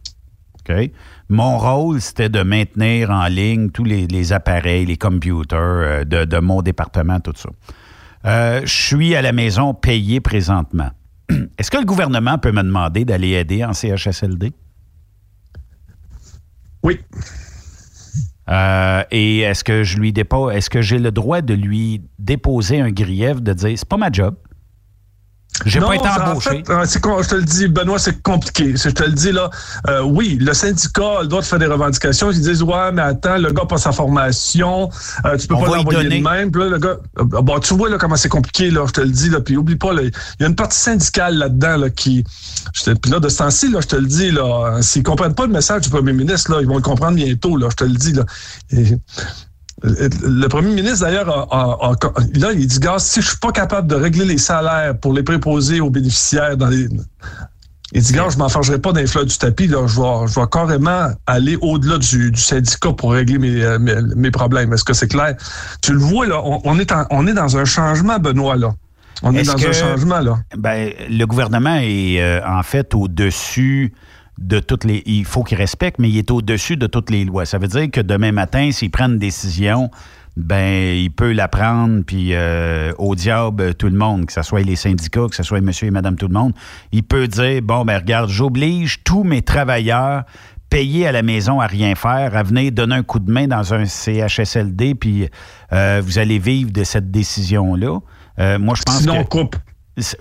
[1.29, 6.63] Mon rôle, c'était de maintenir en ligne tous les, appareils, les computers euh, de, mon
[6.63, 7.51] département, tout ça.
[8.27, 10.91] Euh, je suis à la maison payé présentement.
[11.59, 14.53] Est-ce que le gouvernement peut me demander d'aller aider en CHSLD?
[16.83, 17.01] Oui.
[18.49, 22.81] Euh, et est-ce que je lui dépose, est-ce que j'ai le droit de lui déposer
[22.81, 24.35] un grief de dire c'est pas ma job?
[25.67, 26.51] J'ai pas été en embauché.
[26.51, 26.85] fait, euh,
[27.23, 28.75] je te le dis, Benoît, c'est compliqué.
[28.77, 29.51] Je te le dis là.
[29.89, 32.31] euh, oui, le syndicat a le droit de faire des revendications.
[32.31, 34.89] Ils disent ouais, mais attends, le gars pas sa formation,
[35.27, 36.51] euh, tu peux On pas l'envoyer de même.
[36.51, 38.85] Puis là, le gars, euh, bon, tu vois là comment c'est compliqué là.
[38.87, 39.41] Je te le dis là.
[39.41, 42.25] Puis oublie pas, là, il y a une partie syndicale là-dedans là qui.
[42.75, 45.03] je te- Puis là, de ce temps-ci, là, je te le dis là, euh, s'ils
[45.03, 47.69] comprennent pas le message du premier ministre là, ils vont le comprendre bientôt là.
[47.71, 48.25] Je te le dis là.
[48.73, 48.99] Et-
[49.83, 51.49] le premier ministre, d'ailleurs,
[52.35, 55.23] là, il dit, gars, si je suis pas capable de régler les salaires pour les
[55.23, 56.87] préposer aux bénéficiaires dans les.
[57.93, 59.85] Il dit, gars, je m'en forgerai pas d'un fleur du tapis, là.
[59.87, 63.95] Je vais, je vais carrément aller au-delà du, du syndicat pour régler mes, euh, mes,
[64.15, 64.73] mes problèmes.
[64.73, 65.35] Est-ce que c'est clair?
[65.83, 68.75] Tu le vois, là, on, on est en- on est dans un changement, Benoît, là.
[69.23, 70.39] On est, dans que- un changement, là.
[70.57, 73.93] Ben, le gouvernement est euh, en fait au-dessus
[74.41, 75.03] de toutes les.
[75.07, 77.45] Il faut qu'il respecte, mais il est au-dessus de toutes les lois.
[77.45, 79.91] Ça veut dire que demain matin, s'il prend une décision,
[80.37, 84.63] ben il peut la prendre, puis euh, au diable tout le monde, que ce soit
[84.63, 86.53] les syndicats, que ce soit monsieur et madame tout le monde,
[86.93, 90.25] il peut dire, bon, ben regarde, j'oblige tous mes travailleurs
[90.71, 93.75] payés à la maison à rien faire, à venir donner un coup de main dans
[93.75, 95.29] un CHSLD, puis
[95.73, 97.99] euh, vous allez vivre de cette décision-là.
[98.39, 99.29] Euh, moi, je pense Sinon, que...
[99.29, 99.57] coupe.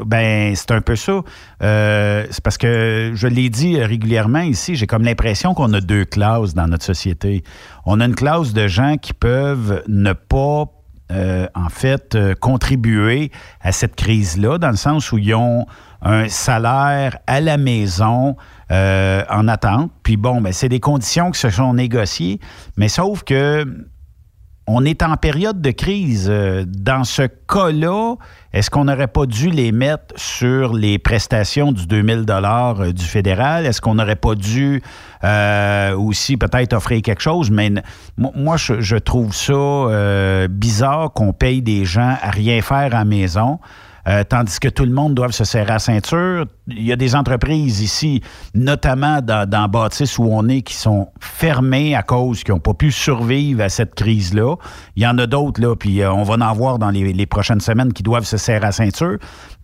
[0.06, 1.22] Ben, c'est un peu ça.
[1.62, 6.06] Euh, c'est parce que je l'ai dit régulièrement ici, j'ai comme l'impression qu'on a deux
[6.06, 7.44] classes dans notre société.
[7.86, 10.66] On a une classe de gens qui peuvent ne pas,
[11.12, 15.66] euh, en fait, euh, contribuer à cette crise-là, dans le sens où ils ont
[16.02, 18.36] un salaire à la maison
[18.72, 19.92] en attente.
[20.04, 22.40] Puis bon, ben, c'est des conditions qui se sont négociées,
[22.78, 23.66] mais sauf que
[24.72, 26.28] on est en période de crise.
[26.30, 28.16] Euh, Dans ce cas-là,
[28.54, 33.04] est-ce qu'on n'aurait pas dû les mettre sur les prestations du 2000 dollars euh, du
[33.04, 33.66] fédéral?
[33.66, 34.84] Est-ce qu'on n'aurait pas dû
[35.24, 37.50] euh, aussi peut-être offrir quelque chose?
[37.50, 37.72] Mais
[38.18, 43.60] moi, je, trouve ça bizarre qu'on paye des gens à rien faire à maison.
[44.10, 46.46] Euh, tandis que tout le monde doit se serrer la ceinture.
[46.68, 48.22] Il y a des entreprises ici,
[48.56, 52.74] notamment dans, dans Bâtisse où on est, qui sont fermées à cause qu'ils n'ont pas
[52.74, 54.56] pu survivre à cette crise-là.
[54.96, 57.62] Il y en a d'autres, là, puis euh, on va en voir dans les, prochaines
[57.62, 59.18] semaines qui doivent se serrer la ceinture.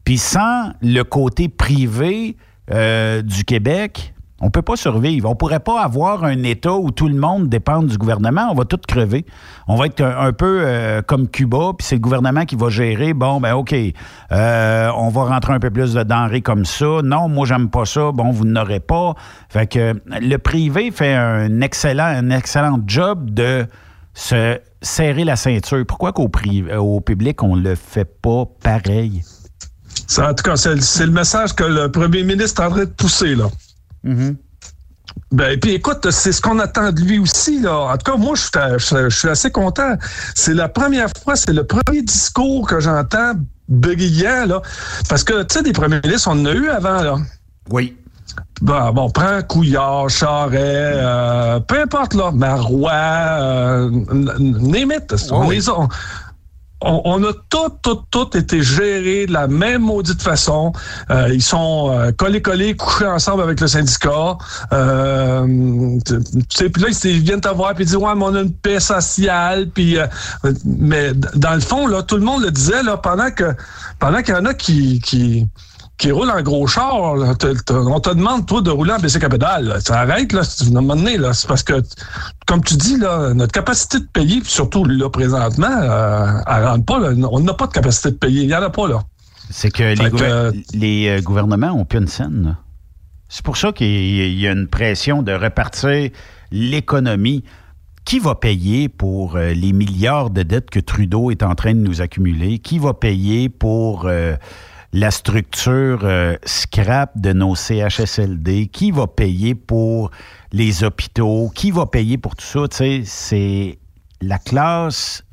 [0.03, 2.37] Puis sans le côté privé
[2.71, 5.29] euh, du Québec, on peut pas survivre.
[5.29, 8.49] On pourrait pas avoir un État où tout le monde dépend du gouvernement.
[8.51, 9.25] On va tout crever.
[9.67, 13.13] On va être un, peu euh, comme Cuba, puis c'est le gouvernement qui va gérer.
[13.13, 17.01] Bon, ben OK, euh, on va rentrer un peu plus de denrées comme ça.
[17.03, 18.11] Non, moi, j'aime pas ça.
[18.11, 19.15] Bon, vous n'aurez pas.
[19.47, 23.65] Fait que le privé fait un excellent, un excellent job de
[24.13, 25.85] se serrer la ceinture.
[25.87, 29.23] Pourquoi qu'au privé, au public, on le fait pas pareil?
[30.17, 33.35] En tout cas, c'est le message que le premier ministre est en train de pousser,
[33.35, 33.45] là.
[35.31, 37.75] Ben, puis écoute, c'est ce qu'on attend de lui aussi, là.
[37.93, 39.95] En tout cas, moi, je suis- je je suis assez content.
[40.35, 43.33] C'est la première fois, c'est le premier discours que j'entends
[43.67, 44.61] brillant, là.
[45.09, 47.15] Parce que, tu sais, des premiers ministres, on en a eu avant, là.
[47.69, 47.97] Oui.
[48.61, 50.59] Bon, bon, prends Couillard, Charret,
[50.95, 55.15] euh, peu importe, là, Marois, euh, n- n- name it.
[55.31, 55.87] On les a- on-
[56.81, 60.73] on, a tout, tout, tout été géré de la même maudite façon.
[61.09, 64.37] Euh, ils sont euh, collés, collés, couchés ensemble avec le syndicat.
[64.73, 68.53] Euh, puis là, ils, viennent te voir puis ils disent ouais, mais on a une
[68.53, 69.69] paix sociale.
[69.73, 70.05] Puis, euh,
[70.65, 73.55] mais dans le fond, là, tout le monde le disait là pendant que
[73.99, 75.47] pendant qu'il y en a qui qui
[75.97, 78.99] qui roulent en gros char, là, te- te- on te demande, toi, de rouler en
[78.99, 79.65] bicycle à pédale.
[79.65, 79.79] là.
[79.79, 81.33] Ça arrête, là, à un moment donné, là.
[81.33, 81.81] C'est parce que,
[82.45, 86.85] comme tu dis, là, notre capacité de payer, puis surtout, là, présentement, euh, elle rentre
[86.85, 87.11] pas, là.
[87.31, 88.41] On n'a pas de capacité de payer.
[88.41, 89.03] Il n'y en a pas, là.
[89.49, 89.95] C'est que les,
[90.73, 92.57] les, euh, gouvernements ont plus une scène.
[93.29, 96.09] C'est pour ça qu'il y a- une pression de repartir
[96.51, 97.43] l'économie.
[98.05, 101.79] Qui va payer pour euh, les milliards de dettes que Trudeau est en train de
[101.79, 102.59] nous accumuler?
[102.59, 104.35] Qui va payer pour euh,
[104.95, 108.67] la structure euh, scrap de nos CHSLD?
[108.67, 110.09] Qui va payer pour
[110.51, 111.51] les hôpitaux?
[111.53, 112.67] Qui va payer pour tout ça?
[112.69, 113.79] Tu sais, c'est
[114.21, 115.23] la classe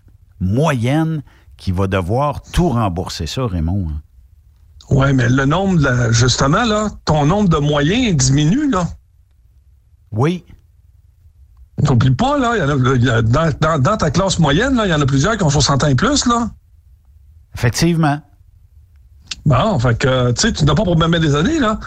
[0.40, 1.22] moyenne
[1.56, 3.86] qui va devoir tout rembourser ça, Raymond.
[3.88, 4.00] hein.
[4.90, 8.86] Ouais, mais le nombre, de justement, là, ton nombre de moyens diminue, là.
[10.10, 10.44] Oui.
[11.82, 14.78] N'oublie pas, là, y en a- il y a- dans, dans- dans ta classe moyenne,
[14.84, 16.50] il y en a plusieurs qui ont 60 ans et plus, là.
[17.54, 18.20] Effectivement.
[19.44, 21.78] Bon, fait que, tu sais, tu n'as pas pour même des années, là.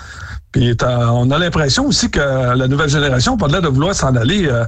[0.52, 4.48] Puis on a l'impression aussi que la nouvelle génération pas l'air de vouloir s'en aller
[4.48, 4.64] euh,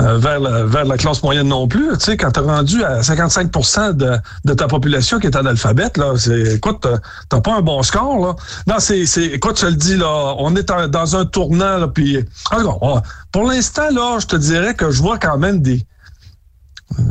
[0.00, 1.90] euh, vers, la, vers la classe moyenne non plus.
[1.98, 6.14] Tu sais, quand t'es rendu à 55 de, de ta population qui est analphabète, là,
[6.16, 6.98] c'est, écoute, t'as-
[7.28, 8.34] t'as pas un bon score, là.
[8.66, 12.18] Non, c'est, c'est, écoute, je le dis, là, on est dans un tournant, là, puis,
[12.52, 13.00] on-
[13.30, 15.84] pour l'instant, là, je te dirais que je vois quand même des,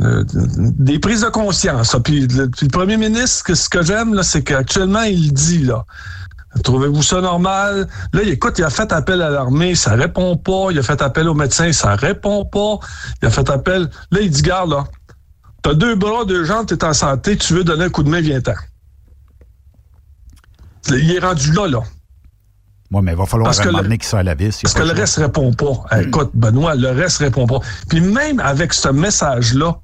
[0.02, 1.96] euh, des prises de conscience.
[2.04, 5.84] Puis le, premier ministre, ce que j'aime, c'est qu'actuellement, il dit, là,
[6.62, 7.88] trouvez-vous ça normal?
[8.12, 10.68] Là, écoute, il a fait appel à l'armée, ça répond pas.
[10.70, 12.78] Il a fait appel aux médecins, ça répond pas.
[13.22, 13.90] Il a fait appel.
[14.10, 14.84] Là, il dit, garde, là,
[15.62, 18.20] t'as deux bras, deux jambes, t'es en santé, tu veux donner un coup de main,
[18.20, 18.54] viens-t'en.
[20.90, 21.82] Il est rendu là, là.
[22.92, 24.60] Oui, mais il va falloir Parce un moment le- donné qu'il soit la vis.
[24.62, 25.72] Parce que le reste répond pas.
[25.96, 27.60] Eh, Écoute, Benoît, le reste répond pas.
[27.88, 29.76] Puis même avec ce message-là,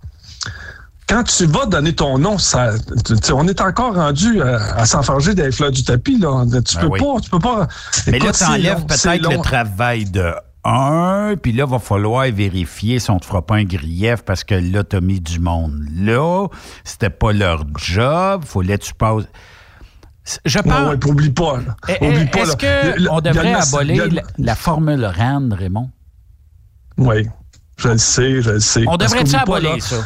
[1.09, 2.73] quand tu vas donner ton nom, ça,
[3.07, 6.19] tu on est encore rendu euh, à s'enfarger des fleurs du tapis.
[6.19, 6.45] Là.
[6.65, 7.01] Tu Ben peux oui.
[7.01, 7.67] pas, tu peux pas.
[8.07, 10.35] Mais là, Écoute, tu c'est enlèves peut-être le travail de
[10.65, 14.55] un, puis là, va falloir vérifier si on te fera pas un grief parce que
[14.55, 16.47] là, t'as mis du monde là.
[16.85, 18.43] C'était pas leur job.
[18.45, 19.25] Fallait que tu passes.
[20.45, 20.89] Je pense.
[20.91, 21.59] Ouais, puis oublie pas.
[21.89, 22.57] Eh, eh, pas, Est-ce
[23.07, 25.91] qu'on devrait abolir la, la formule RAND, Raymond?
[26.99, 27.27] Oui,
[27.77, 28.85] je le sais, je le sais.
[28.89, 29.97] On devrait-tu abolir là, ça?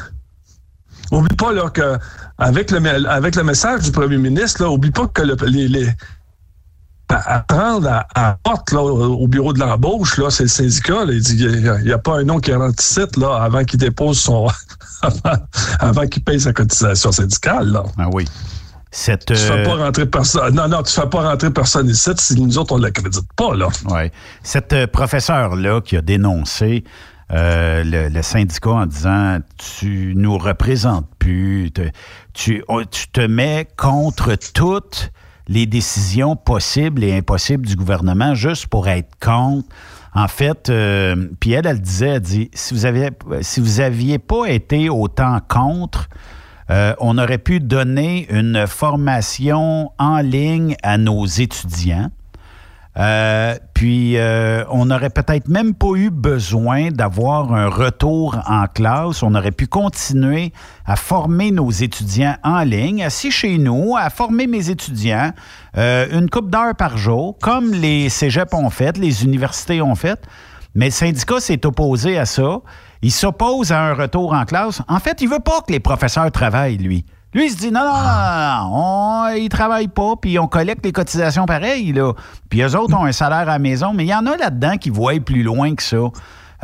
[1.11, 1.99] Oublie pas là, que
[2.39, 5.69] avec le, me- avec le message du premier ministre, là, oublie pas que le- les,
[5.69, 5.91] les-
[7.09, 10.49] à, à prendre à, à porte là, au au bureau de l'embauche, là, c'est le
[10.49, 11.05] syndicat.
[11.05, 13.79] là, il dit il n'y a, pas un nom qui rentre ici là, avant qu'il
[13.79, 14.47] dépose son
[15.03, 15.37] avant,
[15.81, 17.69] avant qu'il paye sa cotisation syndicale.
[17.73, 17.83] Là.
[17.99, 18.27] Ah oui.
[18.95, 20.55] Cette, Tu fais euh, pas rentrer personne.
[20.55, 23.55] Non, non, tu fais pas rentrer personne ici si nous autres on ne l'accrédite pas,
[23.55, 23.69] là.
[23.89, 24.13] Ouais.
[24.43, 26.85] Cette euh, professeure-là qui a dénoncé
[27.33, 31.91] euh, le, le syndicat en disant Tu nous représentes plus, te-
[32.35, 35.11] tu, on- tu te mets contre toutes
[35.49, 39.67] les décisions possibles et impossibles du gouvernement juste pour être contre.
[40.15, 43.09] En fait, euh, puis elle, elle disait, elle dit, si vous aviez,
[43.41, 46.11] si vous aviez pas été autant contre,
[46.73, 52.11] euh, on aurait pu donner une formation en ligne à nos étudiants.
[52.99, 59.23] Euh, puis, euh, on n'aurait peut-être même pas eu besoin d'avoir un retour en classe.
[59.23, 60.53] On aurait pu continuer
[60.87, 65.33] à former nos étudiants en ligne, assis chez nous, à former mes étudiants
[65.75, 70.21] une coupe d'heures par jour, comme les cégeps ont fait, les universités ont fait.
[70.75, 72.61] Mais le syndicat s'est opposé à ça.
[73.03, 74.81] Il s'oppose à un retour en classe.
[74.89, 77.05] En fait, il veut pas que les professeurs travaillent, lui.
[77.35, 80.47] Lui, il se dit non, non, non, non, non, on, ils travaillent pas, puis on
[80.47, 82.13] collecte les cotisations pareilles, là.
[82.51, 84.77] Puis eux autres ont un salaire à la maison, mais il y en a là-dedans
[84.77, 85.97] qui voient plus loin que ça.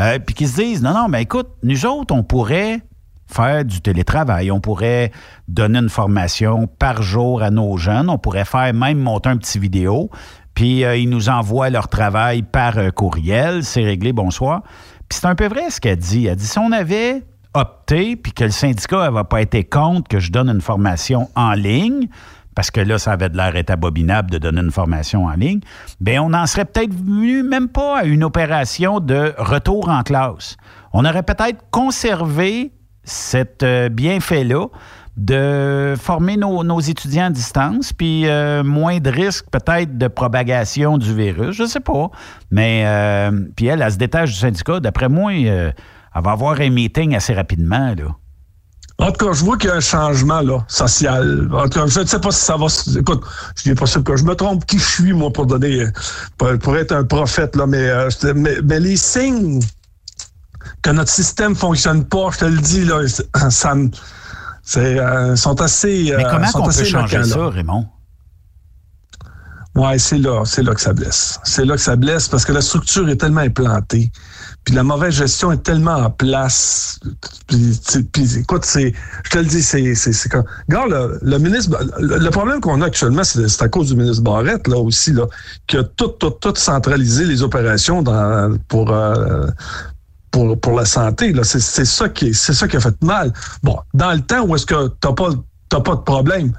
[0.01, 2.82] Euh, puis qui se disent non, non, mais écoute, nous autres, on pourrait
[3.26, 5.11] faire du télétravail, on pourrait
[5.49, 9.59] donner une formation par jour à nos jeunes, on pourrait faire même monter un petit
[9.59, 10.11] vidéo,
[10.55, 14.62] puis euh, ils nous envoient leur travail par euh, courriel, c'est réglé, bonsoir.
[15.09, 16.27] Puis c'est un peu vrai ce qu'elle dit.
[16.27, 17.23] Elle dit si on avait
[17.55, 21.53] opté, puis que le syndicat n'avait pas été contre que je donne une formation en
[21.53, 22.09] ligne,
[22.55, 25.61] parce que là, ça avait de l'air être abominable de donner une formation en ligne,
[26.01, 30.57] bien, on n'en serait peut-être venu même pas à une opération de retour en classe.
[30.93, 32.73] On aurait peut-être conservé
[33.05, 34.67] cet euh, bienfait-là
[35.19, 40.97] de former nos, nos étudiants à distance, puis euh, moins de risque peut-être de propagation
[40.97, 42.11] du virus, je sais pas.
[42.53, 44.79] Mais euh, puis elle, elle se détache du syndicat.
[44.79, 45.73] D'après moi, euh,
[46.14, 48.14] elle va avoir un meeting assez rapidement, là.
[49.01, 51.49] En tout cas, je vois qu'il y a un changement là, social.
[51.53, 52.66] En tout cas, je ne sais pas si ça va.
[52.99, 53.23] Écoute,
[53.57, 55.85] je n'est possible que je me trompe qui je suis, moi, pour donner
[56.37, 57.89] pour, être un prophète, là, mais,
[58.35, 59.61] mais, mais les signes
[60.83, 63.03] que notre système fonctionne pas, je te le dis, là,
[63.51, 63.91] ça me.
[64.71, 66.12] C'est, euh, sont assez.
[66.14, 67.49] Mais euh, comment sont on peut assez changer éloquents, ça.
[67.49, 67.87] Raymond?
[69.75, 71.41] Ouais, c'est là, c'est là que ça blesse.
[71.43, 74.12] C'est là que ça blesse parce que la structure est tellement implantée,
[74.64, 77.01] puis la mauvaise gestion est tellement en place.
[77.47, 77.81] Puis,
[78.41, 78.93] écoute, c'est,
[79.25, 82.61] je te le dis, c'est, c'est, c'est comme, regarde, le, le ministre, le, le problème
[82.61, 85.25] qu'on a actuellement, c'est, c'est à cause du ministre Barrette là aussi là,
[85.66, 88.93] qui a tout, tout, tout centralisé les opérations dans, pour.
[88.93, 89.47] euh,
[90.31, 93.33] pour, pour la santé, c'est, ça qui ça qui a fait mal.
[93.62, 95.31] Bon, dans le temps où est-ce que t'as pas
[95.68, 96.53] t'as pas de problème,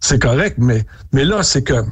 [0.00, 1.84] c'est correct, mais mais là c'est que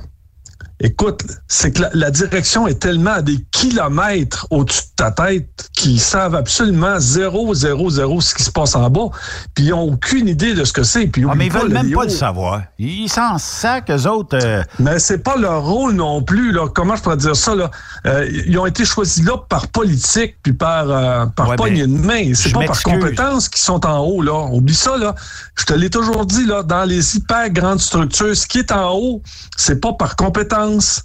[0.81, 3.23] Écoute, c'est que la, direction est tellement à
[3.55, 8.75] kilomètres au-dessus de ta tête qu'ils savent absolument zéro, zéro, zéro ce qui se passe
[8.75, 9.09] en bas.
[9.55, 11.07] Puis ils n'ont aucune idée de ce que c'est.
[11.07, 12.63] Puis Ah, mais ils veulent même Léo, pas le savoir.
[12.79, 14.37] Ils s'en sacent, eux autres.
[14.43, 16.51] euh, Mais c'est pas leur rôle non plus.
[16.53, 16.67] Là.
[16.75, 17.55] Comment je pourrais dire ça?
[17.55, 17.71] Là?
[18.07, 21.93] Euh, ils ont été choisis là par politique puis par, euh, par Ouais, poignée ben,
[22.01, 22.35] de main.
[22.35, 24.21] C'est pas par compétence qu'ils sont en haut.
[24.21, 24.49] Là.
[24.53, 24.97] Oublie ça.
[24.97, 25.15] Là.
[25.57, 28.93] Je te l'ai toujours dit, là, dans les hyper grandes structures, ce qui est en
[28.95, 29.23] haut,
[29.57, 31.03] c'est pas par compétence.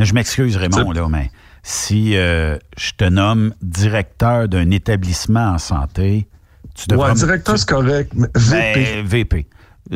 [0.00, 1.30] Mais je m'excuse, Raymond, là, mais
[1.62, 6.26] si euh, je te nomme directeur d'un établissement en santé,
[6.74, 7.08] tu devras.
[7.10, 8.12] Ouais, directeur, c'est correct.
[8.14, 8.74] mais VP.
[8.74, 9.46] Ben, VP.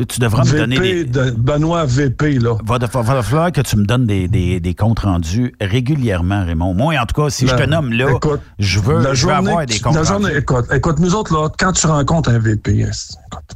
[0.08, 1.04] Tu devras me donner VP des.
[1.04, 2.56] de Benoît VP, là.
[2.66, 6.74] Va, va- va falloir que tu me donnes des, des- des comptes rendus régulièrement, Raymond.
[6.74, 9.26] Moi, en tout cas, si je te La- nomme là, écoute, je veux, la je
[9.26, 10.38] veux avoir des comptes la journée- rendus.
[10.38, 13.54] écoute, écoute, nous autres, là, quand tu rencontres un VP, est- écoute,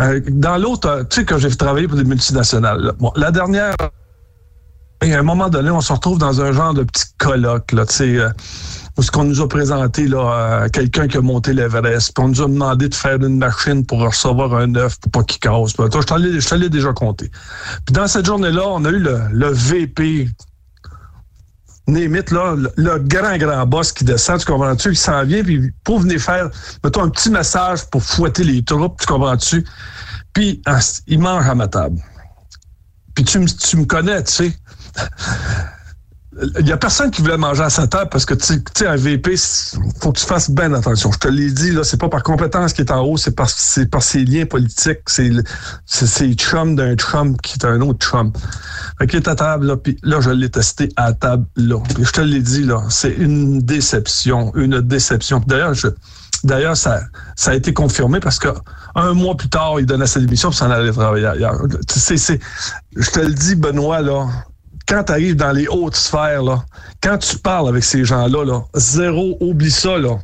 [0.00, 2.92] euh, dans l'autre, tu sais que j'ai travaillé pour des multinationales.
[2.98, 3.74] Bon, la dernière,
[5.02, 7.86] et à un moment donné, on se retrouve dans un genre de petit colloque, là,
[7.86, 8.30] tu sais, euh,
[8.96, 12.42] où ce qu'on nous a présenté, là, quelqu'un qui a monté l'Everest, puis on nous
[12.42, 15.74] a demandé de faire une machine pour recevoir un œuf pour pas qu'il casse.
[15.74, 17.30] Puis, toi, je te l'ai déjà compté.
[17.86, 20.28] Puis dans cette journée-là, on a eu le, VP
[21.86, 26.00] Némite, là, le, grand, grand boss qui descend, tu comprends-tu, qui s'en vient, puis pour
[26.00, 26.50] venir faire,
[26.82, 29.64] mettons, un petit message pour fouetter les troupes, tu comprends-tu?
[30.32, 30.60] Puis,
[31.06, 31.98] il mange à ma table.
[33.14, 34.52] Puis tu, tu me connais, tu sais.
[36.60, 38.96] Il y a personne qui voulait manger à sa table parce que tu sais, un
[38.96, 39.34] VP,
[40.00, 41.10] faut que tu fasses bien attention.
[41.10, 43.50] Je te l'ai dit, là, c'est pas par compétence qui est en haut, c'est par,
[43.50, 45.00] c'est par ses liens politiques.
[45.06, 45.30] C'est,
[45.86, 48.32] c'est, chum d'un chum qui est un autre chum.
[48.98, 51.82] Fait qu'il est à table, là, puis là, je l'ai testé à table, là.
[52.00, 55.42] Je te l'ai dit, là, c'est une déception, une déception.
[55.46, 55.88] D'ailleurs, je,
[56.44, 57.00] D'ailleurs, ça,
[57.34, 58.48] ça a été confirmé parce que
[58.94, 61.60] un mois plus tard, il donnait sa démission puis s'en allait travailler ailleurs.
[61.88, 64.28] C'est, je te le dis, Benoît, là,
[64.88, 66.64] quand tu arrives dans les hautes sphères, là,
[67.02, 70.18] quand tu parles avec ces gens-là, là, zéro, oublie ça, là.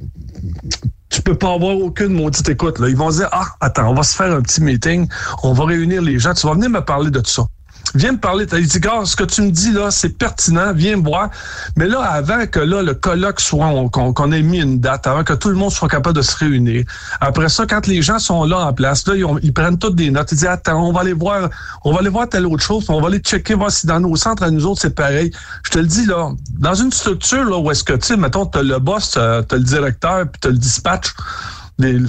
[1.10, 2.80] Tu peux pas avoir aucune maudite écoute.
[2.80, 2.88] Là.
[2.88, 5.06] Ils vont dire Ah, attends, on va se faire un petit meeting,
[5.44, 7.46] on va réunir les gens, tu vas venir me parler de tout ça
[7.94, 8.46] viens me parler.
[8.46, 11.30] Tu dit, gars, ce que tu me dis là, c'est pertinent, viens me voir.
[11.76, 15.32] Mais là, avant que là, le colloque soit, qu'on ait mis une date, avant que
[15.32, 16.84] tout le monde soit capable de se réunir.
[17.20, 20.32] Après ça, quand les gens sont là en place, là, ils, prennent toutes des notes.
[20.32, 21.48] Ils disent, attends, on va aller voir,
[21.84, 24.16] on va aller voir telle autre chose, on va aller checker, voir si dans nos
[24.16, 25.30] centres à nous autres, c'est pareil.
[25.64, 28.46] Je te le dis, là, dans une structure, là, où est-ce que, tu sais, mettons,
[28.46, 31.14] t'as le boss, t'as le directeur, puis t'as le dispatch,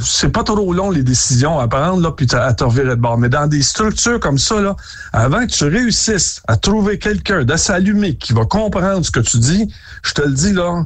[0.03, 3.17] c'est pas trop long les décisions à prendre là puis à te revirer de bord.
[3.17, 4.75] Mais dans des structures comme ça là
[5.11, 9.39] avant que tu réussisses à trouver quelqu'un de s'allumer qui va comprendre ce que tu
[9.39, 10.85] dis je te le dis là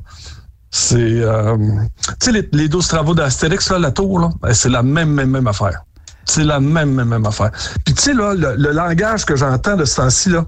[0.72, 4.70] c'est euh, tu sais les, les 12 travaux d'Astérix là la tour là ben, c'est
[4.70, 5.84] la même même même affaire.
[6.26, 7.52] C'est la même même même affaire.
[7.84, 10.46] Puis tu sais là le, le, langage que j'entends de ce temps-ci là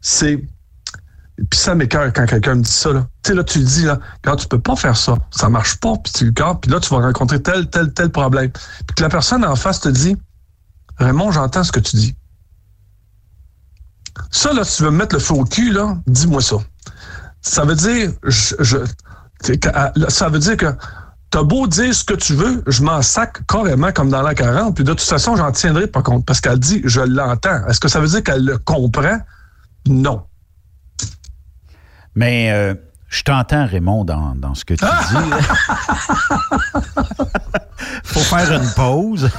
[0.00, 0.42] c'est
[1.50, 2.92] puis ça m'écœure quand quelqu'un me dit ça.
[2.92, 3.06] Là.
[3.22, 5.94] Tu sais, là, tu dis, là, quand tu peux pas faire ça, ça marche pas,
[5.96, 8.50] puis tu puis là, tu vas rencontrer tel, tel, tel problème.
[8.50, 10.16] Puis que la personne en face te dit,
[10.98, 12.16] Raymond, j'entends ce que tu dis.
[14.30, 16.56] Ça, là, si tu veux me mettre le feu au cul, là, dis-moi ça.
[17.40, 18.78] Ça veut dire, je, je
[20.08, 20.74] ça veut dire que
[21.30, 24.74] t'as beau dire ce que tu veux, je m'en sac carrément comme dans la 40,
[24.74, 27.66] puis de toute façon, j'en tiendrai pas compte, parce qu'elle dit, je l'entends.
[27.68, 29.20] Est-ce que ça veut dire qu'elle le comprend?
[29.86, 30.24] Non.
[32.18, 32.74] Mais euh,
[33.06, 34.90] je t'entends, Raymond, dans, dans, ce que tu dis.
[38.02, 39.30] faut faire une pause.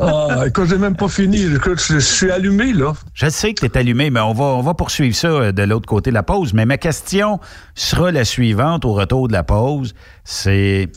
[0.00, 1.38] ah, écoute, j'ai même pas fini.
[1.38, 2.92] je, suis allumé, là.
[3.12, 5.64] Je sais que tu es allumé, mais on va, on va poursuivre ça euh, de
[5.64, 6.54] l'autre côté de la pause.
[6.54, 7.40] Mais ma question
[7.74, 9.96] sera la suivante au retour de la pause.
[10.22, 10.92] C'est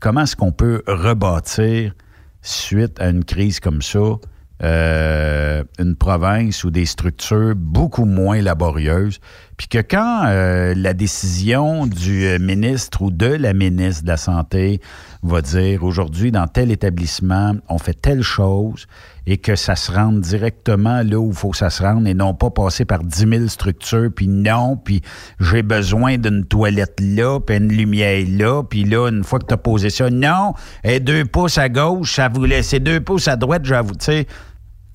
[0.00, 1.92] comment est-ce qu'on peut rebâtir
[2.40, 4.14] suite à une crise comme ça
[4.62, 9.20] euh, une province ou des structures beaucoup moins laborieuses,
[9.58, 14.16] puis que quand euh, la décision du euh, ministre ou de la ministre de la
[14.16, 14.80] Santé
[15.22, 18.86] va dire aujourd'hui dans tel établissement, on fait telle chose
[19.26, 22.14] et que ça se rende directement là où il faut que ça se rende et
[22.14, 25.02] non pas passer par 10 000 structures, puis non, puis
[25.40, 29.54] j'ai besoin d'une toilette là, puis une lumière là, puis là, une fois que tu
[29.54, 30.54] as posé ça, non,
[30.84, 34.26] et deux pouces à gauche, ça vous laisse deux pouces à droite, j'avoue, tu sais,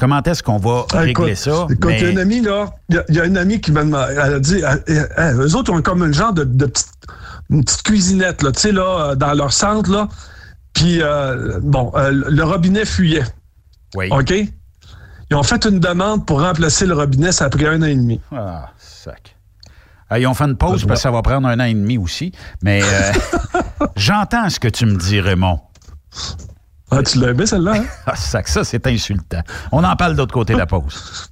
[0.02, 1.68] Comment est-ce qu'on va ah, régler ça?
[1.70, 4.20] Écoute, il y a une amie, là, il y, a une amie qui m'a elle
[4.20, 6.90] a dit, eux autres ont comme un genre de, petite,
[7.52, 10.08] une petite cuisinette, là, tu sais, là, dans leur centre, là.
[10.74, 13.26] Puis, euh, bon, euh, le robinet fuyait.
[13.94, 14.08] Oui.
[14.10, 14.34] OK?
[15.30, 17.96] Ils ont fait une demande pour remplacer le robinet, ça a pris un an et
[17.96, 18.20] demi.
[18.36, 19.38] Ah, sac.
[20.10, 22.00] Ah, ils ont fait une pause parce que ça va prendre un an et demi
[22.00, 22.32] aussi.
[22.64, 23.12] Mais euh,
[23.96, 25.60] j'entends ce que tu me dis, Raymond.
[26.92, 27.74] Ah, tu l'as aimé celle-là?
[27.76, 27.86] Hein?
[28.06, 29.42] ah, ça, ça c'est insultant.
[29.72, 31.32] On en parle de l'autre côté de la pause.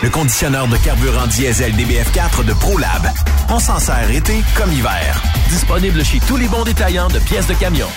[0.00, 3.08] Le conditionneur de carburant diesel DBF4 de ProLab.
[3.48, 5.20] On s'en sert été comme hiver.
[5.48, 7.88] Disponible chez tous les bons détaillants de pièces de camion.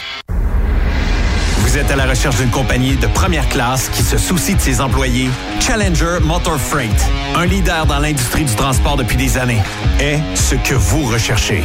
[1.62, 4.82] Vous êtes à la recherche d'une compagnie de première classe qui se soucie de ses
[4.82, 5.30] employés?
[5.60, 6.92] Challenger Motor Freight,
[7.36, 9.62] un leader dans l'industrie du transport depuis des années,
[10.00, 11.64] est ce que vous recherchez.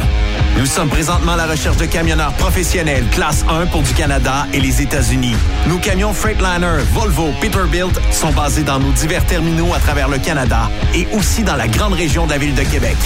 [0.57, 4.59] Nous sommes présentement à la recherche de camionneurs professionnels classe 1 pour du Canada et
[4.59, 5.35] les États-Unis.
[5.67, 10.69] Nos camions Freightliner, Volvo, Peterbilt sont basés dans nos divers terminaux à travers le Canada
[10.93, 12.97] et aussi dans la grande région de la ville de Québec.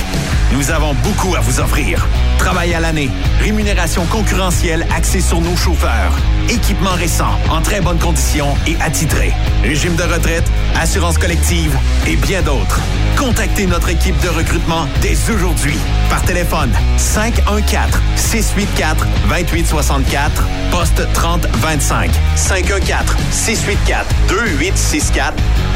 [0.53, 2.05] Nous avons beaucoup à vous offrir.
[2.37, 6.11] Travail à l'année, rémunération concurrentielle axée sur nos chauffeurs,
[6.49, 10.43] équipement récent, en très bonnes conditions et attitré, régime de retraite,
[10.79, 11.73] assurance collective
[12.07, 12.79] et bien d'autres.
[13.17, 15.77] Contactez notre équipe de recrutement dès aujourd'hui
[16.09, 25.33] par téléphone 514 684 2864 poste 3025 514 684 2864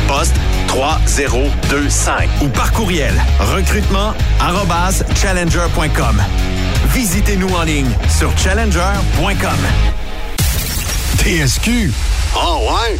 [0.08, 0.36] poste
[0.68, 6.24] 3025 ou par courriel recrutement@challenger.com.
[6.94, 10.05] Visitez-nous en ligne sur challenger.com.
[11.26, 11.92] TSQ.
[12.36, 13.00] Oh ouais?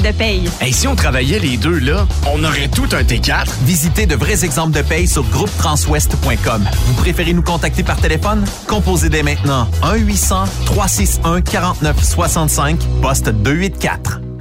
[0.00, 0.48] de paye.
[0.60, 3.46] Et si on travaillait les deux là, on aurait tout un T4.
[3.64, 6.64] Visitez de vrais exemples de paye sur groupetranswest.com.
[6.86, 8.44] Vous préférez nous contacter par téléphone?
[8.66, 14.20] Composez dès maintenant 1-800-361-4965, poste 284.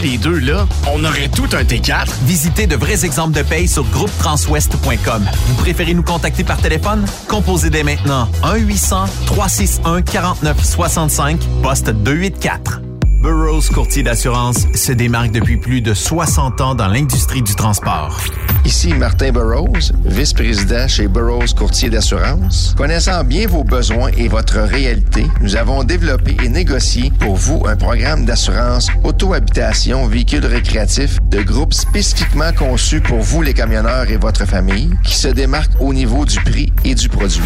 [0.00, 2.08] les deux là, on aurait tout un T4.
[2.24, 5.24] Visitez de vrais exemples de paye sur groupetranswest.com.
[5.46, 7.06] Vous préférez nous contacter par téléphone?
[7.28, 12.80] Composez dès maintenant 1-800-361-4965, poste 284.
[13.20, 18.20] Burroughs Courtier d'assurance se démarque depuis plus de 60 ans dans l'industrie du transport.
[18.64, 22.74] Ici Martin Burroughs, vice-président chez Burroughs Courtier d'assurance.
[22.76, 27.76] Connaissant bien vos besoins et votre réalité, nous avons développé et négocié pour vous un
[27.76, 34.44] programme d'assurance auto-habitation véhicule récréatif de groupe spécifiquement conçu pour vous les camionneurs et votre
[34.44, 37.40] famille, qui se démarque au niveau du prix et du produit.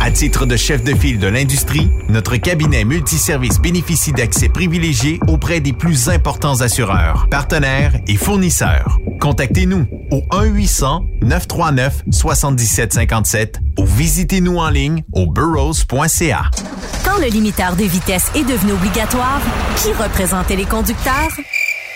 [0.00, 5.60] À titre de chef de file de l'industrie, notre cabinet multiservice bénéficie d'accès privilégié auprès
[5.60, 8.98] des plus importants assureurs, partenaires et fournisseurs.
[9.20, 10.22] Contactez-nous au
[11.22, 16.50] 1-800-939-7757 ou visitez-nous en ligne au burrows.ca.
[17.04, 19.40] Quand le limiteur de vitesse est devenu obligatoire,
[19.76, 21.30] qui représentait les conducteurs?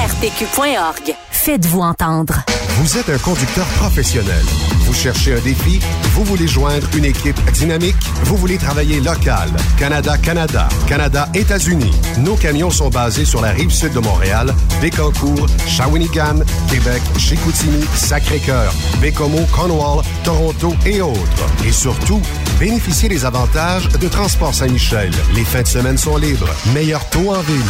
[0.00, 1.29] arpq.org.
[1.42, 2.44] Faites-vous entendre.
[2.76, 4.44] Vous êtes un conducteur professionnel.
[4.80, 5.80] Vous cherchez un défi?
[6.12, 7.96] Vous voulez joindre une équipe dynamique?
[8.24, 9.48] Vous voulez travailler local?
[9.78, 11.92] Canada-Canada, Canada-États-Unis.
[12.18, 18.74] Nos camions sont basés sur la rive sud de Montréal, Bécancour, Shawinigan, Québec, Chicoutimi, Sacré-Cœur,
[19.00, 21.46] Bécomo, Cornwall, Toronto et autres.
[21.66, 22.20] Et surtout,
[22.58, 25.10] bénéficiez des avantages de Transport Saint-Michel.
[25.34, 26.50] Les fins de semaine sont libres.
[26.74, 27.62] Meilleur taux en ville.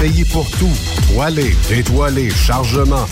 [0.00, 0.72] Payé pour tout.
[1.12, 3.04] Toilé, détoilé, chargement,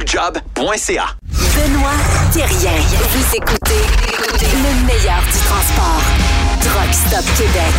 [0.04, 1.92] Benoît
[2.34, 2.72] Thérien.
[3.12, 3.86] Vous écoutez
[4.42, 6.02] le meilleur du transport.
[6.60, 7.74] Truck Stop Québec.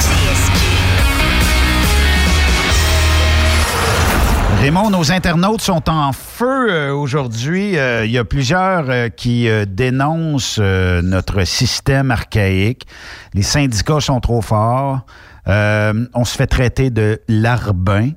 [4.61, 7.77] Raymond, nos internautes sont en feu euh, aujourd'hui.
[7.77, 12.87] Euh, Il y a plusieurs euh, qui euh, dénoncent euh, notre système archaïque.
[13.35, 15.01] Les syndicats sont trop forts.
[15.49, 18.11] Euh, on se fait traiter de larbin.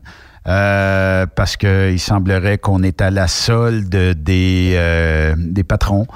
[0.48, 6.08] Euh, parce qu'il semblerait qu'on est à la solde des, euh, des patrons.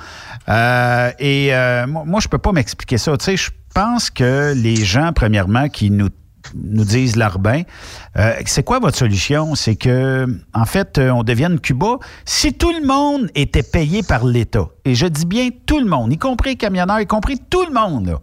[0.47, 3.15] Euh, et euh, moi, je peux pas m'expliquer ça.
[3.17, 6.09] Tu sais, je pense que les gens, premièrement, qui nous
[6.55, 7.61] nous disent l'Arbin.
[8.17, 9.55] Euh, c'est quoi votre solution?
[9.55, 11.97] C'est que, en fait, euh, on devienne Cuba.
[12.25, 16.11] Si tout le monde était payé par l'État, et je dis bien tout le monde,
[16.11, 18.19] y compris les camionneurs, y compris tout le monde, là,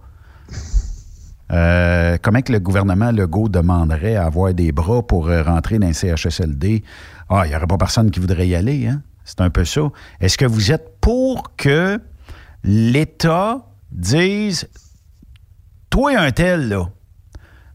[1.52, 5.92] euh, comment que le gouvernement Legault demanderait à avoir des bras pour rentrer dans un
[5.92, 6.82] CHSLD?
[7.28, 9.02] Ah, il n'y aurait pas personne qui voudrait y aller, hein?
[9.24, 9.82] C'est un peu ça.
[10.20, 12.00] Est-ce que vous êtes pour que
[12.62, 14.68] l'État dise,
[15.90, 16.88] toi un tel, là,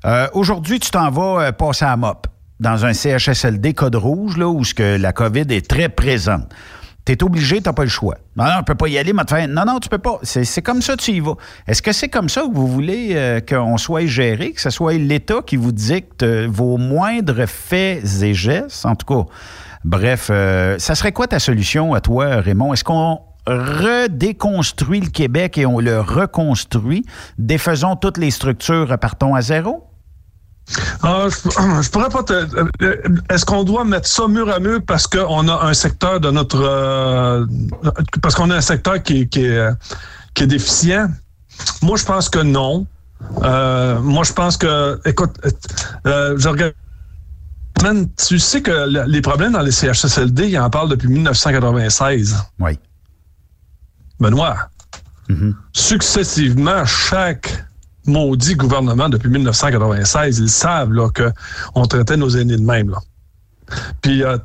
[0.05, 2.28] euh, aujourd'hui, tu t'en vas euh, passer à MOP
[2.59, 6.49] dans un CHSLD code rouge, là, où la COVID est très présente.
[7.05, 8.15] Tu es obligé, tu n'as pas le choix.
[8.35, 10.19] Non, non, on peut pas y aller, mais Non, non, tu peux pas.
[10.23, 11.35] C'est comme ça, tu y vas.
[11.67, 14.93] Est-ce que c'est comme ça que vous voulez euh, qu'on soit géré, que ce soit
[14.93, 18.85] l'État qui vous dicte vos moindres faits et gestes?
[18.85, 19.29] En tout cas,
[19.83, 22.73] bref, ça serait quoi ta solution à toi, Raymond?
[22.73, 27.03] Est-ce qu'on redéconstruit le Québec et on le reconstruit?
[27.37, 29.90] Défaisons toutes les structures, repartons à zéro?
[31.03, 31.28] Ah,
[31.82, 32.34] je, pourrais pas te.
[32.34, 32.97] Euh,
[33.30, 36.61] est-ce qu'on doit mettre ça mur à mur parce qu'on a un secteur de notre.
[36.61, 37.45] Euh,
[38.22, 39.69] parce qu'on a un secteur qui, qui, est,
[40.34, 41.07] qui est déficient?
[41.82, 42.86] Moi, je pense que non.
[43.43, 44.99] Euh, moi, je pense que.
[45.05, 45.36] Écoute,
[46.05, 46.74] je regarde.
[48.28, 52.38] tu sais que les problèmes dans les CHSLD, ils en parlent depuis 1996.
[52.59, 52.80] Oui.
[54.19, 54.69] Benoît.
[55.30, 55.53] Mm-hmm.
[55.74, 57.65] Successivement, chaque
[58.05, 62.89] maudit gouvernement depuis 1996, ils savent là, qu'on traitait nos aînés de même.
[62.89, 62.97] Là.
[64.01, 64.37] Puis, euh,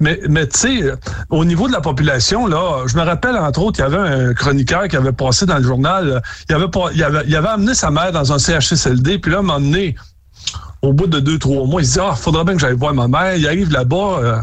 [0.00, 0.92] mais, mais tu sais,
[1.30, 4.34] au niveau de la population, là, je me rappelle entre autres, il y avait un
[4.34, 7.74] chroniqueur qui avait passé dans le journal, il avait, pas, il avait, il avait amené
[7.74, 9.94] sa mère dans un CHSLD, puis là, à un moment donné,
[10.82, 12.92] au bout de deux, trois mois, il se dit, ah, faudrait bien que j'aille voir
[12.92, 13.36] ma mère.
[13.36, 14.40] Il arrive là-bas, euh,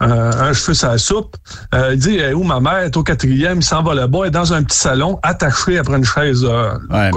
[0.00, 1.36] un cheveu la soupe.
[1.74, 2.78] Euh, il dit, où ma mère?
[2.78, 5.96] est au quatrième, il s'en va là-bas, elle est dans un petit salon, attaché après
[5.96, 6.44] une chaise.
[6.44, 7.10] ouais,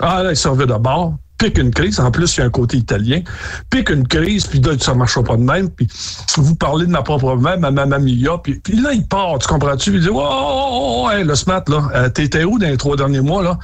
[0.00, 2.00] ah, là, il servait de bord, pique une crise.
[2.00, 3.22] En plus, il y a un côté italien.
[3.70, 5.70] Pique une crise, puis là, ça ne marchera pas de même.
[5.70, 5.88] Puis
[6.36, 9.48] vous parlez de ma propre mère, ma maman Mia, puis, puis là, il part, tu
[9.48, 9.94] comprends-tu?
[9.94, 12.96] il dit, oh, oh, oh, hey, le smart, là, euh, t'étais où dans les trois
[12.96, 13.58] derniers mois, là?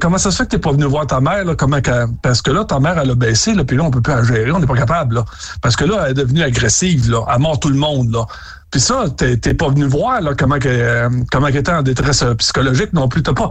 [0.00, 1.54] Comment ça se fait que t'es pas venu voir ta mère, là?
[1.54, 1.78] Comment
[2.22, 4.22] parce que là, ta mère, elle a baissé, là, puis là, on peut plus la
[4.22, 5.24] gérer, on n'est pas capable, là.
[5.60, 7.24] Parce que là, elle est devenue agressive, là.
[7.32, 8.26] Elle mord tout le monde, là.
[8.72, 12.34] Puis ça, t'es pas venu voir là, comment, que, euh, comment était en détresse euh,
[12.36, 13.22] psychologique non plus.
[13.22, 13.50] T'as pas.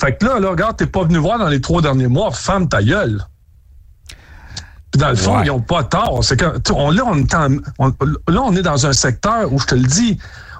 [0.00, 2.68] Fait que là, là, regarde, t'es pas venu voir dans les trois derniers mois, femme
[2.68, 3.24] ta gueule.
[4.90, 6.24] Puis dans le fond, ils ont pas tort.
[6.24, 9.76] C'est que on, là, on est là, on est dans un secteur où je te
[9.76, 10.18] le dis,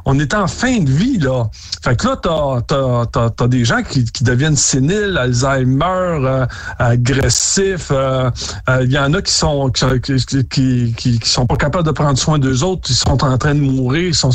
[0.09, 1.51] on est en fin de vie, là.
[1.83, 6.47] Fait que là, t'as as, des gens qui, qui, deviennent séniles, Alzheimer, euh,
[6.79, 7.89] agressifs.
[7.91, 8.31] Il euh,
[8.71, 12.39] euh, y en a qui sont qui, qui, qui, sont pas capables de prendre soin
[12.39, 14.09] d'eux autres, ils sont en train de mourir.
[14.09, 14.31] Ils sont,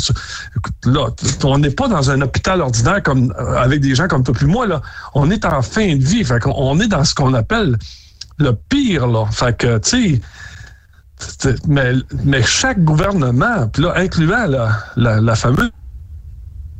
[0.84, 1.08] là,
[1.44, 4.66] on n'est pas dans un hôpital ordinaire comme avec des gens comme toi puis moi,
[4.66, 4.82] là.
[5.14, 6.22] On est en fin de vie.
[6.22, 7.78] Fait qu'on est dans ce qu'on appelle
[8.38, 9.24] le pire, là.
[9.30, 10.20] Fait que, tu sais,
[11.66, 11.92] mais,
[12.24, 15.70] mais chaque gouvernement, puis là, incluant la, la, fameuse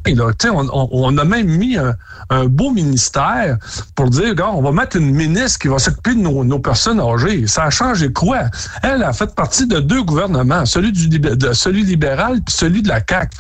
[0.05, 3.57] on, a même mis un, beau ministère
[3.95, 7.47] pour dire, on va mettre une ministre qui va s'occuper de nos, personnes âgées.
[7.47, 8.45] Ça a changé quoi?
[8.83, 11.21] Elle a fait partie de deux gouvernements, celui, du,
[11.53, 13.37] celui libéral puis celui de la CAQ.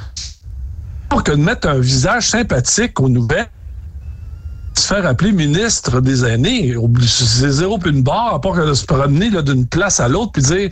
[1.08, 3.48] Pour que de mettre un visage sympathique aux nouvelles,
[4.82, 6.74] se faire appeler ministre des aînés.
[7.06, 10.32] C'est zéro puis une barre, à part que de se promener d'une place à l'autre
[10.32, 10.70] puis dire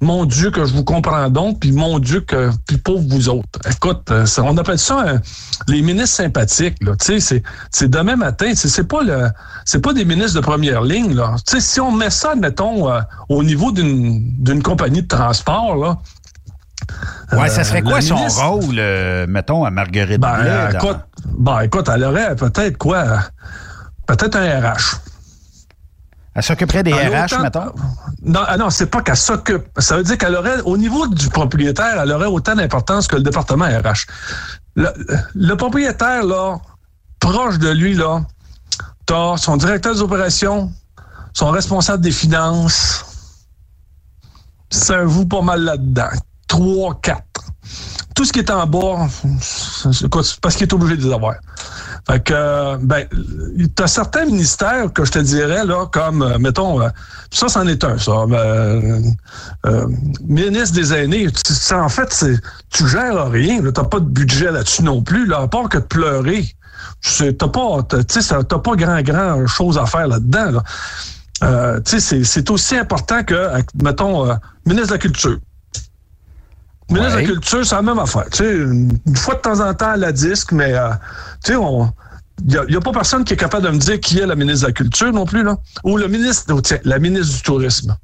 [0.00, 3.58] mon Dieu que je vous comprends donc, puis mon Dieu que puis pauvre vous autres.
[3.70, 5.18] Écoute, euh, on appelle ça euh,
[5.68, 6.76] les ministres sympathiques.
[6.82, 8.52] Là, sais, c'est demain matin.
[8.54, 9.00] C'est pas
[9.64, 11.14] c'est pas des ministres de première ligne.
[11.14, 15.76] Là, tu sais, si on met ça, mettons, euh, au niveau d'une compagnie de transport
[15.76, 15.98] là,
[17.32, 18.80] Ouais, ça serait quoi son rôle,
[19.28, 23.04] mettons, à Marguerite ben, écoute, ben, écoute, elle aurait peut-être quoi?
[24.06, 25.00] Peut-être un RH.
[26.36, 27.72] Elle s'occuperait des RH, mettons?
[28.22, 29.64] Non, ah non, c'est pas qu'elle s'occupe.
[29.78, 33.22] Ça veut dire qu'elle aurait, au niveau du propriétaire, elle aurait autant d'importance que le
[33.22, 34.04] département RH.
[34.74, 36.58] Le, propriétaire, là,
[37.20, 38.20] proche de lui, là,
[39.06, 40.70] t'as son directeur des opérations,
[41.32, 43.06] son responsable des finances.
[44.68, 46.10] C'est un vous pas mal là-dedans.
[46.48, 47.44] Trois, quatre.
[48.14, 49.08] Tout ce qui est en bas,
[49.40, 51.34] c'est parce qu'il est obligé de les avoir.
[52.08, 53.06] Fait que, ben,
[53.74, 56.88] t'as certains ministères que je te dirais, là, comme, euh, mettons, euh,
[57.32, 58.12] ça, c'en est un, ça.
[58.30, 59.00] Euh,
[60.24, 61.26] ministre des aînés,
[61.72, 62.24] en fait,
[62.70, 65.82] tu gères rien, t'as pas de budget là-dessus non plus, là, à part que de
[65.82, 66.46] pleurer.
[67.02, 70.62] T'as pas, t'as pas grand, grand chose à faire là-dedans,
[71.42, 71.80] là.
[71.84, 73.50] c'est aussi important que,
[73.82, 74.28] mettons,
[74.64, 75.38] ministre de la Culture.
[76.90, 78.26] Ministre de la Culture, c'est la même affaire.
[78.30, 80.90] Tu sais, une fois de temps en temps à la disque, mais euh,
[81.44, 81.58] tu sais,
[82.48, 84.62] il n'y a, pas personne qui est capable de me dire qui est la ministre
[84.62, 85.56] de la Culture non plus, là.
[85.84, 87.96] Ou le ministre, oh, tiens, la ministre du Tourisme.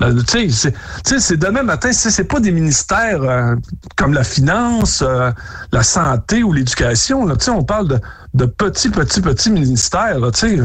[0.00, 0.72] Tu sais,
[1.20, 3.54] c'est demain matin, c'est pas des ministères euh,
[3.96, 5.30] comme la finance, euh,
[5.70, 7.28] la santé ou l'éducation.
[7.36, 8.00] Tu sais, on parle de,
[8.34, 10.60] de petits, petits, petits ministères, tu sais.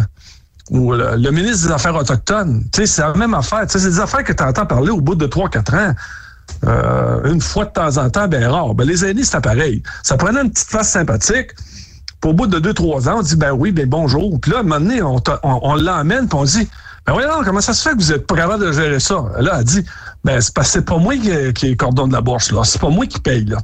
[0.71, 2.63] Ou le, ministre des Affaires autochtones.
[2.71, 3.65] Tu sais, c'est la même affaire.
[3.65, 5.93] Tu sais, c'est des affaires que tu entends parler au bout de 3-4 ans.
[6.65, 8.73] Euh, une fois de temps en temps, ben rare.
[8.73, 9.83] Ben, les aînés, c'est pareil.
[10.03, 11.51] Ça prenait une petite face sympathique.
[12.21, 14.39] Puis au bout de 2-3 ans, on dit, ben oui, ben bonjour.
[14.41, 16.67] Puis là, à un moment donné, on, on l'emmène, puis on dit,
[17.05, 19.23] ben voyons, comment ça se fait que vous êtes pas capable de gérer ça?
[19.39, 19.85] Là, elle dit,
[20.23, 22.61] ben c'est parce que c'est pas moi qui, qui coordonne la bourse, là.
[22.63, 23.57] C'est pas moi qui paye, là.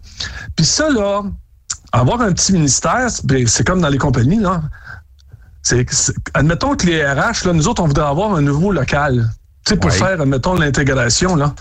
[0.55, 1.21] Puis ça, là,
[1.91, 4.61] avoir un petit ministère, ben, c'est comme dans les compagnies, là.
[6.33, 9.29] Admettons que les RH, là, nous autres, on voudrait avoir un nouveau local.
[9.65, 11.53] Tu sais, pour faire, admettons, l'intégration, là.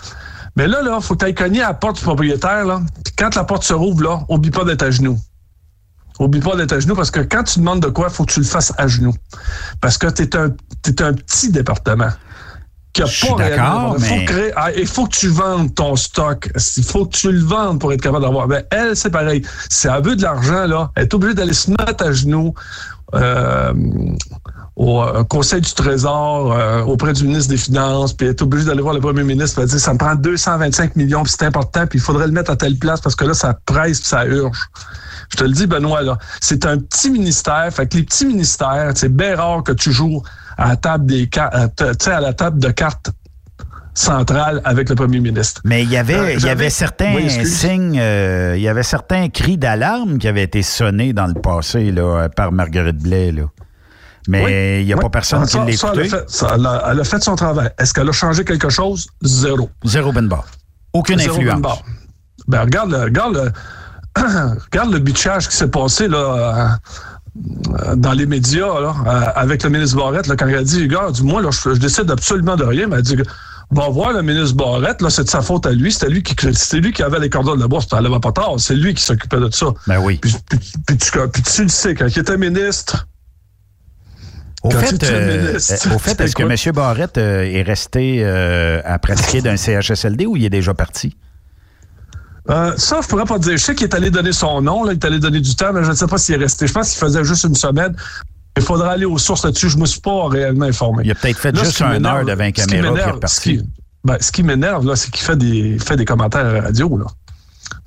[0.55, 2.81] Mais là, là, faut que tu ailles cogner à la porte du propriétaire, là.
[3.03, 5.19] Puis quand la porte se rouvre, là, oublie pas d'être à genoux.
[6.19, 8.31] Oublie pas d'être à genoux parce que quand tu demandes de quoi, il faut que
[8.31, 9.13] tu le fasses à genoux.
[9.81, 12.09] Parce que tu es un, un petit département
[12.95, 13.95] qui a pas réellement.
[13.99, 14.53] Mais...
[14.55, 16.49] Ah, il faut que tu vendes ton stock.
[16.77, 18.47] Il faut que tu le vendes pour être capable d'avoir.
[18.47, 19.45] Ben, elle, c'est pareil.
[19.69, 22.53] Si elle veut de l'argent, là, elle est obligée d'aller se mettre à genoux.
[23.15, 23.73] Euh,
[24.75, 28.81] au euh, Conseil du Trésor, euh, auprès du ministre des Finances, puis est obligée d'aller
[28.81, 31.99] voir le premier ministre, puis dire ça me prend 225 millions, puis c'est important, puis
[31.99, 34.57] il faudrait le mettre à telle place parce que là, ça presse, puis ça urge.
[35.29, 37.67] Je te le dis, Benoît, là, c'est un petit ministère.
[37.71, 40.21] Fait que les petits ministères, c'est bien rare que tu joues
[40.57, 43.11] à la table des euh, à la table de cartes
[43.95, 45.61] centrale avec le premier ministre.
[45.63, 49.29] Mais il y avait, euh, il y avait certains signes, euh, il y avait certains
[49.29, 53.31] cris d'alarme qui avaient été sonnés dans le passé là, par Marguerite Blais.
[53.31, 53.43] Là.
[54.27, 56.09] Mais il n'y a pas personne ah, qui l'a écouté.
[56.11, 57.69] Elle, elle, a fait son travail.
[57.79, 59.07] Est-ce qu'elle a changé quelque chose?
[59.23, 59.69] Zéro.
[59.83, 60.29] Zéro Ben
[60.93, 61.83] Aucune Zéro influence.
[62.47, 63.53] Ben, regarde, regarde
[64.71, 66.79] regarde le bitchage qui s'est passé là,
[67.37, 70.87] euh, dans les médias là, euh, avec le ministre Barrette là, quand il a dit,
[70.87, 73.17] gars, du moins, là, je, décide absolument de rien, mais elle a dit,
[73.71, 76.35] va voir le ministre Barrette, là, c'est de sa faute à lui, c'était lui qui
[76.53, 79.01] c'était lui qui avait les cordons de la bourse, n'allait pas tard, c'est lui qui
[79.01, 79.67] s'occupait de ça.
[79.87, 80.17] Ben oui.
[80.17, 80.35] Puis,
[80.97, 83.07] tu, le sais, quand il était ministre,
[84.63, 85.59] au fait, euh,
[85.93, 86.73] au fait est-ce que M.
[86.73, 91.15] Barrette est resté à pratiquer d'un CHSLD ou il est déjà parti?
[92.49, 93.57] Euh, ça, je pourrais pas te dire.
[93.57, 95.73] Je sais qu'il est allé donner son nom, là, il est allé donner du temps,
[95.73, 96.67] mais je ne sais pas s'il est resté.
[96.67, 97.95] Je pense qu'il faisait juste une semaine.
[98.57, 99.69] Il faudra aller aux sources là-dessus.
[99.69, 101.03] Je me suis pas réellement informé.
[101.05, 103.61] Il a peut-être fait juste un heure devant caméra qui est.
[104.03, 106.95] Ben, ce qui, m'énerve, là, c'est qu'il fait des, fait des commentaires à la radio,
[106.95, 107.05] là.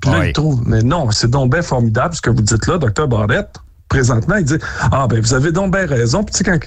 [0.00, 2.76] Puis là, il trouve, mais non, c'est donc bien formidable ce que vous dites là,
[2.76, 3.54] docteur Barrette.
[3.88, 4.58] Présentement, il dit,
[4.90, 6.24] ah, ben, vous avez donc bien raison.
[6.24, 6.58] Puis, tu sais, quand,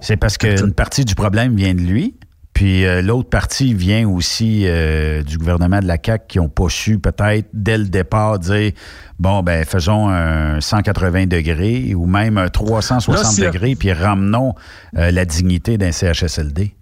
[0.00, 2.16] c'est parce qu'une partie du problème vient de lui.
[2.52, 6.68] Puis euh, l'autre partie vient aussi euh, du gouvernement de la CAQ qui n'ont pas
[6.68, 8.72] su peut-être dès le départ dire
[9.18, 14.54] bon ben faisons un 180 degrés ou même un 360 degrés puis ramenons
[14.96, 16.74] euh, la dignité d'un CHSLD.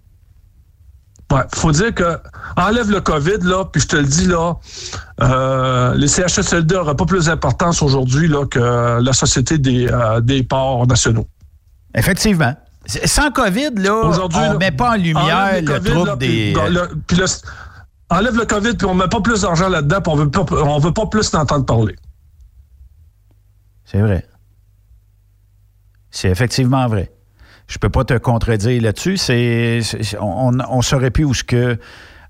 [1.31, 2.19] Ouais, faut dire que
[2.57, 4.55] enlève le COVID là, puis je te le dis là,
[5.95, 9.87] les CHSLD n'auraient pas plus d'importance aujourd'hui là que la société des,
[10.23, 11.25] des ports nationaux.
[11.95, 12.53] Effectivement.
[12.85, 16.53] Sans COVID, là, on ne met pas en lumière le, trouble des...
[18.09, 20.93] enlève le COVID, puis on ne met pas plus d'argent là-dedans, puis on ne veut
[20.93, 21.95] pas plus t'entendre parler.
[23.85, 24.25] C'est vrai.
[26.09, 27.11] C'est effectivement vrai.
[27.67, 29.17] Je peux pas te contredire là-dessus.
[29.17, 29.81] C'est,
[30.19, 31.77] on, on saurait plus où ce que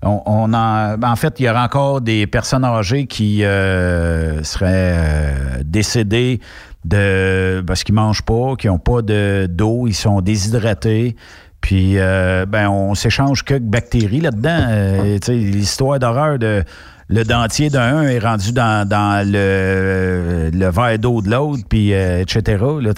[0.02, 4.66] on, en, en, fait, il y aura encore des personnes âgées qui euh, seraient
[4.96, 6.40] euh, décédées
[6.84, 11.16] de parce qu'ils mangent pas, qui n'ont pas de, d'eau, ils sont déshydratés.
[11.60, 15.18] Puis, euh, ben, on s'échange quelques bactéries là-dedans.
[15.28, 16.64] l'histoire d'horreur de
[17.08, 18.88] le dentier d'un est rendu dans,
[19.24, 22.64] le, le verre d'eau de l'autre, puis etc.
[22.80, 22.92] Là,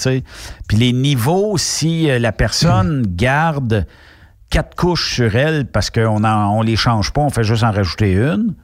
[0.68, 3.86] puis les niveaux, si la personne garde
[4.50, 8.12] quatre couches sur elle parce qu'on on les change pas, on fait juste en rajouter
[8.12, 8.54] une.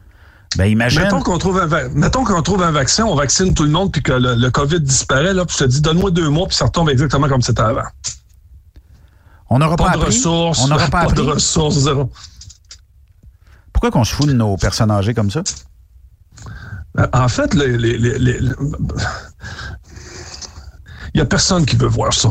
[0.56, 1.02] Ben, imagine.
[1.02, 4.80] Mettons qu'on trouve, un, trouve vaccin, on vaccine tout le monde, puis que le, COVID
[4.80, 7.62] disparaît, là, puis je te dis, donne-moi deux mois, puis ça retombe exactement comme c'était
[7.62, 7.84] avant.
[9.48, 10.60] On n'aura pas, de ressources.
[10.60, 12.10] On n'aura pas, de ressources, zéro.
[13.72, 15.42] Pourquoi qu'on se fout de nos personnes âgées comme ça?
[16.94, 18.40] Ben, en fait, il
[21.14, 22.28] n'y a personne qui veut voir ça.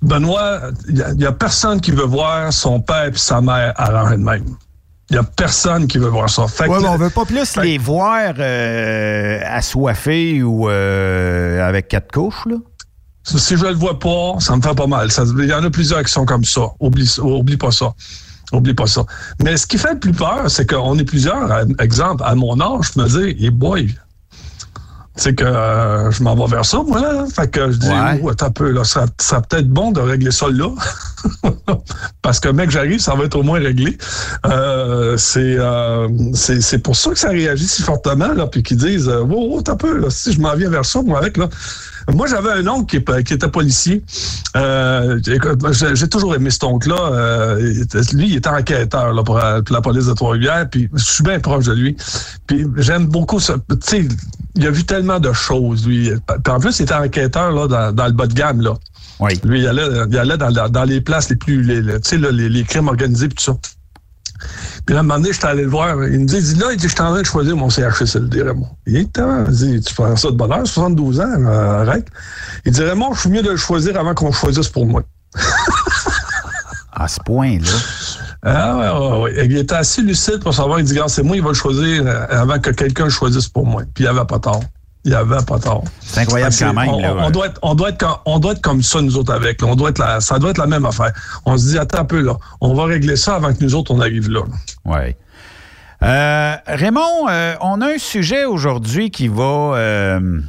[0.00, 4.22] Benoît, il n'y a, personne qui veut voir son père et sa mère arranger de
[4.22, 4.56] même.
[5.10, 6.46] Il n'y a personne qui veut voir ça.
[6.48, 12.44] Fait ouais, on veut pas plus les voir euh, assoiffés ou euh, avec quatre couches,
[12.46, 12.56] là?
[13.24, 15.08] Si je le vois pas, ça me fait pas mal.
[15.38, 16.62] Il y en a plusieurs qui sont comme ça.
[16.80, 17.92] Oublie, oublie pas ça.
[18.52, 19.04] Oublie pas ça.
[19.42, 21.66] Mais ce qui fait le plus peur, c'est qu'on est plusieurs.
[21.78, 23.94] Exemple, à mon âge, je me dis, hey boy,
[25.18, 27.26] c'est que euh, je m'en vais vers ça, moi, là.
[27.34, 28.20] Fait que je dis, Ouais.
[28.22, 30.68] oh, attends un peu, là, ça, ça peut-être bon de régler ça là.
[32.22, 33.98] Parce que, mec, j'arrive, ça va être au moins réglé.
[34.46, 38.76] Euh, c'est, euh, c'est, c'est pour ça que ça réagit si fortement, là, puis qu'ils
[38.76, 41.36] disent, euh, oh, oh, un peu, là, si je m'en viens vers ça, moi, avec,
[41.36, 41.48] là.
[42.12, 44.02] Moi, j'avais un oncle qui, était policier.
[44.56, 45.20] Euh,
[45.94, 46.96] j'ai toujours aimé cet oncle-là.
[47.12, 50.68] Euh, lui, il était enquêteur là, pour, la- pour la police de Trois-Rivières.
[50.70, 51.96] Puis je suis bien proche de lui.
[52.46, 53.56] Puis j'aime beaucoup ça.
[53.68, 54.08] Tu sais,
[54.56, 56.10] il a vu tellement de choses, lui.
[56.44, 58.62] Puis en plus, il était enquêteur là, dans, dans le bas de gamme.
[58.62, 58.74] Là.
[59.20, 59.32] Oui.
[59.44, 61.62] Lui, il allait, il allait dans, les places les plus...
[61.62, 63.58] Les, tu sais, là, les, les crimes organisés puis tout ça.
[64.86, 66.04] Puis là, un moment donné, j'étais allé le voir.
[66.04, 67.70] Il me dit, il dit là, il dit, je suis en train de choisir mon
[67.70, 68.68] CHSLD, Raymond.
[68.86, 69.08] Il dit,
[69.48, 72.06] dit, tu prends ça de bonheur, 72 ans, là, arrête.
[72.64, 75.02] Il dit, Raymond, je suis mieux de le choisir avant qu'on le choisisse pour moi.
[76.92, 77.70] À ce point-là.
[78.42, 79.46] Ah ouais, ouais, ouais.
[79.46, 82.26] Il était assez lucide pour savoir, il dit, c'est moi, il va le choisir euh,
[82.30, 83.82] avant que quelqu'un le choisisse pour moi.
[83.94, 84.62] Puis il avait pas tort.
[85.08, 85.84] Il avait pas tort.
[86.00, 86.88] C'est incroyable quand même.
[86.90, 89.16] On, là, on doit être, on, doit être, comme- on doit être comme ça, nous
[89.16, 89.62] autres, avec.
[89.62, 89.68] là.
[89.68, 91.12] On doit être la, ça doit être la même affaire.
[91.46, 92.34] On se dit, attends un peu, là.
[92.60, 94.40] On va régler ça avant que nous autres, on arrive là.
[94.84, 95.14] Oui.
[96.02, 99.72] Euh, Raymond, euh, on a un sujet aujourd'hui qui va.
[99.76, 100.40] euh,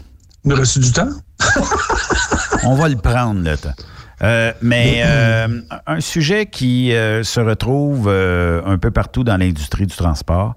[0.43, 1.09] Il nous reste du temps?
[2.65, 3.73] on va le prendre, le temps.
[4.21, 9.95] Euh, mais euh, un sujet qui euh, se retrouve un peu partout dans l'industrie du
[9.95, 10.55] transport.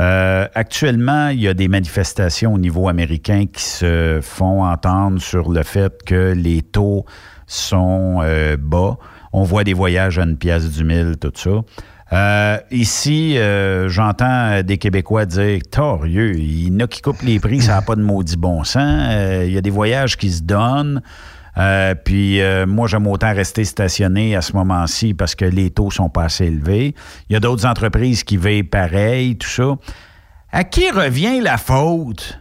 [0.00, 5.50] Euh, actuellement, il y a des manifestations au niveau américain qui se font entendre sur
[5.50, 7.04] le fait que les taux
[7.46, 8.96] sont euh, bas.
[9.34, 11.50] On voit des voyages à une pièce du mille, tout ça.
[12.12, 13.36] Euh, ici,
[13.86, 17.82] j'entends des Québécois dire Torieux, il y en a qui coupent les prix, ça n'a
[17.82, 19.12] pas de maudit bon sens.
[19.44, 21.02] Il y a des voyages qui se donnent.
[21.60, 25.90] Euh, puis euh, moi, j'aime autant rester stationné à ce moment-ci parce que les taux
[25.90, 26.94] sont pas assez élevés.
[27.28, 29.76] Il y a d'autres entreprises qui veillent pareil, tout ça.
[30.52, 32.40] À qui revient la faute?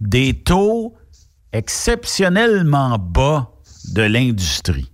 [0.00, 0.94] Des taux
[1.52, 3.50] exceptionnellement bas
[3.92, 4.90] de l'industrie?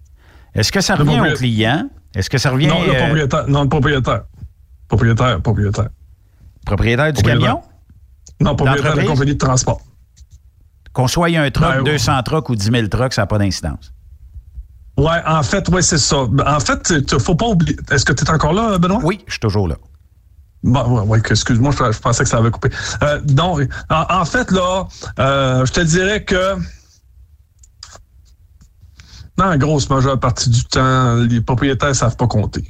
[0.55, 1.89] Est-ce que ça revient au client?
[2.15, 3.49] Est-ce que ça revient Non, le euh, propriétaire.
[3.49, 4.25] Non, le propriétaire.
[4.89, 5.89] Propriétaire, propriétaire.
[6.67, 7.49] propriétaire du Propriétaire.
[7.49, 7.63] camion?
[8.41, 9.81] Non, propriétaire de la compagnie de transport.
[10.93, 13.93] Qu'on soit un truck, Ben, 200 trucks ou 10 000 trucks, ça n'a pas d'incidence.
[14.99, 16.19] Ouais, en fait, ouais, c'est ça.
[16.47, 17.77] En fait, il faut pas oublier.
[17.91, 19.01] Est-ce que tu es encore là, Benoît?
[19.03, 19.77] Oui, je suis toujours là.
[20.63, 22.69] Bon, ouais, excuse-moi, je, je pensais que ça avait coupé.
[23.03, 24.87] Euh, donc, en, en fait, là,
[25.19, 26.57] euh, je te dirais que
[29.39, 32.69] dans la grosse majeure partie du temps, les propriétaires savent pas compter.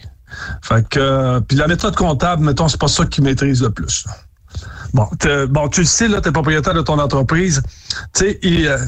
[0.63, 4.07] Fait que, euh, puis la méthode comptable, mettons, c'est pas ça qu'ils maîtrisent le plus.
[4.93, 5.09] Bon,
[5.49, 7.63] bon, tu le sais, là, t'es propriétaire de ton entreprise.
[8.15, 8.79] Tu sais, il euh,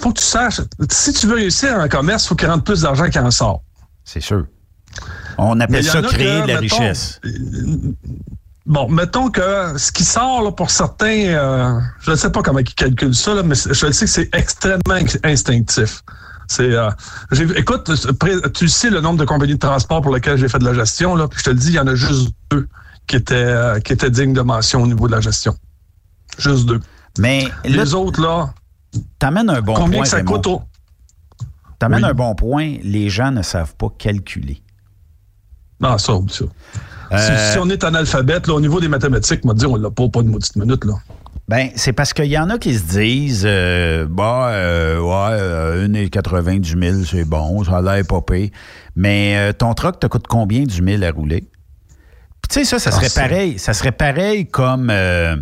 [0.00, 2.82] faut que tu saches, si tu veux réussir en commerce, il faut qu'il rentre plus
[2.82, 3.62] d'argent qu'il en sort.
[4.04, 4.46] C'est sûr.
[5.36, 7.20] On appelle ça créer de la mettons, richesse.
[8.66, 12.58] Bon, mettons que ce qui sort là, pour certains, euh, je ne sais pas comment
[12.58, 16.02] ils calculent ça, là, mais je sais que c'est extrêmement instinctif.
[16.48, 16.90] C'est, euh,
[17.56, 17.90] écoute,
[18.54, 21.14] tu sais le nombre de compagnies de transport pour lesquelles j'ai fait de la gestion,
[21.14, 22.68] là, puis je te le dis, il y en a juste deux
[23.08, 25.54] qui étaient, euh, qui étaient dignes de mention au niveau de la gestion.
[26.38, 26.80] Juste deux.
[27.18, 27.50] Mais là,
[27.84, 28.54] Les autres, là,
[29.18, 30.02] t'amènes un bon combien point.
[30.04, 30.32] que ça Raymond?
[30.34, 30.62] coûte au...
[31.80, 32.10] T'amènes Oui.
[32.10, 32.76] un bon point.
[32.82, 34.62] Les gens ne savent pas calculer.
[35.80, 36.44] Non, ça, ça.
[37.12, 37.18] Euh,
[37.48, 39.90] Si, si on est analphabète, là, au niveau des mathématiques, on va dire, on l'a
[39.90, 40.94] pas, pas de maudite minute, là.
[41.48, 45.88] Ben, c'est parce qu'il y en a qui se disent, euh, bah, euh, ouais, euh,
[45.88, 48.04] 1,80 du mille, c'est bon, ça a l'air.
[48.96, 51.48] Mais euh, ton truck te coûte combien du mille à rouler?
[52.48, 53.58] Tu sais, ça, ça serait pareil.
[53.58, 55.36] Ça serait pareil comme, euh,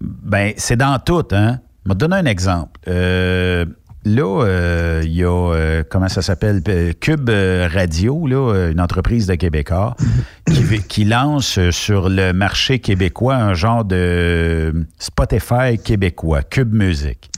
[0.00, 1.58] ben, c'est dans tout, hein.
[1.84, 2.78] Je vais te donner un exemple.
[2.86, 3.64] Euh,
[4.04, 6.62] là, euh, il y a, euh, comment ça s'appelle,
[7.00, 9.96] Cube Radio, là, une entreprise de Québécois,
[10.46, 17.30] qui, qui lance sur le marché québécois un genre de Spotify québécois, Cube Music.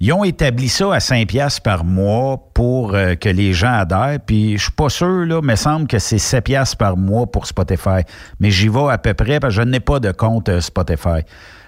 [0.00, 4.20] Ils ont établi ça à 5 piastres par mois pour euh, que les gens adhèrent.
[4.24, 7.46] Puis je suis pas sûr, là, mais semble que c'est 7 piastres par mois pour
[7.46, 8.02] Spotify.
[8.38, 11.22] Mais j'y vais à peu près parce que je n'ai pas de compte euh, Spotify.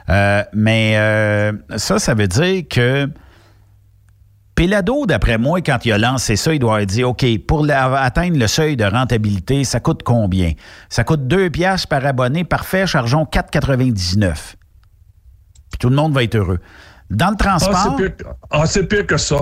[0.09, 3.09] Euh, mais ça, ça veut dire que
[4.55, 8.37] Pelado, d'après moi, quand il a lancé ça, il doit avoir dit OK, pour atteindre
[8.37, 10.53] le seuil de rentabilité, ça coûte combien?
[10.89, 12.45] Ça coûte 2 piastres par abonné.
[12.45, 14.35] Parfait, chargeons 4,99.
[15.71, 16.59] Puis tout le monde va être heureux.
[17.11, 17.97] Dans le Ah, transport?
[17.99, 19.37] c'est pire, que- ah, c'est pire que ça.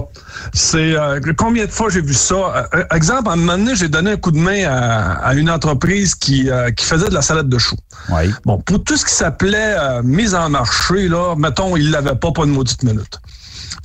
[0.54, 2.68] C'est euh, combien de fois j'ai vu ça?
[2.74, 5.50] Euh, exemple, à un moment donné, j'ai donné un coup de main à, à une
[5.50, 7.76] entreprise qui, euh, qui faisait de la salade de choux.
[8.10, 8.32] Oui.
[8.46, 12.32] Bon, pour tout ce qui s'appelait euh, mise en marché, là, mettons, ils l'avaient pas,
[12.32, 13.20] pas une maudite minute.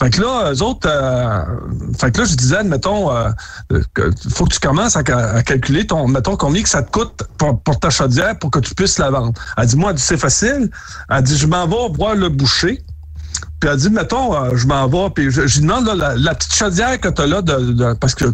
[0.01, 1.41] Fait que là, eux autres, euh,
[1.99, 3.30] fait que là, je disais, mettons, euh,
[3.93, 6.89] que faut que tu commences à, ca- à calculer ton, mettons, combien que ça te
[6.89, 9.34] coûte pour, pour ta chaudière pour que tu puisses la vendre.
[9.57, 10.69] Elle dit, moi, elle dit, c'est facile.
[11.10, 12.81] Elle dit, je m'en vais voir le boucher.
[13.60, 16.15] Puis elle dit, mettons, euh, je m'en vais, puis je, je lui demande là, la,
[16.15, 18.26] la petite chaudière que t'as là, de, de- parce que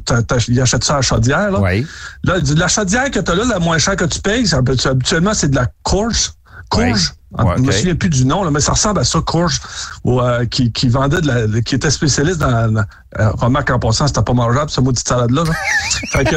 [0.47, 1.51] il achète ça à la chaudière.
[1.51, 1.85] Là, Oui.
[2.23, 5.33] là elle dit, la chaudière que t'as là, la moins chère que tu payes, habituellement,
[5.33, 6.31] c'est de la courge.
[6.69, 7.13] Courge?
[7.31, 7.43] Ouais.
[7.45, 9.61] Ouais, Je me souviens plus du nom, là, mais ça ressemble à ça, courge,
[10.03, 12.85] ou, euh, qui, qui vendait de la, qui était spécialiste dans, la-
[13.19, 15.43] euh, remarque en passant, c'était pas mangeable, ce maudite salade-là.
[15.43, 15.51] là.
[16.11, 16.35] fait que,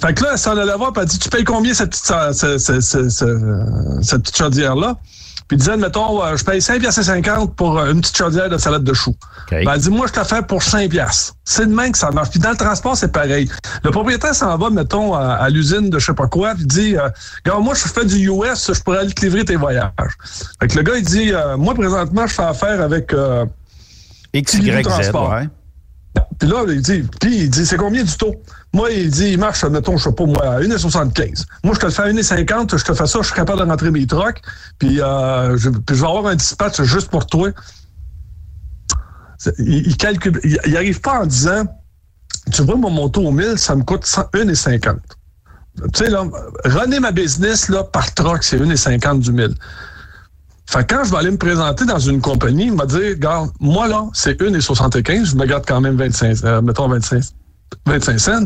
[0.00, 2.04] fait que là, elle s'en allait voir, puis elle dit, tu payes combien cette petite,
[2.04, 4.96] sa- ce- ce- ce- ce- cette petite chaudière-là?
[5.50, 8.16] Puis il disait, mettons, euh, je paye 5 piastres et 50 pour euh, une petite
[8.16, 9.16] chaudière de salade de choux.
[9.64, 11.34] Ben, elle dit, moi, je te la fais pour 5 piastres.
[11.44, 12.30] C'est de même que ça marche.
[12.30, 13.50] Puis dans le transport, c'est pareil.
[13.82, 16.66] Le propriétaire s'en va, mettons, à, à l'usine de je sais pas quoi, puis il
[16.68, 17.08] dit, euh,
[17.44, 19.90] Regarde, moi, je fais du US, je pourrais aller te livrer tes voyages.
[20.60, 23.12] Fait que le gars, il dit, euh, moi, présentement, je fais affaire avec...
[23.12, 23.44] Euh,
[24.32, 25.30] X, Tilly Y, Z, Transport.
[25.30, 25.48] ouais.
[26.38, 28.34] Puis là, il dit, puis il dit, c'est combien du taux?
[28.72, 31.44] Moi, il dit, il marche, mettons, je sais pas, moi, à 1,75.
[31.62, 33.66] Moi, je te le fais à 1,50, je te fais ça, je suis capable de
[33.66, 34.40] rentrer mes trucks,
[34.78, 37.50] puis, euh, je, puis je vais avoir un dispatch juste pour toi.
[39.58, 41.64] Il, il calcule, il, arrive pas en disant,
[42.52, 44.96] tu vois, mon moto au 1000, ça me coûte 100 1,50.
[45.76, 46.24] Tu sais, là,
[46.64, 49.54] runner ma business, là, par truck, c'est 1,50 du 1000.
[50.70, 53.50] Fait que quand je vais aller me présenter dans une compagnie, il m'a dit, regarde,
[53.58, 57.22] moi là, c'est 1,75, je me garde quand même 25, euh, mettons 25,
[57.86, 58.44] 25 cents.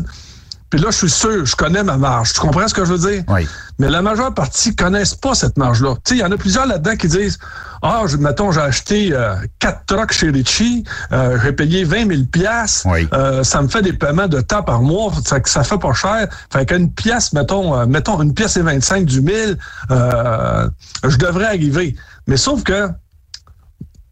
[0.71, 2.33] Puis là, je suis sûr, je connais ma marge.
[2.33, 3.23] Tu comprends ce que je veux dire?
[3.27, 3.47] Oui.
[3.77, 5.93] Mais la majeure partie connaissent pas cette marge-là.
[6.03, 7.37] Tu sais, il y en a plusieurs là-dedans qui disent,
[7.83, 12.23] ah, je- mettons, j'ai acheté euh, quatre trucks chez Ritchie, euh, j'ai payé 20 000
[12.31, 15.93] piastres, euh, ça me fait des paiements de temps par mois, ça, ça fait pas
[15.93, 16.27] cher.
[16.51, 19.57] Fait qu'une pièce, mettons, euh, mettons une pièce et 25 du 1000,
[19.91, 20.67] euh,
[21.07, 21.95] je devrais arriver.
[22.27, 22.89] Mais sauf que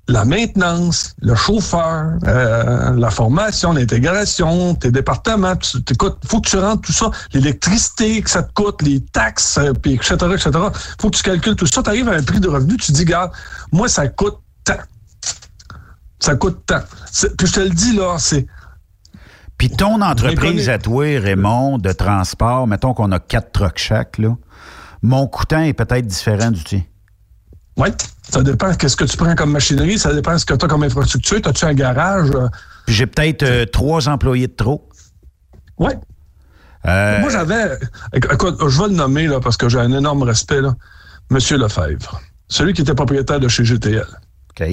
[0.08, 5.78] la maintenance, le chauffeur, euh, la formation, l'intégration, tes départements, tu,
[6.26, 9.94] faut que tu rentres tout ça, l'électricité que ça te coûte, les taxes, euh, puis
[9.94, 10.52] etc., etc.
[11.00, 11.82] Faut que tu calcules tout ça.
[11.82, 13.32] Tu arrives à un prix de revenu, tu dis, garde,
[13.72, 14.80] moi, ça coûte tant.
[16.20, 16.82] Ça coûte tant.
[17.38, 18.46] Puis je te le dis, là, c'est...
[19.58, 24.36] Puis ton entreprise à toi, Raymond, de transport, mettons qu'on a quatre trucks chaque, là,
[25.02, 26.82] mon coûtant est peut-être différent du tien.
[27.78, 27.90] Oui,
[28.30, 28.74] ça dépend.
[28.76, 29.98] Qu'est-ce que tu prends comme machinerie?
[29.98, 31.40] Ça dépend ce que tu as comme infrastructure.
[31.46, 32.30] As-tu un garage?
[32.34, 32.48] Euh,
[32.88, 34.90] j'ai peut-être euh, trois employés de trop.
[35.78, 35.92] Oui.
[36.86, 37.78] Euh, Moi, j'avais.
[38.14, 40.62] Écoute, je vais le nommer là, parce que j'ai un énorme respect.
[40.62, 40.76] Là.
[41.30, 42.22] Monsieur Lefebvre.
[42.48, 44.06] Celui qui était propriétaire de chez GTL.
[44.52, 44.68] OK.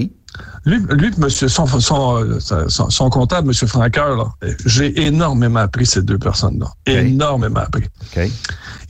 [0.67, 3.69] Lui, lui monsieur, son, son, son, son comptable, M.
[3.69, 4.37] Franqueur,
[4.67, 6.67] j'ai énormément appris ces deux personnes-là.
[6.87, 7.85] Énormément appris.
[8.03, 8.31] OK.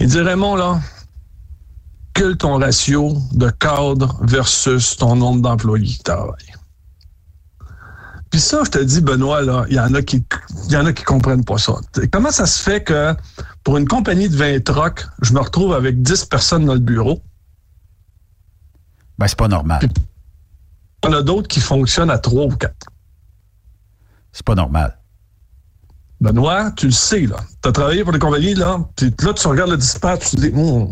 [0.01, 0.81] Il dit Raymond, là,
[2.29, 6.55] ton ratio de cadre versus ton nombre d'employés qui travaillent?
[8.31, 10.25] Puis ça, je te dis, Benoît, là, il y en a qui
[10.67, 11.75] il y en a qui comprennent pas ça.
[12.13, 13.15] Comment ça se fait que
[13.65, 17.21] pour une compagnie de 20 trocs, je me retrouve avec 10 personnes dans le bureau?
[19.19, 19.81] Ben, c'est pas normal.
[19.83, 22.73] Il y en a d'autres qui fonctionnent à 3 ou 4.
[24.33, 24.97] C'est pas normal.
[26.21, 27.37] Benoît, tu le sais, là.
[27.63, 28.79] Tu as travaillé pour des compagnies, là.
[28.95, 30.87] Puis là, tu regardes le dispatch, tu te dis, Hmm.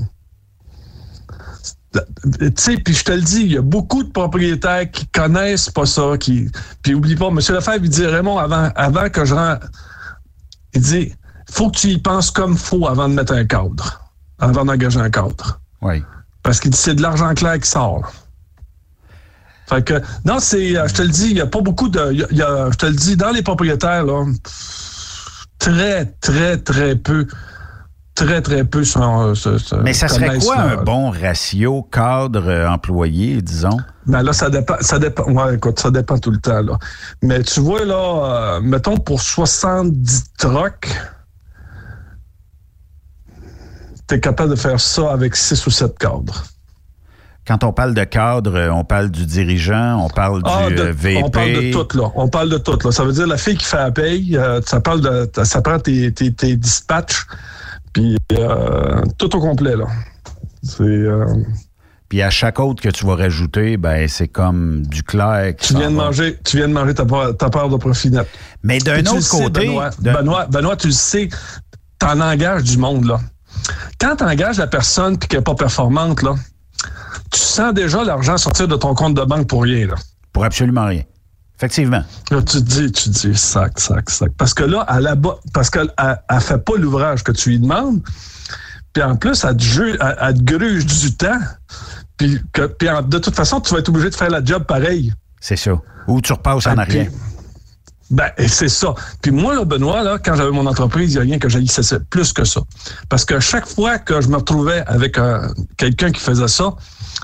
[1.92, 5.70] Tu sais, puis je te le dis, il y a beaucoup de propriétaires qui connaissent
[5.70, 6.48] pas ça, qui.
[6.82, 7.36] Puis oublie pas, M.
[7.36, 9.66] Lefebvre, il dit Raymond, avant, avant que je rentre,
[10.74, 11.12] il dit
[11.50, 14.02] faut que tu y penses comme faut avant de mettre un cadre,
[14.38, 15.60] avant d'engager un cadre.
[15.80, 16.02] Oui.
[16.42, 18.12] Parce qu'il dit c'est de l'argent clair qui sort.
[19.66, 21.98] Fait que, non, c'est, euh, je te le dis, il n'y a pas beaucoup de.
[21.98, 24.24] a- y a- je te le dis, dans les propriétaires, là,
[25.58, 27.26] très, très, très peu,
[28.24, 29.20] très, très peu sont.
[29.28, 33.76] euh, se- se- Mais ça serait quoi un bon ratio cadre-employé, disons?
[34.06, 34.76] Ben là, ça dépend.
[34.80, 35.24] Ça dépend.
[35.30, 36.78] Ouais, écoute, ça dépend tout le temps, là.
[37.22, 40.88] Mais tu vois, là, euh, mettons pour 70 trocs,
[44.06, 46.44] t'es capable de faire ça avec 6 ou 7 cadres.
[47.46, 50.80] Quand on parle de cadre, euh, on parle du dirigeant, on parle du Ah, de-
[50.82, 51.22] euh, VP.
[51.24, 52.10] On parle de tout, là.
[52.14, 52.92] On parle de tout, là.
[52.92, 55.78] Ça veut dire la fille qui fait la paye, euh, ça, parle de, ça prend
[55.78, 57.24] tes, tes, tes dispatchs,
[57.92, 59.86] puis euh, tout au complet, là.
[60.62, 60.82] C'est...
[60.82, 61.24] euh,
[62.08, 65.54] Puis à chaque autre que tu vas rajouter, ben c'est comme du clair.
[65.56, 66.04] qui tu viens de va.
[66.06, 68.26] manger, tu viens de manger ta part, ta part de profit net.
[68.62, 71.28] Mais d'un autre sais, côté, Benoît, Benoît, Benoît, tu le sais,
[71.98, 73.20] t'en engages du monde, là.
[74.00, 76.34] Quand t'engages la personne puis qu'elle n'est pas performante, là,
[77.32, 79.94] tu sens déjà l'argent sortir de ton compte de banque pour rien, là.
[80.32, 81.02] Pour absolument rien.
[81.58, 82.02] Effectivement.
[82.30, 84.30] Là, tu te dis, tu dis, sac, sac, sac.
[84.38, 85.12] Parce que là, elle
[85.52, 88.00] parce qu'elle elle, elle fait pas l'ouvrage que tu lui demandes.
[88.92, 91.40] Puis en plus, elle te, ju- elle, elle te gruge du temps.
[92.16, 94.64] Puis, que, puis en- de toute façon, tu vas être obligé de faire la job
[94.64, 95.12] pareil.
[95.40, 95.72] C'est ça.
[96.06, 97.10] Ou tu repasses en Ah, arrière.
[98.10, 98.94] Ben, et c'est ça.
[99.20, 101.82] Puis moi, là, Benoît, là, quand j'avais mon entreprise, il n'y a rien que j'haïssais
[102.08, 102.60] plus que ça.
[103.10, 106.70] Parce que chaque fois que je me retrouvais avec euh, quelqu'un qui faisait ça,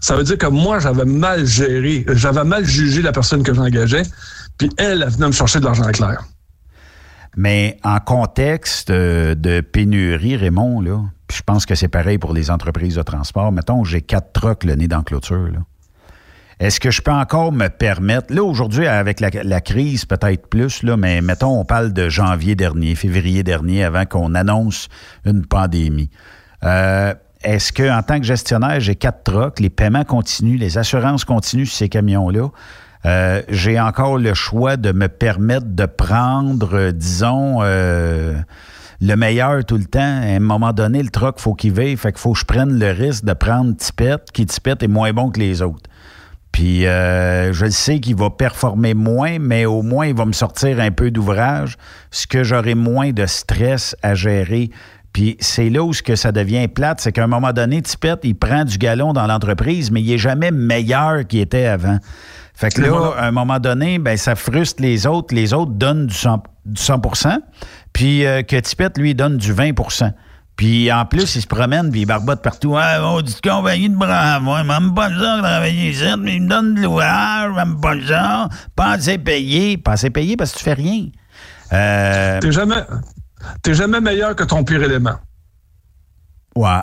[0.00, 4.02] ça veut dire que moi, j'avais mal géré, j'avais mal jugé la personne que j'engageais,
[4.58, 6.24] puis elle, elle venait me chercher de l'argent clair.
[7.36, 12.32] Mais en contexte euh, de pénurie, Raymond, là, puis je pense que c'est pareil pour
[12.32, 13.50] les entreprises de transport.
[13.50, 15.50] Mettons, j'ai quatre trucks le nez dans la clôture.
[16.60, 20.96] Est-ce que je peux encore me permettre, là aujourd'hui avec la, crise peut-être plus, là,
[20.96, 24.88] mais mettons on parle de janvier dernier, février dernier, avant qu'on annonce
[25.24, 26.10] une pandémie.
[26.62, 27.12] Euh,
[27.44, 31.66] est-ce que en tant que gestionnaire, j'ai quatre trucks, les paiements continuent, les assurances continuent
[31.66, 32.48] sur ces camions-là?
[33.06, 38.34] Euh, j'ai encore le choix de me permettre de prendre, euh, disons, euh,
[39.00, 40.00] le meilleur tout le temps.
[40.00, 41.96] À un moment donné, le truck, faut qu'il veille.
[41.96, 45.12] Fait qu'il faut que je prenne le risque de prendre Tipette, qui Tipette est moins
[45.12, 45.90] bon que les autres.
[46.50, 50.92] Puis je sais qu'il va performer moins, mais au moins il va me sortir un
[50.92, 51.76] peu d'ouvrage,
[52.12, 54.70] ce que j'aurai moins de stress à gérer.
[55.14, 58.20] Puis c'est là où ce que ça devient plate, c'est qu'à un moment donné, Tipette,
[58.24, 61.98] il prend du galon dans l'entreprise, mais il est jamais meilleur qu'il était avant.
[62.52, 65.34] Fait que là, à un moment donné, ben, ça frustre les autres.
[65.34, 67.00] Les autres donnent du 100, du 100
[67.92, 70.12] puis euh, que Tipette, lui, donne du 20%
[70.56, 72.76] puis en plus, il se promène, puis il barbote partout.
[72.78, 76.36] Ah, on dit compagnie de bravo, ouais, même pas le genre de travailler ici, mais
[76.36, 78.48] il me donne de l'ouvrage, même pas le genre.
[78.76, 79.76] Pas assez payé.
[79.78, 81.06] Pas assez payé parce que tu fais rien.
[81.72, 82.38] Euh...
[82.38, 82.76] T'es jamais,
[83.62, 85.18] t'es jamais meilleur que ton pire élément.
[86.56, 86.80] Ouais.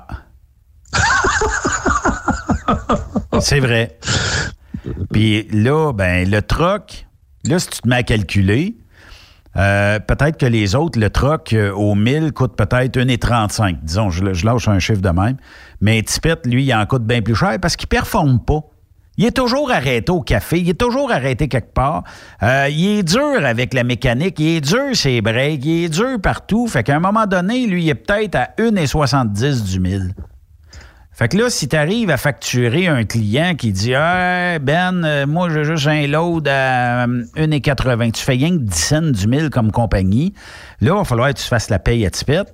[3.40, 3.98] C'est vrai.
[5.12, 7.08] Puis là, ben, le troc,
[7.44, 8.76] là, si tu te mets à calculer,
[9.58, 13.80] euh, peut-être que les autres, le troc euh, au 1000 coûte peut-être 1,35.
[13.84, 15.38] Disons, je, je, lâche un chiffre de même.
[15.82, 18.62] Mais Tipette, lui, il en coûte bien plus cher parce qu'il ne performe pas.
[19.18, 22.04] Il est toujours arrêté au café, il est toujours arrêté quelque part.
[22.44, 26.20] Euh, il est dur avec la mécanique, il est dur ses breaks, il est dur
[26.22, 26.68] partout.
[26.68, 30.16] Fait qu'à un moment donné, lui, il est peut-être à 1,70 du 1000.
[31.22, 35.28] Fait que là, si tu arrives à facturer un client qui dit hey, Ben, euh,
[35.28, 39.28] moi, j'ai juste un load à 1,80, euh, tu fais rien que 10 cents du
[39.28, 40.34] mille comme compagnie,
[40.80, 42.52] là, il va falloir que tu fasses la paye à Tipette.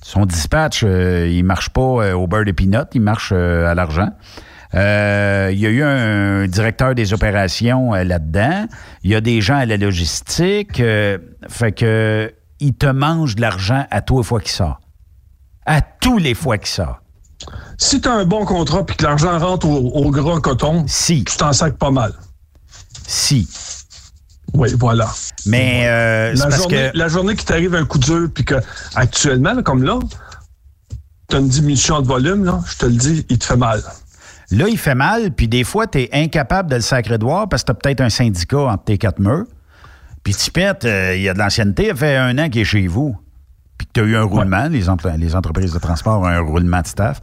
[0.00, 4.10] Son dispatch, euh, il marche pas au beurre de peanut, il marche à l'argent.
[4.74, 8.66] Il y a eu un directeur des opérations là-dedans.
[9.02, 10.82] Il y a des gens à la logistique.
[11.48, 12.32] fait que
[12.62, 14.80] il te mange de l'argent à tous les fois qu'il sort.
[15.66, 17.00] À tous les fois qu'il sort.
[17.76, 21.24] Si tu as un bon contrat puis que l'argent rentre au, grand coton, si.
[21.24, 22.12] tu t'en sacres pas mal.
[23.06, 23.48] Si.
[24.54, 25.10] Oui, voilà.
[25.46, 28.54] Mais euh, la, journée, la journée qui t'arrive un coup dur, puis que
[28.94, 29.98] actuellement, comme là,
[31.28, 33.82] tu as une diminution de volume, là, je te le dis, il te fait mal.
[34.52, 37.48] Là, il fait mal, puis des fois, tu es incapable de le sacrer de voir
[37.48, 39.46] parce que tu as peut-être un syndicat entre tes quatre murs.
[40.22, 42.86] Puis Tipette, euh, il y a de l'ancienneté, il fait un an qu'il est chez
[42.86, 43.16] vous.
[43.78, 44.84] Puis que tu as eu un roulement, les,
[45.18, 47.20] les entreprises de transport ont un roulement de staff.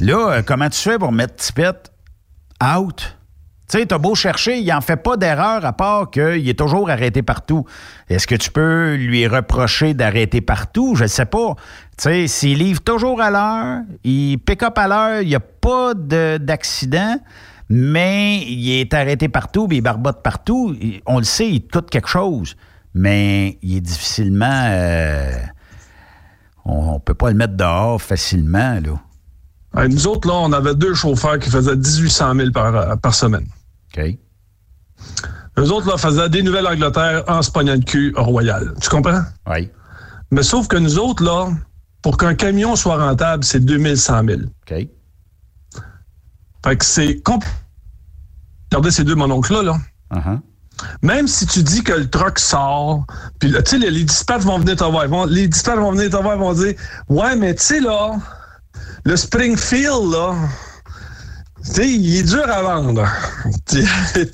[0.00, 1.92] Là, euh, comment tu fais pour mettre Tipette
[2.76, 3.17] out?
[3.68, 6.88] Tu sais, t'as beau chercher, il n'en fait pas d'erreur à part qu'il est toujours
[6.88, 7.66] arrêté partout.
[8.08, 10.94] Est-ce que tu peux lui reprocher d'arrêter partout?
[10.94, 11.54] Je ne sais pas.
[11.98, 15.40] Tu sais, s'il livre toujours à l'heure, il pick up à l'heure, il n'y a
[15.40, 17.18] pas d'accident,
[17.68, 20.74] mais il est arrêté partout, puis il barbote partout.
[21.04, 22.56] On le sait, il coûte quelque chose,
[22.94, 24.64] mais il est difficilement...
[24.70, 25.30] Euh,
[26.64, 28.94] on ne peut pas le mettre dehors facilement, là
[29.74, 33.46] nous autres, là, on avait deux chauffeurs qui faisaient 1800 000 par, euh, par semaine.
[33.98, 34.18] OK.
[35.58, 38.74] Eux autres, là, faisaient des Nouvelles-Angleterre en se de cul Royal.
[38.80, 39.22] Tu comprends?
[39.48, 39.70] Oui.
[40.30, 41.48] Mais sauf que nous autres, là,
[42.02, 44.40] pour qu'un camion soit rentable, c'est 2100 000.
[44.42, 44.88] OK.
[46.64, 47.22] Fait que c'est
[48.70, 49.78] Regardez ces deux mononcles-là, là.
[50.12, 50.40] Uh-huh.
[51.02, 53.04] Même si tu dis que le truck sort,
[53.38, 55.26] puis tu sais, les, les dispatchs vont venir te voir.
[55.26, 56.74] les dispatchs vont venir te voir et vont dire
[57.08, 58.16] Ouais, mais tu sais, là,
[59.04, 60.34] le Springfield, là,
[61.72, 63.04] sais, il est dur à vendre.
[63.66, 63.82] tu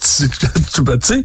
[0.01, 1.23] sais,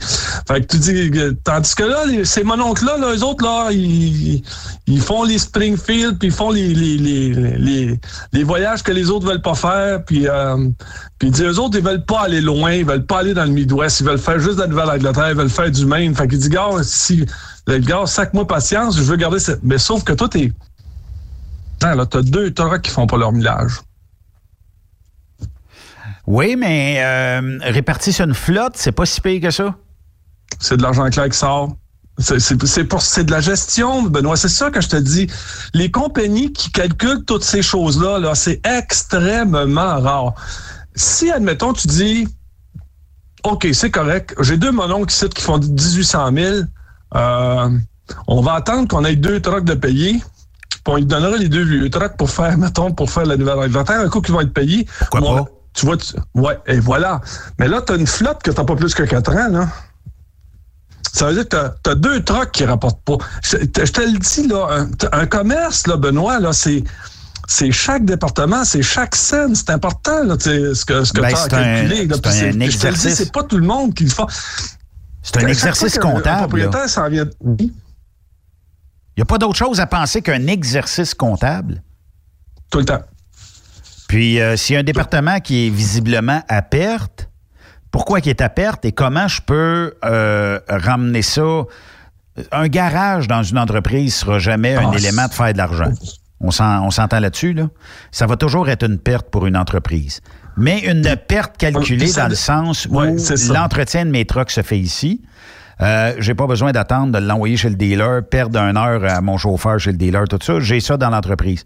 [0.47, 1.11] fait que tu dis,
[1.43, 4.43] tandis que là, ces mononcles-là, là, eux autres, là, ils,
[4.87, 7.99] ils font les Springfield, puis ils font les, les, les,
[8.33, 10.69] les, voyages que les autres veulent pas faire, puis, euh,
[11.19, 13.99] puis eux autres, ils veulent pas aller loin, ils veulent pas aller dans le Midwest,
[13.99, 16.15] ils veulent faire juste la Nouvelle-Angleterre, ils veulent faire du Maine.
[16.15, 17.25] Fait qu'il dit, gars, si,
[17.67, 19.63] le gars, sac-moi patience, je veux garder cette...
[19.63, 20.51] Mais sauf que toi, t'es
[21.81, 23.81] là, t'as deux trucks qui font pas leur millage.
[26.29, 29.73] Oui, mais euh, répartis sur une flotte, c'est pas si payé que ça.
[30.59, 31.75] C'est de l'argent clair qui sort.
[32.19, 34.37] C'est pour c'est de la gestion, Benoît.
[34.37, 35.25] C'est ça que je te dis.
[35.73, 40.35] Les compagnies qui calculent toutes ces choses-là, -là, c'est extrêmement rare.
[40.93, 42.27] Si, admettons, tu dis
[43.43, 46.55] OK, c'est correct, j'ai deux mononcles ici qui font 1800 000,
[47.15, 47.69] euh,
[48.27, 50.21] on va attendre qu'on ait deux trucks de payer
[50.89, 54.01] on lui donnera les deux vieux trucks pour faire, mettons, pour faire la Nouvelle-Angleterre.
[54.01, 54.87] Un coup qui vont être payés.
[55.11, 55.58] Pourquoi pas?
[55.73, 57.21] Tu vois, tu- ouais, et voilà.
[57.59, 59.67] Mais là, tu as une flotte que tu pas plus que 4 ans, là.
[61.13, 63.17] Ça veut dire que tu as, deux trucks qui rapportent pas.
[63.43, 64.89] Je, te- je te le dis, là, un,
[65.21, 66.83] un commerce, là, Benoît, là, c'est.
[67.51, 71.33] C'est chaque département, c'est chaque scène, c'est important là, ce que, ce que Ben, tu
[71.35, 72.01] as c'est calculé.
[72.01, 73.15] un- là, un je te le dis, exercice.
[73.15, 74.21] C'est pas tout le monde qui le fait.
[75.23, 76.27] C'est un exercice Un comptable.
[76.29, 76.37] là.
[76.41, 77.25] propriétaire s'en vient.
[77.41, 77.57] Oui.
[77.59, 77.73] Il
[79.17, 81.81] n'y a pas d'autre chose à penser qu'un exercice comptable?
[82.69, 83.01] Tout le temps.
[84.09, 87.29] Puis, euh, s'il y a un département qui est visiblement à perte,
[87.91, 91.63] pourquoi il est à perte et comment je peux euh, ramener ça?
[92.51, 95.91] Un garage dans une entreprise ne sera jamais un Ah, élément de faire de l'argent.
[96.41, 97.69] On s'en- on s'entend là-dessus, là?
[98.11, 100.21] Ça va toujours être une perte pour une entreprise.
[100.57, 103.15] Mais une perte calculée ça- dans le sens où Ouais,
[103.49, 105.21] l'entretien de mes trucks se fait ici.
[105.81, 109.37] Euh, j'ai pas besoin d'attendre de l'envoyer chez le dealer, perdre une heure à mon
[109.37, 110.59] chauffeur chez le dealer, tout ça.
[110.59, 111.63] J'ai ça dans l'entreprise.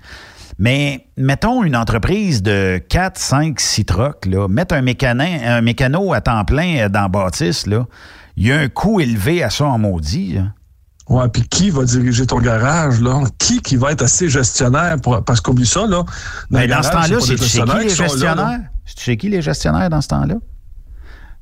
[0.60, 6.14] Mais mettons une entreprise de 4, 5, 6 trucks, là, mettre un, mécanin, un mécano
[6.14, 7.88] à temps plein euh, dans Bâtisse, là,
[8.38, 10.34] il y a un coût élevé à ça en maudit.
[10.34, 10.44] là.
[11.10, 13.23] Ouais, puis qui va diriger ton garage, là?
[13.38, 15.22] Qui qui va être assez gestionnaire pour.
[15.23, 16.03] Parce qu'oublie ça, là.
[16.49, 18.60] Ben, le dans ce temps-là, c'est sais qui les gestionnaires?
[18.85, 20.35] Tu sais qui les gestionnaires dans ce temps-là?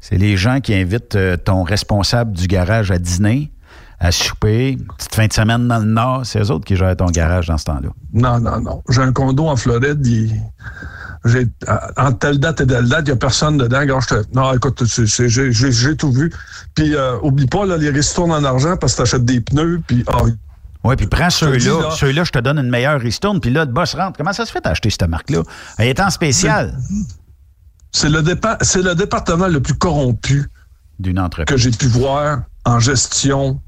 [0.01, 3.51] C'est les gens qui invitent euh, ton responsable du garage à dîner,
[3.99, 6.25] à souper, petite fin de semaine dans le Nord.
[6.25, 7.89] C'est eux autres qui gèrent ton garage dans ce temps-là.
[8.11, 8.83] Non, non, non.
[8.89, 10.05] J'ai un condo en Floride.
[10.05, 10.41] il-
[11.23, 11.45] J'ai,
[11.97, 13.85] entre telle date et telle date, il n'y a personne dedans.
[13.85, 16.31] Gars, je te- non, écoute, c'est- c'est- j'ai, j'ai- j'ai tout vu.
[16.73, 19.81] Puis, euh, oublie pas, là, les ristournes en argent parce que tu achètes des pneus.
[19.85, 20.17] Puis, ah,
[20.83, 21.79] Oui, puis prends ceux-là.
[21.79, 21.91] là.
[21.91, 23.39] Ceux-là, je te donne une meilleure ristourne.
[23.39, 24.17] Puis là, le boss rentre.
[24.17, 25.43] Comment ça se fait d'acheter cette marque-là?
[25.77, 26.75] Elle est en spécial
[27.91, 30.49] c'est, le dépa- le département le plus corrompu
[31.17, 31.45] entreprise.
[31.45, 33.59] que j'ai pu voir en gestion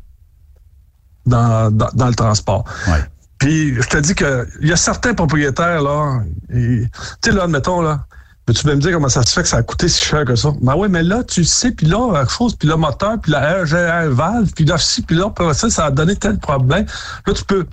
[1.25, 2.65] dans, dans, dans le transport.
[2.87, 3.03] Ouais.
[3.39, 6.89] Puis je te dis que il y a certains propriétaires là, tu
[7.23, 8.05] sais là, admettons là,
[8.47, 10.25] mais tu peux me dire comment ça se fait que ça a coûté si cher
[10.25, 10.51] que ça?
[10.61, 13.63] Ben oui, mais là, tu sais, puis là, la chose, puis le moteur, puis la
[13.63, 16.85] RGR valve, puis là, ci, puis là, puis ça, ça a donné tel problème.
[17.25, 17.65] Là, tu peux.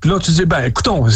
[0.00, 1.06] Puis là, tu dis, ben, écoutons,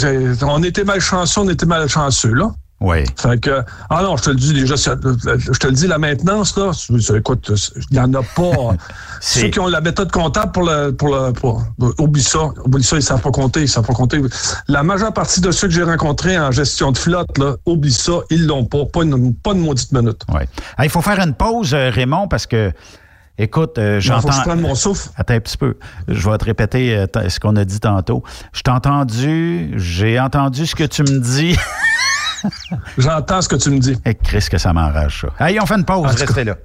[0.42, 2.52] on était malchanceux, on était malchanceux, là.
[2.80, 3.04] Oui.
[3.16, 6.56] Fait que, ah non, je te le dis déjà, je te le dis, la maintenance,
[6.58, 6.72] là,
[7.16, 7.50] écoute,
[7.90, 8.74] il n'y en a pas.
[9.20, 11.64] Ceux qui ont la méthode comptable pour le, pour le, pour,
[11.98, 14.20] oublie ça, oublie ça, ils savent pas compter, ils savent pas compter.
[14.68, 18.20] La majeure partie de ceux que j'ai rencontrés en gestion de flotte, là, oublie ça,
[18.30, 20.20] ils l'ont pas, pas une, pas une maudite minute.
[20.34, 20.42] Oui.
[20.82, 22.72] Il faut faire une pause, euh, Raymond, parce que,
[23.38, 24.32] écoute, euh, j'entends.
[24.32, 25.08] je mon souffle.
[25.16, 25.76] Attends un petit peu.
[26.08, 28.22] Je vais te répéter euh, ce qu'on a dit tantôt.
[28.52, 31.56] Je t'ai entendu, j'ai entendu ce que tu me dis.
[32.98, 33.96] J'entends ce que tu me dis.
[34.04, 35.28] Et Chris, que ça m'enrage, ça.
[35.38, 36.24] Allez, on fait une pause, En cas.
[36.26, 36.56] restez là.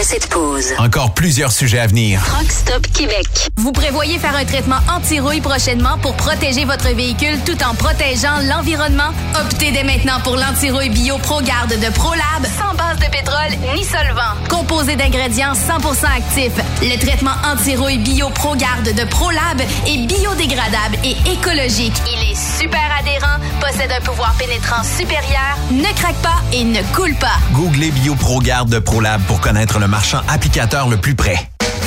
[0.00, 2.22] Après cette pause, Encore plusieurs sujets à venir.
[2.24, 3.26] Truck Stop Québec.
[3.56, 9.10] Vous prévoyez faire un traitement anti-rouille prochainement pour protéger votre véhicule tout en protégeant l'environnement?
[9.38, 14.40] Optez dès maintenant pour l'anti-rouille bio ProGarde de ProLab sans base de pétrole ni solvant.
[14.48, 22.00] Composé d'ingrédients 100% actifs, le traitement anti-rouille bio ProGarde de ProLab est biodégradable et écologique.
[22.06, 27.14] Il est super adhérent, possède un pouvoir pénétrant supérieur, ne craque pas et ne coule
[27.16, 27.36] pas.
[27.52, 31.36] Googlez BioProGarde de ProLab pour connaître le marchand applicateur le plus près.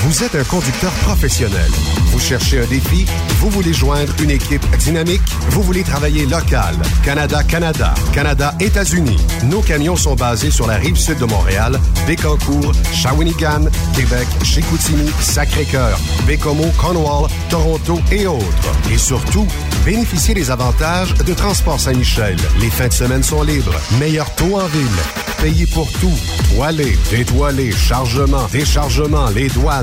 [0.02, 1.72] Vous êtes un conducteur professionnel.
[2.08, 3.06] Vous cherchez un défi?
[3.40, 5.22] Vous voulez joindre une équipe dynamique?
[5.50, 6.76] Vous voulez travailler local?
[7.04, 9.18] Canada-Canada, Canada-États-Unis.
[9.46, 13.66] Nos camions sont basés sur la rive sud de Montréal, Bécancour, Shawinigan,
[13.96, 15.98] Québec, Chicoutimi, Sacré-Cœur,
[16.28, 18.46] Bécomo, Cornwall, Toronto et autres.
[18.92, 19.48] Et surtout,
[19.86, 22.36] bénéficiez des avantages de Transport Saint-Michel.
[22.60, 23.76] Les fins de semaine sont libres.
[24.00, 24.88] Meilleur taux en ville.
[25.42, 26.14] Payé pour tout.
[26.56, 29.83] Toilé, détoilé, chargement, déchargement, les douanes.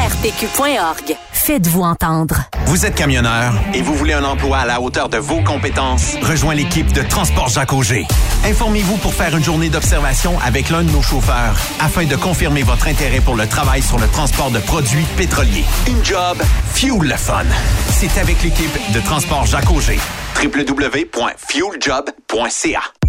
[1.31, 2.43] Faites-vous entendre.
[2.65, 6.15] Vous êtes camionneur et vous voulez un emploi à la hauteur de vos compétences?
[6.21, 8.05] Rejoins l'équipe de Transport Jacques Auger.
[8.45, 12.87] Informez-vous pour faire une journée d'observation avec l'un de nos chauffeurs afin de confirmer votre
[12.87, 15.65] intérêt pour le travail sur le transport de produits pétroliers.
[15.87, 16.37] Une job,
[16.73, 17.43] fuel le fun.
[17.89, 19.99] C'est avec l'équipe de Transport Jacques Auger.
[20.41, 23.00] www.fueljob.ca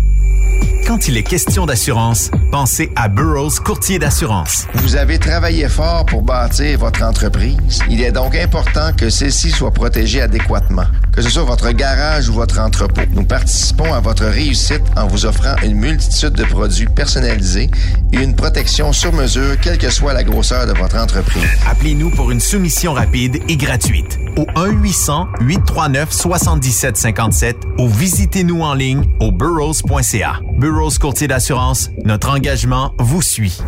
[0.87, 4.67] Quand il est question d'assurance, pensez à Burroughs Courtier d'assurance.
[4.75, 7.81] Vous avez travaillé fort pour bâtir votre entreprise.
[7.89, 10.85] Il est donc important que celle-ci soit protégée adéquatement,
[11.15, 13.01] que ce soit votre garage ou votre entrepôt.
[13.15, 17.71] Nous participons à votre réussite en vous offrant une multitude de produits personnalisés
[18.13, 21.47] et une protection sur mesure, quelle que soit la grosseur de votre entreprise.
[21.71, 30.41] Appelez-nous pour une soumission rapide et gratuite au 1-800-839-7757 ou visitez-nous en ligne au burrows.ca.
[30.59, 33.59] Burroughs Courtier d'assurance, notre engagement vous suit.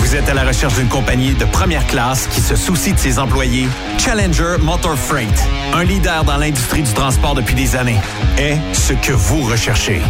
[0.00, 3.18] Vous êtes à la recherche d'une compagnie de première classe qui se soucie de ses
[3.18, 3.68] employés?
[3.98, 5.28] Challenger Motor Freight,
[5.74, 8.00] un leader dans l'industrie du transport depuis des années,
[8.38, 10.00] est ce que vous recherchez.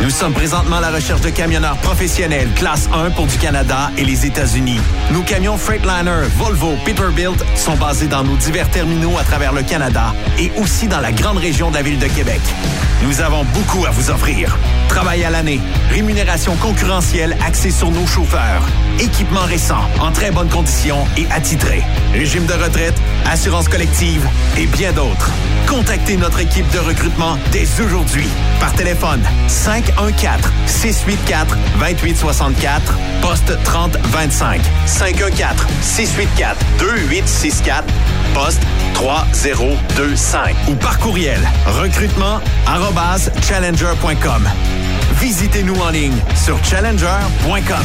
[0.00, 4.04] Nous sommes présentement à la recherche de camionneurs professionnels classe 1 pour du Canada et
[4.04, 4.80] les États-Unis.
[5.10, 10.14] Nos camions Freightliner, Volvo, Peterbilt sont basés dans nos divers terminaux à travers le Canada
[10.38, 12.40] et aussi dans la grande région de la ville de Québec.
[13.02, 14.56] Nous avons beaucoup à vous offrir.
[14.88, 15.60] Travail à l'année,
[15.90, 18.62] rémunération concurrentielle axée sur nos chauffeurs,
[19.00, 21.82] équipement récent, en très bonne condition et attitré,
[22.12, 22.94] régime de retraite,
[23.30, 24.26] assurance collective
[24.58, 25.30] et bien d'autres.
[25.66, 28.28] Contactez notre équipe de recrutement dès aujourd'hui
[28.60, 37.84] par téléphone 514 684 2864 poste 3025 514 684 2864
[38.34, 38.62] poste
[38.94, 44.48] 3025 ou par courriel recrutement arobase challenger.com.
[45.20, 47.84] Visitez-nous en ligne sur challenger.com.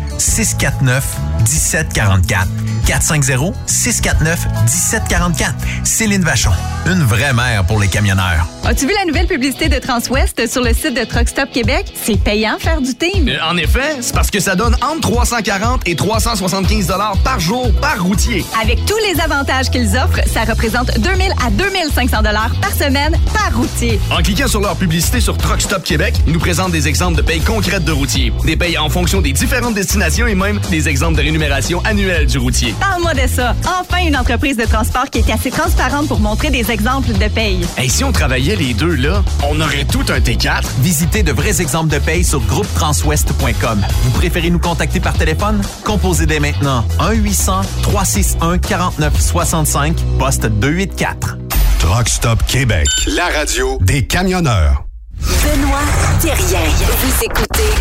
[0.21, 1.03] 649
[1.39, 2.47] 1744.
[2.85, 5.55] 450 649 1744.
[5.83, 6.51] Céline Vachon,
[6.85, 8.45] une vraie mère pour les camionneurs.
[8.63, 11.91] As-tu vu la nouvelle publicité de Transwest sur le site de Truck Stop Québec?
[12.03, 13.27] C'est payant faire du team.
[13.29, 17.71] Euh, En effet, c'est parce que ça donne entre 340 et 375 dollars par jour
[17.81, 18.45] par routier.
[18.61, 23.55] Avec tous les avantages qu'ils offrent, ça représente 2000 à 2500 dollars par semaine par
[23.57, 23.99] routier.
[24.11, 27.21] En cliquant sur leur publicité sur Truck Stop Québec, ils nous présentent des exemples de
[27.23, 31.15] payes concrètes de routiers, des payes en fonction des différentes destinations et même des exemples
[31.17, 32.75] de rémunération annuelle du routier.
[32.79, 33.55] Parle-moi de ça.
[33.79, 37.65] Enfin, une entreprise de transport qui est assez transparente pour montrer des exemples de paye.
[37.81, 40.63] Et si on travaillait les deux, là, on aurait tout un T4.
[40.79, 43.81] Visitez de vrais exemples de paye sur groupetranswest.com.
[44.03, 45.61] Vous préférez nous contacter par téléphone?
[45.85, 51.37] Composez dès maintenant 1-800-361-4965, poste 284.
[51.79, 52.85] Truck Stop Québec.
[53.07, 54.83] La radio des camionneurs.
[55.19, 55.79] Benoît
[56.21, 56.59] Thérien.
[56.99, 57.71] Vous écoutez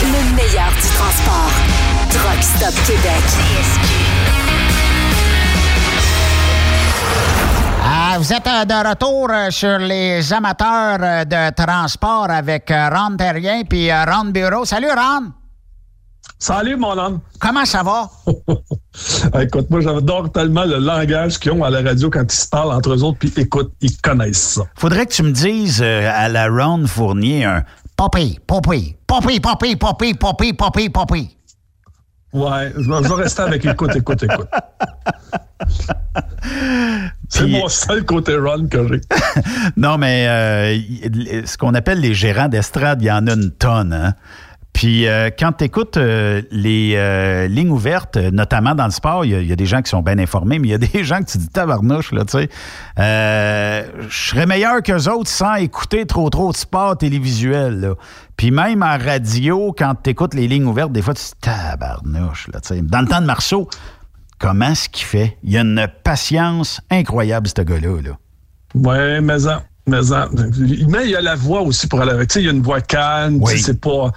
[0.00, 1.52] le meilleur du transport.
[2.10, 3.22] Truck Stop Québec.
[7.84, 13.16] Ah, vous êtes euh, de retour euh, sur les amateurs euh, de transport avec Ron
[13.16, 14.64] Terrien puis Ron Bureau.
[14.64, 15.32] Salut Ron!
[16.42, 17.20] Salut, mon homme.
[17.38, 18.10] Comment ça va?
[19.40, 22.72] écoute, moi, j'adore tellement le langage qu'ils ont à la radio quand ils se parlent
[22.72, 24.62] entre eux autres, puis écoute, ils connaissent ça.
[24.76, 27.62] Faudrait que tu me dises euh, à la Ron Fournier un
[28.02, 31.36] Poppy, Poppy, Poppy, Poppy, Poppy, Poppy, Poppy, Poppy.
[32.32, 34.48] Ouais, je vais, je vais rester avec écoute, écoute, écoute.
[37.28, 39.00] C'est mon seul côté run que j'ai.
[39.76, 43.92] non, mais euh, ce qu'on appelle les gérants d'estrade, il y en a une tonne.
[43.92, 44.14] Hein?
[44.72, 49.30] Puis euh, quand tu écoutes les euh, lignes ouvertes, euh, notamment dans le sport, il
[49.32, 51.20] y, a- y des gens qui sont bien informés, mais il y a des gens
[51.20, 52.48] que tu dis tabarnouche, là, tu sais.
[52.98, 57.80] Euh, Je serais meilleur qu'eux autres sans écouter trop trop de sport télévisuel.
[57.80, 57.94] Là.
[58.36, 62.48] Puis même en radio, quand tu écoutes les lignes ouvertes, des fois tu dis tabarnouche,
[62.52, 62.80] là, tu sais.
[62.82, 63.68] Dans le temps de Marceau,
[64.38, 65.36] comment est-ce qu'il fait?
[65.42, 68.00] Il a une patience incroyable, ce gars-là.
[68.02, 68.10] Là.
[68.74, 69.62] Ouais, mais ça.
[69.86, 70.28] Mais, ça-
[70.88, 72.28] mais il y a la voix aussi pour aller avec.
[72.28, 74.12] Tu sais, il y a une voix calme, tu sais, c'est pas.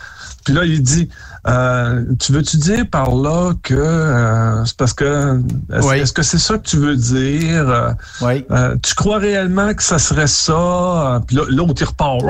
[0.46, 1.10] Puis là, il dit
[1.48, 5.42] euh, Tu veux-tu dire par là que euh, c'est parce que
[5.74, 6.14] est-ce Oui.
[6.14, 7.68] que c'est ça que tu veux dire?
[7.70, 7.92] Euh,
[8.22, 8.46] Oui.
[8.52, 11.22] euh, tu crois réellement que ça serait ça?
[11.28, 12.22] Puis là, l'autre, il repart.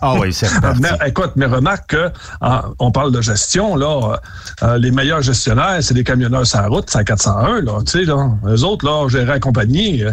[0.00, 0.46] Ah oui, c'est
[1.06, 2.10] écoute, mais remarque que
[2.78, 4.18] on parle de gestion, là.
[4.78, 7.80] les meilleurs gestionnaires, c'est les camionneurs sur la route, c'est à 401, là.
[7.86, 8.28] Tu sais, là.
[8.46, 10.04] Eux autres, là, gérer la compagnie.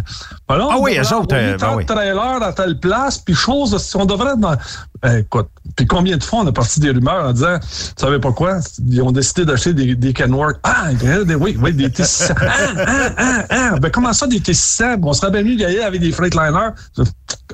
[0.47, 1.85] Ah on oui, eux autres, mis ben oui.
[1.85, 4.55] trailers à telle place, puis chose, on devrait être dans...
[5.03, 7.67] écoute, puis combien de fois on a parti des rumeurs en disant, tu
[7.97, 10.13] savais pas quoi, ils ont décidé d'acheter des, des.
[10.63, 10.89] Ah,
[11.39, 12.33] oui, oui, des T600.
[12.39, 12.45] Ah,
[12.77, 13.79] ah, ah, ah.
[13.79, 14.99] Ben comment ça, des T600?
[15.03, 16.69] On serait bien mieux d'y aller avec des Freightliner.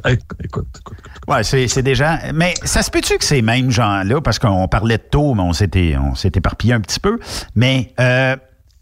[0.08, 0.98] Eh, Écoute, écoute.
[1.28, 2.18] Ouais, c'est des gens.
[2.34, 5.54] Mais ça se peut-tu que ces mêmes gens-là, parce qu'on parlait de taux, mais on
[5.54, 5.98] s'était
[6.36, 7.20] éparpillé un petit peu,
[7.56, 8.36] mais euh,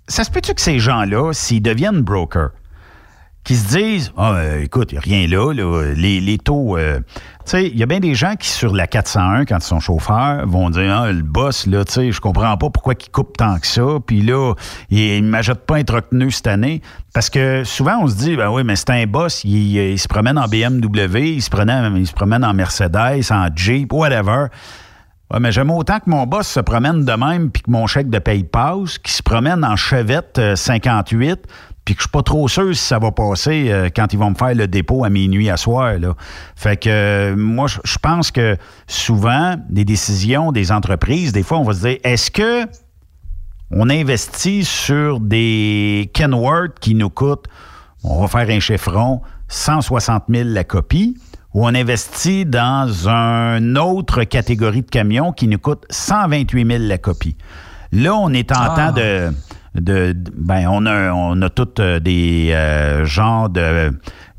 [0.08, 2.52] ça se peut-tu que ces gens-là, s'ils deviennent brokers,
[3.44, 5.54] qui se disent Ah, euh, écoute, il n'y a rien là,
[5.96, 6.78] les, les taux.
[6.78, 7.00] euh,
[7.54, 10.70] il y a bien des gens qui, sur la 401, quand ils sont chauffeurs, vont
[10.70, 13.84] dire Ah, le boss, là, tu je comprends pas pourquoi il coupe tant que ça.
[14.06, 14.54] Puis là,
[14.90, 16.82] il ne m'achète pas un neuf cette année.
[17.14, 20.38] Parce que souvent, on se dit Ben oui, mais c'est un boss, il, se promène
[20.38, 24.48] en BMW, il se, promène, il se promène en Mercedes, en Jeep, whatever.
[25.40, 28.18] Mais j'aime autant que mon boss se promène de même puis que mon chèque de
[28.18, 31.40] paye passe, qu'il se promène en Chevette euh, 58
[31.90, 34.30] puis que je suis pas trop sûr si ça va passer euh, quand ils vont
[34.30, 35.98] me faire le dépôt à minuit à soir.
[35.98, 36.14] Là.
[36.56, 41.64] Fait que euh, moi, je pense que souvent, des décisions des entreprises, des fois, on
[41.64, 42.68] va se dire, est-ce que
[43.72, 47.48] on investit sur des Kenworth qui nous coûtent,
[48.04, 51.18] on va faire un chiffron, 160 000 la copie,
[51.56, 57.00] ou on investit dans une autre catégorie de camions qui nous coûte 128 000 la
[57.00, 57.36] copie?
[57.92, 58.76] Là, on est en Ah.
[58.76, 59.32] temps de,
[59.80, 63.92] ben, on a, on a toutes euh, des euh, genres de,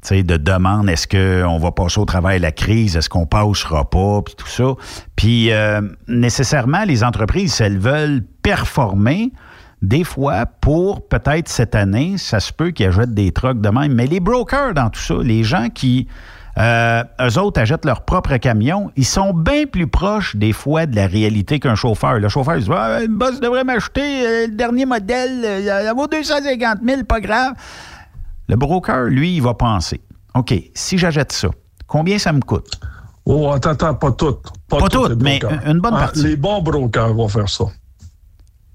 [0.03, 0.89] demandes.
[0.89, 2.97] Est-ce qu'on va passer au travail la crise?
[2.97, 4.23] Est-ce qu'on passera pas?
[4.23, 4.75] Puis tout ça.
[5.17, 9.33] Puis, euh, nécessairement, les entreprises, elles veulent performer,
[9.83, 13.95] des fois, pour peut-être cette année, ça se peut qu'ils achètent des trucks de même.
[13.95, 16.07] Mais les brokers dans tout ça, les gens qui,
[16.59, 20.97] euh, eux autres, achètent leur propre camion, ils sont bien plus proches des fois de
[20.97, 22.19] la réalité qu'un chauffeur.
[22.19, 25.85] Le chauffeur, il se dit ah, le boss devrait m'acheter euh, le dernier modèle, euh,
[25.87, 27.53] ça vaut 250 000, pas grave.
[28.49, 30.01] Le broker, lui, il va penser
[30.35, 31.49] OK, si j'achète ça,
[31.87, 32.81] combien ça me coûte?
[33.25, 34.43] Oh, attends, attends, pas toutes.
[34.69, 36.23] Pas, Pas toutes, mais une bonne Ah, partie.
[36.23, 37.65] Les bons brokers vont faire ça.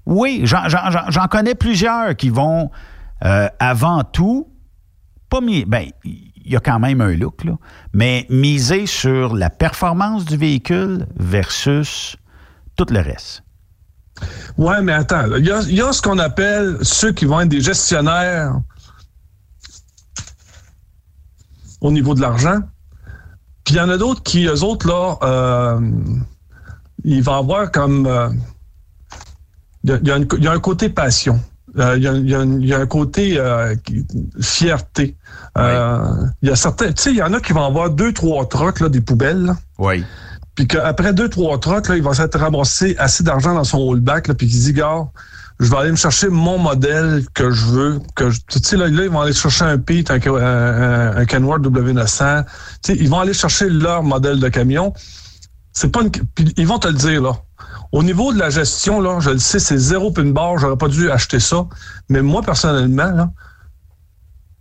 [0.06, 2.70] Oui, j'en connais plusieurs qui vont
[3.24, 4.48] euh, avant tout,
[5.28, 5.64] pas mis.
[5.64, 5.86] Ben,
[6.46, 7.52] il y a quand même un look, là,
[7.92, 12.16] mais miser sur la performance du véhicule versus
[12.76, 13.42] tout le reste.
[14.56, 15.50] Ouais, mais attends, il y
[15.82, 18.54] a, ce qu'on appelle ceux qui vont être des gestionnaires
[21.80, 22.60] au niveau de l'argent.
[23.64, 25.90] Puis il y en a d'autres qui, eux autres, là, euh,
[27.04, 28.06] ils vont avoir comme...
[28.06, 28.30] euh,
[29.84, 31.40] Il y, a- un côté passion.
[31.78, 33.38] Euh, Il y, a, un- côté
[34.40, 35.16] fierté.
[35.58, 36.92] Euh, Il y a certains...
[36.92, 39.42] Tu sais, il y en a qui vont avoir deux, trois trucks, là, des poubelles,
[39.42, 39.56] là.
[39.78, 40.04] Oui.
[40.54, 44.28] Puis qu'après deux, trois trucks, là, il va s'être ramassé assez d'argent dans son rollback,
[44.28, 45.04] là, puis qu'il dit, gars,
[45.60, 48.00] je vais aller me chercher mon modèle que je veux.
[48.14, 51.24] que je- Tu sais, là, là, ils vont aller chercher un Pete, un, un, un
[51.24, 52.44] Kenworth W900.
[52.82, 54.92] Tu sais, ils vont aller chercher leur modèle de camion.
[55.72, 56.10] C'est pas une...
[56.10, 57.32] Puis ils vont te le dire, là.
[57.92, 60.88] Au niveau de la gestion, là, je le sais, c'est zéro pin bar, j'aurais pas
[60.88, 61.66] dû acheter ça.
[62.08, 63.30] Mais moi, personnellement, là,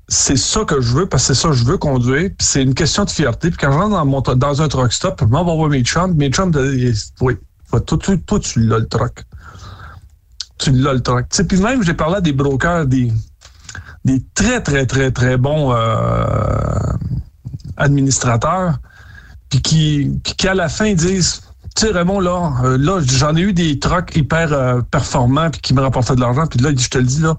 [0.07, 2.61] c'est ça que je veux, parce que c'est ça que je veux conduire, puis c'est
[2.61, 3.49] une question de fierté.
[3.49, 6.14] Puis quand je rentre dans, dans un truck stop, je m'en vais voir mes chums,
[6.15, 6.52] mes chums,
[7.22, 7.38] oui,
[7.69, 9.23] toi, toi, toi, tu l'as le truck.
[10.57, 11.27] Tu l'as le truck.
[11.30, 13.11] Tu puis même, j'ai parlé à des brokers, des,
[14.06, 16.94] des très, très, très, très bons euh,
[17.77, 18.77] administrateurs,
[19.49, 21.41] puis qui, qui, à la fin, disent
[21.76, 25.60] tu sais, Raymond, là, euh, là j'en ai eu des trucks hyper euh, performants puis
[25.60, 26.48] qui me rapportaient de l'argent.
[26.48, 27.36] Puis là, je te le dis, là,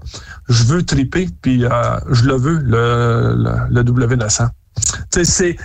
[0.47, 1.69] je veux triper, puis euh,
[2.11, 4.47] je le veux, le, le, le W900.
[5.11, 5.57] Tu sais, c'est...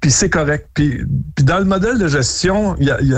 [0.00, 0.68] Puis c'est correct.
[0.74, 2.98] Puis, puis dans le modèle de gestion, il y a...
[2.98, 3.12] tu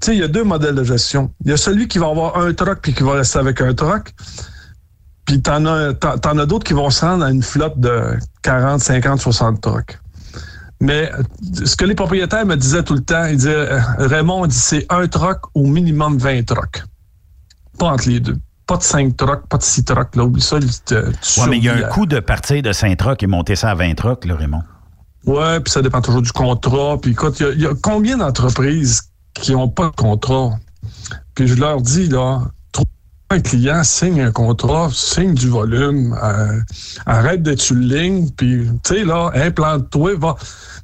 [0.00, 1.32] sais, il y a deux modèles de gestion.
[1.44, 3.74] Il y a celui qui va avoir un truck puis qui va rester avec un
[3.74, 4.12] truck.
[5.24, 8.80] Puis t'en as, t'en as d'autres qui vont se rendre à une flotte de 40,
[8.80, 9.98] 50, 60 trucks.
[10.80, 11.10] Mais
[11.64, 14.86] ce que les propriétaires me disaient tout le temps, ils disaient, euh, Raymond, dit, c'est
[14.90, 16.84] un truck au minimum 20 trucks.
[17.78, 18.36] Pas entre les deux.
[18.66, 20.14] Pas de 5 trucks, pas de 6 trucks.
[20.14, 20.56] Là, oublie ça.
[20.56, 23.26] euh, tu Oui, mais il y a un coût de partir de 5 trucks et
[23.26, 24.62] monter ça à 20 trucks, là, Raymond.
[25.24, 26.98] Ouais, puis ça dépend toujours du contrat.
[27.00, 30.52] Puis écoute, il y y, a combien d'entreprises qui n'ont pas de contrat?
[31.34, 32.42] Puis je leur dis, là,
[33.30, 36.60] un client signe un contrat, signe du volume, euh,
[37.04, 40.36] arrête d'être sur ligne, puis, tu sais, là, implante-toi, va.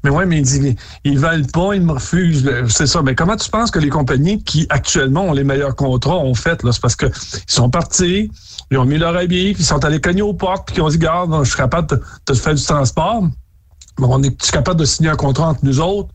[0.03, 2.51] Mais ouais, mais il dit, ils veulent pas, ils me refusent.
[2.69, 3.01] C'est ça.
[3.01, 6.63] Mais comment tu penses que les compagnies qui, actuellement, ont les meilleurs contrats ont fait,
[6.63, 6.73] là?
[6.73, 8.31] C'est parce que ils sont partis,
[8.71, 10.91] ils ont mis leur habit, puis ils sont allés cogner aux portes, puis ils ont
[10.91, 13.23] dit, garde, je suis capable de faire du transport.
[13.99, 16.11] Mais on est capable de signer un contrat entre nous autres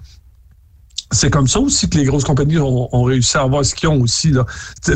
[1.12, 3.90] c'est comme ça aussi que les grosses compagnies ont, ont réussi à avoir ce qu'ils
[3.90, 4.32] ont aussi.
[4.32, 4.46] Là.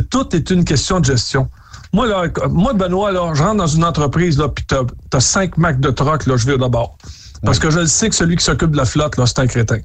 [0.10, 1.50] Tout est une question de gestion.
[1.92, 4.82] Moi, là, moi Benoît, là, je rentre dans une entreprise, là, puis t'as
[5.14, 6.98] as cinq Mac de troc, là, je vais d'abord.
[7.44, 9.48] Parce que je le sais que celui qui s'occupe de la flotte, là, c'est un
[9.48, 9.80] crétin.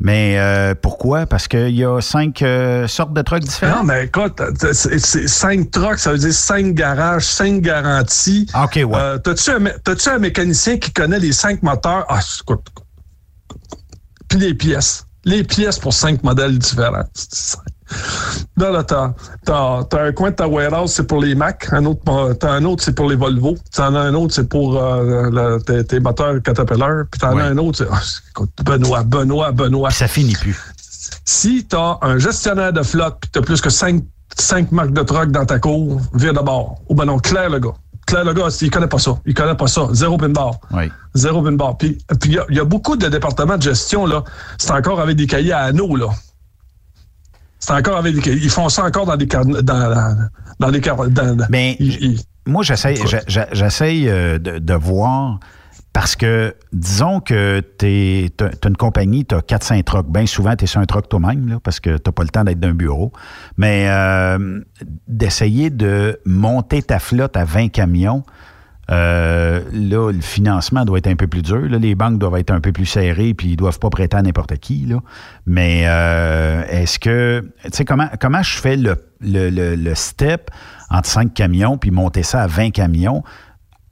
[0.00, 1.26] Mais euh, pourquoi?
[1.26, 3.76] Parce qu'il y a cinq euh, sortes de trucks différents?
[3.76, 8.48] Non, mais écoute, c'est cinq trucks, ça veut dire cinq garages, cinq garanties.
[8.52, 8.86] OK, ouais.
[8.94, 12.04] Euh, T'as-tu un, un mécanicien qui connaît les cinq moteurs?
[12.08, 12.66] Ah, écoute.
[14.32, 15.04] Puis les pièces.
[15.26, 17.04] Les pièces pour cinq modèles différents.
[18.56, 19.12] Là, là, t'as,
[19.44, 21.68] t'as, t'as un coin de ta warehouse, c'est pour les Mac.
[21.72, 23.56] Un autre, t'as un autre, c'est pour les Volvo.
[23.76, 27.04] T'en as un autre, c'est pour euh, le- tes, tes moteurs Caterpillar.
[27.10, 27.42] Puis t'en Ouais.
[27.42, 29.90] as un autre, c'est, écoute, Benoît, Benoît, Benoît.
[29.90, 30.56] Ça finit plus.
[31.26, 34.02] Si t'as un gestionnaire de flotte puis t'as plus que cinq,
[34.38, 36.80] cinq marques de truck dans ta cour, vire de bord.
[36.88, 37.74] Ou ben non, Claire le gars.
[38.12, 39.18] Le gars, il connaît pas ça.
[39.26, 39.88] Il connaît pas ça.
[39.92, 40.52] Zéro pin bar.
[40.72, 40.90] Oui.
[41.14, 41.76] Zéro pin bar.
[41.78, 44.22] Puis puis il y a- il y, a beaucoup de départements de gestion, là.
[44.58, 46.08] C'est encore avec des cahiers à anneaux, là.
[47.58, 48.40] C'est encore avec des cahiers.
[48.42, 49.26] Ils font ça encore dans des.
[49.26, 50.16] Dans, dans,
[50.60, 52.94] dans des dans- Mais ils- ils- moi, j'essaie,
[54.08, 55.38] euh, de, de voir
[55.92, 60.06] parce que disons que tu as une compagnie, tu as 4-5 trucks.
[60.08, 62.60] Bien souvent, tu es sur un truck toi-même parce que tu pas le temps d'être
[62.60, 63.12] d'un bureau.
[63.58, 64.60] Mais euh,
[65.06, 68.22] d'essayer de monter ta flotte à 20 camions,
[68.90, 71.60] euh, là, le financement doit être un peu plus dur.
[71.68, 71.78] là.
[71.78, 74.56] Les banques doivent être un peu plus serrées, puis ils doivent pas prêter à n'importe
[74.58, 74.86] qui.
[74.86, 74.96] Là.
[75.46, 80.50] Mais euh, est-ce que, tu sais, comment, comment je fais le, le, le- le step
[80.90, 83.22] entre 5 camions, puis monter ça à 20 camions?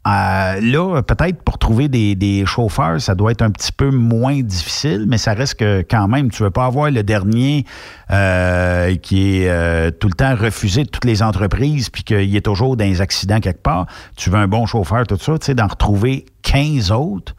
[0.06, 4.40] Euh, là, peut-être pour trouver des, des chauffeurs, ça doit être un petit peu moins
[4.40, 7.66] difficile, mais ça reste que quand même, tu veux pas avoir le dernier
[8.10, 12.40] euh, qui est euh, tout le temps refusé de toutes les entreprises, puis qu'il est
[12.44, 13.86] toujours dans les accidents quelque part.
[14.16, 17.34] Tu veux un bon chauffeur, tout ça, tu sais, d'en retrouver 15 autres.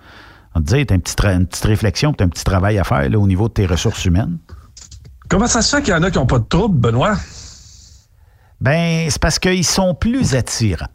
[0.53, 2.83] On te dit, une petite, tra- une petite réflexion, tu as un petit travail à
[2.83, 4.38] faire là, au niveau de tes ressources humaines.
[5.29, 7.15] Comment ça se fait qu'il y en a qui n'ont pas de trouble, Benoît?
[8.59, 10.85] Ben, c'est parce qu'ils sont plus attirants.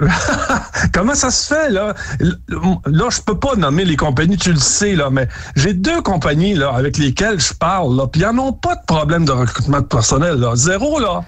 [0.92, 1.94] Comment ça se fait, là?
[2.20, 6.54] Là, je peux pas nommer les compagnies, tu le sais, là, mais j'ai deux compagnies,
[6.54, 9.80] là, avec lesquelles je parle, là, puis ils n'en ont pas de problème de recrutement
[9.80, 10.54] de personnel, là.
[10.54, 11.22] Zéro, là.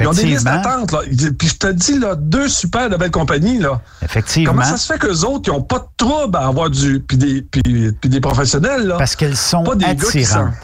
[0.00, 0.62] Ils ont des listes Effectivement.
[0.62, 0.98] d'attente, là.
[1.38, 3.80] Puis je te dis, là, deux super de belles compagnies, là.
[4.02, 4.52] Effectivement.
[4.52, 7.00] Comment ça se fait qu'eux autres, ils n'ont pas de trouble à avoir du.
[7.00, 8.96] Puis des, puis, puis des professionnels, là?
[8.98, 10.54] Parce qu'elles sont Pas des attirantes.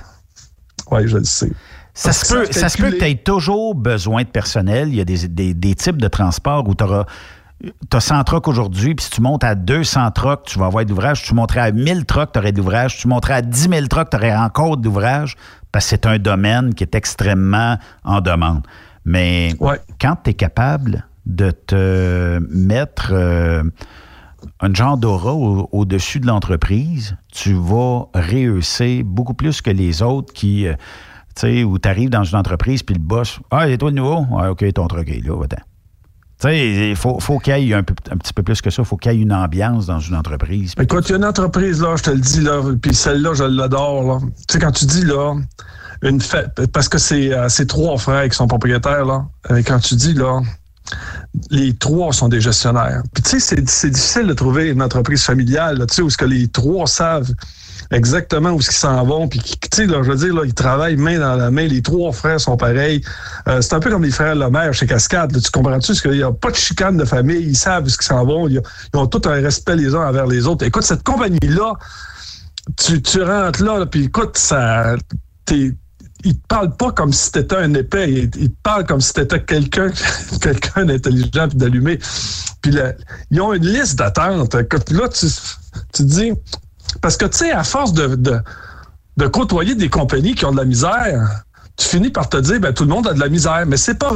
[0.91, 1.51] Oui, je le sais.
[1.95, 4.89] Ça Parce se, peut, ça se peut que tu aies toujours besoin de personnel.
[4.89, 7.05] Il y a des, des- des types de transports où tu auras.
[7.63, 10.85] Tu as 100 trucks aujourd'hui, puis si tu montes à 200 trucks, tu vas avoir
[10.85, 11.23] de l'ouvrage.
[11.23, 12.97] Tu monterais à 1000 trucks, tu aurais de l'ouvrage.
[12.97, 15.37] Tu monterais à 10 000 trucks, tu aurais encore de l'ouvrage,
[15.71, 18.67] parce que c'est un domaine qui est extrêmement en demande.
[19.05, 19.55] Mais
[20.01, 23.63] quand tu es capable de te mettre euh,
[24.61, 30.33] un genre d'aura au- au-dessus de l'entreprise, tu vas réussir beaucoup plus que les autres
[30.33, 30.75] qui, euh,
[31.37, 33.97] tu sais, où tu arrives dans une entreprise puis le boss, ah, c'est toi le
[33.97, 34.27] nouveau?
[34.37, 35.63] Ah, OK, ton truc est là, va-t'en.
[36.43, 38.83] Tu sais, il faut, qu'il y ait un, petit peu plus que ça.
[38.83, 40.73] Il faut qu'il y ait une ambiance dans une entreprise.
[40.81, 43.45] Écoute, il y a une entreprise, là, je te le dis, là, puis celle-là, je
[43.45, 44.19] l'adore, là.
[44.49, 45.37] Tu sais, quand tu dis, là,
[46.03, 49.25] une fête, parce que c'est euh, c'est trois frères qui sont propriétaires, là.
[49.53, 50.41] Euh, quand tu dis, là,
[51.51, 53.05] les trois sont des gestionnaires.
[53.15, 56.11] Puis, tu sais, c'est- c'est difficile de trouver une entreprise familiale, là, tu sais, où
[56.11, 57.33] ce que les trois savent
[57.93, 59.29] exactement où ils s'en vont.
[59.29, 61.67] Puis, tu sais, je veux dire, là, ils travaillent main dans la main.
[61.67, 63.03] Les trois frères sont pareils.
[63.49, 65.33] Euh, c'est un peu comme les frères Lemaire chez Cascade.
[65.41, 65.89] tu comprends-tu?
[65.89, 67.43] Parce qu'il n'y a pas de chicane de famille.
[67.43, 68.49] Ils savent où ils s'en vont.
[68.49, 68.61] Ils,
[68.95, 70.65] ont tout un respect les uns envers les autres.
[70.65, 71.75] Écoute, cette compagnie-là,
[72.77, 74.97] tu, rentres là, là, puis écoute, ça...
[75.45, 75.75] t'es-
[76.25, 78.09] ils te parlent pas comme si t'étais un épais.
[78.09, 79.91] Ils, ils te parlent comme si t'étais quelqu'un
[80.41, 81.99] quelqu'un d'intelligent puis d'allumé.
[82.61, 82.93] Puis là,
[83.33, 84.55] ils ont une liste d'attente.
[84.55, 86.33] Écoute, Là, tu, tu te dis...
[87.01, 88.17] Parce que, tu sais, à force de,
[89.17, 91.45] de, côtoyer des compagnies qui ont de la misère,
[91.77, 93.65] tu finis par te dire, ben, tout le monde a de la misère.
[93.67, 94.13] Mais c'est pas.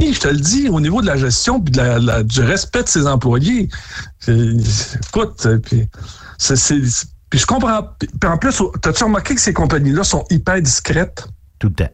[0.00, 2.88] Je te le dis, au niveau de la gestion puis de la- du respect de
[2.88, 3.68] ses employés,
[4.18, 5.88] c'est- écoute, euh, puis
[6.38, 6.80] c'est-
[7.30, 7.88] puis je comprends.
[7.98, 11.26] Puis en plus, t'as-tu remarqué que ces compagnies-là sont hyper discrètes?
[11.58, 11.90] Tout le temps.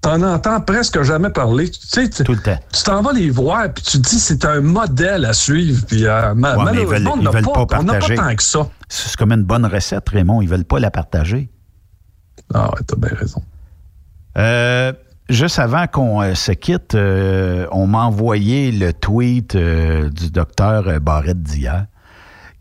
[0.00, 1.70] T'en entends presque jamais parler.
[1.70, 2.58] Tu sais, tu- Tout le temps.
[2.72, 5.84] tu t'en vas les voir, puis tu te dis c'est un modèle à suivre.
[5.86, 8.14] Puis euh, ma- Ouais, mais ils veulent, on ils veulent pas, pas on n'a pas
[8.16, 8.66] tant que ça.
[8.88, 10.40] C'est comme une bonne recette, Raymond.
[10.40, 11.50] Ils veulent pas la partager.
[12.54, 13.42] Ah ouais, t'as bien raison.
[14.38, 14.92] Euh,
[15.28, 21.42] juste avant qu'on euh, se quitte, euh, on m'a envoyé le tweet du docteur Barrette
[21.42, 21.86] d'hier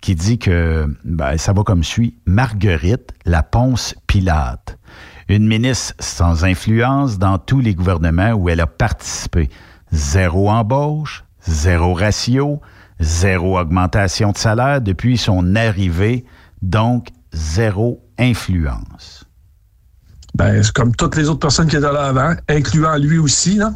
[0.02, 2.16] qui dit que ben, ça va comme suit.
[2.26, 4.78] Marguerite, la ponce Pilate,
[5.30, 9.49] une ministre sans influence dans tous les gouvernements où elle a participé.
[9.91, 12.61] Zéro embauche, zéro ratio,
[12.99, 16.26] zéro augmentation de salaire depuis son arrivée,
[16.61, 19.26] donc zéro influence.
[20.35, 23.72] Ben, c'est comme toutes les autres personnes qui étaient là avant, incluant lui aussi, là.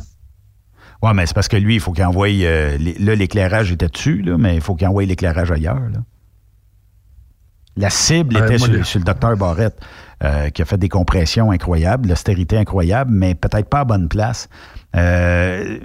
[1.01, 2.29] Oui, mais c'est parce que lui, il faut qu'il envoie.
[2.29, 5.89] euh, les- là, l'éclairage était dessus, là, mais il faut qu'il envoie l'éclairage ailleurs.
[5.91, 5.99] là.
[7.75, 9.79] La cible Ouais, était sur, le- sur le docteur Barrette,
[10.23, 14.47] euh, qui a fait des compressions incroyables, l'austérité incroyable, mais peut-être pas à bonne place.
[14.95, 15.79] Euh,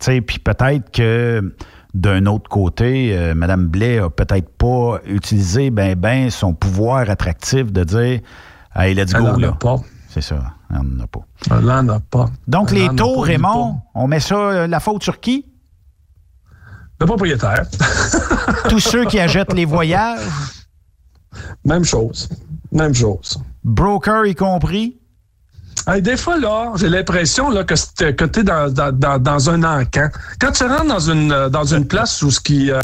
[0.00, 1.54] puis peut-être que
[1.94, 7.70] d'un autre côté, euh, Mme Blais a peut-être pas utilisé ben ben son pouvoir attractif
[7.70, 8.20] de dire
[8.74, 9.52] Hey, let's Elle go, a là.
[9.52, 9.76] pas.
[10.08, 10.38] C'est ça,
[10.70, 11.20] elle n'en a pas.
[11.50, 12.30] Elle a pas.
[12.48, 15.44] Donc, Elle les taux, pas Raymond, on met ça, euh, la faute sur qui?
[17.00, 17.64] Le propriétaire.
[18.68, 20.20] Tous ceux qui achètent les voyages,
[21.64, 22.28] Même chose.
[22.70, 23.38] Même chose.
[23.64, 24.98] broker y compris?
[25.86, 27.74] Hey, des fois, là, j'ai l'impression là, que
[28.24, 30.08] tu es dans, dans, dans, un encan.
[30.40, 32.80] Quand tu rentres dans une, dans une place où ce qui, euh,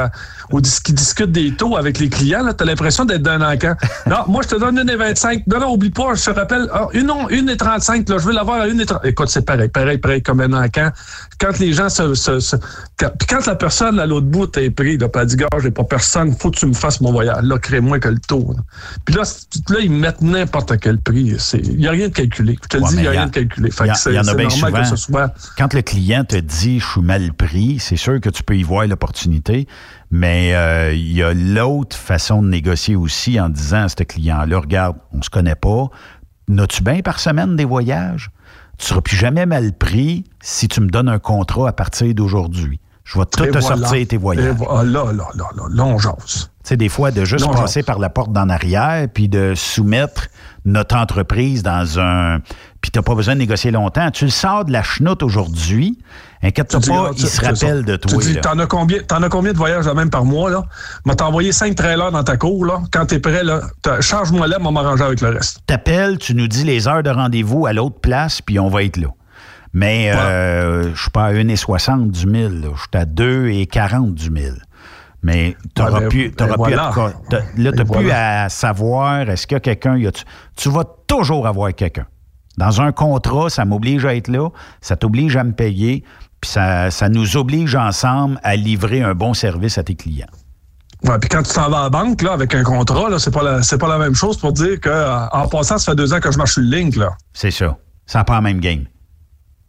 [0.64, 3.74] ce qui discute des taux avec les clients, tu as l'impression d'être dans un encan.
[4.06, 5.46] Non, moi, je te donne une et 25.
[5.46, 8.32] Non, non, oublie pas, je te rappelle, ah, une, une et 35, là, je veux
[8.32, 9.04] l'avoir à une et 30.
[9.04, 10.90] Écoute, c'est pareil, pareil, pareil, comme un encan.
[11.38, 12.14] Quand les gens se.
[12.14, 12.56] se, se-
[12.98, 15.70] quand, puis quand la personne à l'autre bout est pris, là, elle dit, gars, j'ai
[15.70, 17.42] pas personne, faut que tu me fasses mon voyage.
[17.42, 18.52] Là, crée-moi que le taux.
[18.56, 18.62] Là.
[19.04, 19.22] Puis là,
[19.68, 21.36] là, ils mettent n'importe quel prix.
[21.54, 22.58] Il n'y a rien de calculé.
[22.62, 23.70] Je te le Ouais, dis, il n'y a rien de calculé.
[23.70, 24.80] Fait Il y, que a- a c'est bien normal souvent.
[24.82, 25.34] que ce soit.
[25.58, 28.62] Quand le client te dit je suis mal pris, c'est sûr que tu peux y
[28.62, 29.66] voir l'opportunité,
[30.10, 34.58] mais euh, il y a l'autre façon de négocier aussi en disant à ce client-là,
[34.58, 35.88] regarde, on se connaît pas,
[36.48, 38.30] n'as-tu bien par semaine des voyages?
[38.78, 42.80] Tu seras plus jamais mal pris si tu me donnes un contrat à partir d'aujourd'hui.
[43.04, 43.76] Je vais tout Et te voilà.
[43.88, 44.44] sortir tes voyages.
[44.44, 46.14] Et voilà, là, là, là, là, là, on jase.
[46.62, 49.54] Tu sais, des fois, de juste Non, passer par la porte d'en arrière, puis de
[49.56, 50.28] soumettre
[50.66, 52.40] notre entreprise dans un...
[52.80, 54.10] Puis t'as pas besoin de négocier longtemps.
[54.10, 55.98] Tu le sors de la chenoute aujourd'hui,
[56.42, 58.18] inquiète-toi dis, pas, il se rappelle de toi.
[58.22, 60.64] Tu dis, t'en as combien, t'en as combien de voyages là, même par mois, là?
[61.04, 62.80] M'a t'envoyé cinq trailers dans ta cour, là.
[62.92, 63.62] Quand t'es prêt, là,
[64.00, 65.60] charge-moi là, on va m'arranger avec le reste.
[65.66, 68.96] T'appelles, tu nous dis les heures de rendez-vous à l'autre place, puis on va être
[68.96, 69.08] là.
[69.72, 72.68] Mais euh, je suis pas à 1,60 du 1000, là.
[72.74, 74.54] je suis à 2,40 du 1000.
[75.22, 76.88] Mais tu n'auras Ouais, ben, plus, t'auras plus, voilà.
[76.88, 77.10] à,
[77.56, 78.44] là, t'as plus voilà.
[78.44, 79.98] à savoir est-ce qu'il y a quelqu'un?
[80.56, 82.06] Tu vas toujours avoir quelqu'un.
[82.58, 86.02] Dans un contrat, ça m'oblige à être là, ça t'oblige à me payer,
[86.40, 90.26] puis ça, ça nous oblige ensemble à livrer un bon service à tes clients.
[91.04, 93.30] Ouais, puis quand tu t'en vas à la banque, là, avec un contrat, là, c'est
[93.30, 94.90] pas la, c'est pas la même chose pour dire que,
[95.32, 97.10] en passant, ça fait deux ans que je marche sur le link, là.
[97.32, 97.76] C'est ça.
[98.06, 98.86] Ça pas la même game.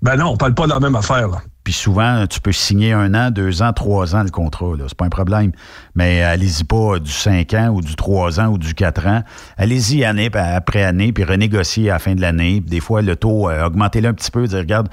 [0.01, 1.41] Ben non, on parle pas de la même affaire, là.
[1.69, 4.71] Puis souvent, tu peux signer un an, deux ans, trois ans le contrat.
[4.87, 5.51] C'est pas un problème.
[5.93, 9.21] Mais allez-y pas du cinq ans ou du trois ans ou du quatre ans.
[9.55, 12.59] Allez-y année après année, puis renégocier à la fin de l'année.
[12.59, 14.47] Des fois, le taux, euh, augmentez-le un petit peu.
[14.47, 14.89] Dire, regarde,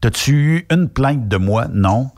[0.00, 1.66] t'as-tu eu une plainte de moi?
[1.74, 2.10] Non.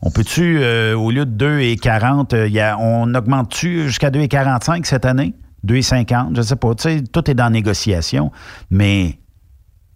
[0.00, 5.04] On peut-tu, euh, au lieu de 2,40, euh, y a- on augmente-tu jusqu'à 2,45 cette
[5.06, 5.34] année?
[5.64, 6.36] 2,50?
[6.36, 6.72] Je sais pas.
[6.76, 8.30] Tu sais, tout est dans négociation.
[8.70, 9.18] Mais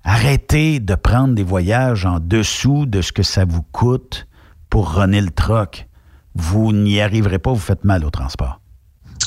[0.04, 4.26] Arrêtez de prendre des voyages en dessous de ce que ça vous coûte
[4.70, 5.86] pour runner le troc.
[6.34, 8.60] Vous n'y arriverez pas, vous faites mal au transport.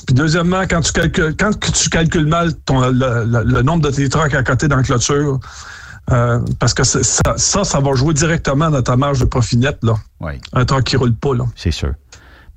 [0.08, 3.84] Puis deuxièmement, quand tu calcules, quand que tu calcules mal ton, le, le- le nombre
[3.84, 5.40] de tes trucks à côté dans la clôture,
[6.12, 7.00] euh, parce que ça,
[7.38, 9.94] ça, ça va jouer directement dans ta marge de profit net, là.
[10.20, 10.34] Oui.
[10.54, 11.45] Un truck qui roule pas, là.
[11.56, 11.94] C'est sûr.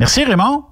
[0.01, 0.65] Merci Raymond.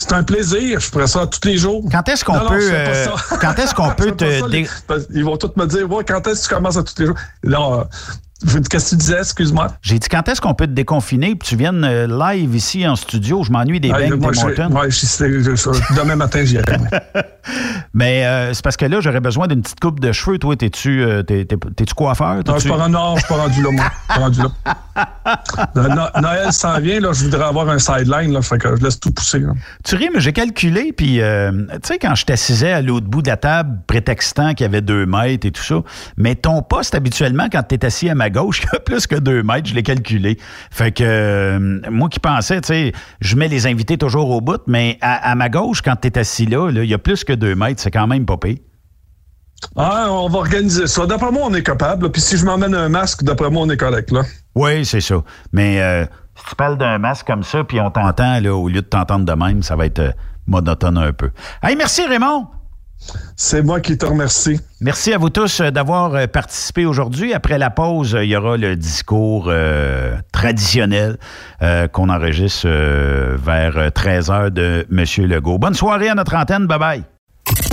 [0.00, 1.82] C'est un plaisir, je ferai ça tous les jours.
[1.90, 3.06] Quand est-ce qu'on Non, peut, euh,
[3.40, 4.68] quand est-ce qu'on peut te ça, les-
[5.12, 7.16] Ils vont tous me dire, ouais, quand est-ce que tu commences à tous les jours?
[7.42, 7.84] Non,
[8.70, 9.68] qu'est-ce que tu disais, excuse-moi?
[9.82, 12.96] J'ai dit quand est-ce qu'on peut te déconfiner puis tu viennes euh, live ici en
[12.96, 13.42] studio?
[13.42, 14.32] Je m'ennuie des Ah, moi,
[15.96, 16.88] demain matin, j'y moi.
[17.94, 20.38] Mais euh, c'est parce que là, j'aurais besoin d'une petite coupe de cheveux.
[20.38, 21.22] Toi, t'es-tu euh,
[21.96, 22.36] coiffeur?
[22.46, 23.84] Non, je non, je suis pas rendu là, moi.
[23.84, 24.48] Je suis pas rendu là.
[25.74, 28.98] No- Noël s'en vient, là, je voudrais avoir un sideline, là, fait que je laisse
[28.98, 29.40] tout pousser.
[29.40, 29.52] là.
[29.84, 33.22] Tu ris, mais j'ai calculé, puis euh, tu sais, quand je t'assisais à l'autre bout
[33.22, 35.82] de la table, prétextant qu'il y avait deux mètres et tout ça,
[36.16, 39.06] mais ton poste habituellement, quand tu es assis à ma gauche, il y a plus
[39.06, 40.38] que deux mètres, je l'ai calculé.
[40.70, 44.60] Fait que euh, moi qui pensais, tu sais, je mets les invités toujours au bout,
[44.66, 47.32] mais à, à ma gauche, quand tu es assis là, il y a plus que
[47.32, 48.58] deux mètres, c'est quand même pas pire.
[49.76, 51.06] Ah, on va organiser ça.
[51.06, 52.10] D'après moi, on est capable.
[52.10, 54.10] Puis si je m'emmène un masque, d'après moi, on est correct.
[54.10, 54.22] Là.
[54.54, 55.22] Oui, c'est ça.
[55.52, 56.04] Mais euh,
[56.36, 59.24] si tu parles d'un masque comme ça, puis on t'entend, là, au lieu de t'entendre
[59.24, 60.12] de même, ça va être euh,
[60.46, 61.30] monotone un peu.
[61.62, 62.46] Hey, merci Raymond!
[63.36, 64.60] C'est moi qui te remercie.
[64.80, 67.32] Merci à vous tous euh, d'avoir euh, participé aujourd'hui.
[67.32, 69.52] Après la pause, euh, il y aura le discours
[70.32, 71.16] traditionnel
[71.92, 75.26] qu'on enregistre vers 13h de M.
[75.26, 75.58] Legault.
[75.58, 76.66] Bonne soirée à notre antenne.
[76.66, 77.17] Bye-bye.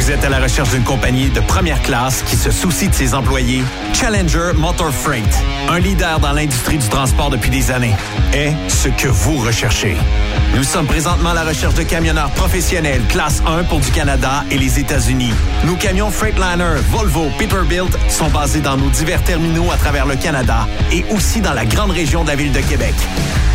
[0.00, 3.12] Vous êtes à la recherche d'une compagnie de première classe qui se soucie de ses
[3.12, 3.62] employés?
[3.92, 5.28] Challenger Motor Freight,
[5.68, 7.94] un leader dans l'industrie du transport depuis des années,
[8.32, 9.98] est ce que vous recherchez.
[10.56, 14.56] Nous sommes présentement à la recherche de camionneurs professionnels classe 1 pour du Canada et
[14.56, 15.34] les États-Unis.
[15.64, 20.66] Nos camions Freightliner, Volvo, Peterbilt sont basés dans nos divers terminaux à travers le Canada
[20.90, 22.94] et aussi dans la grande région de la ville de Québec.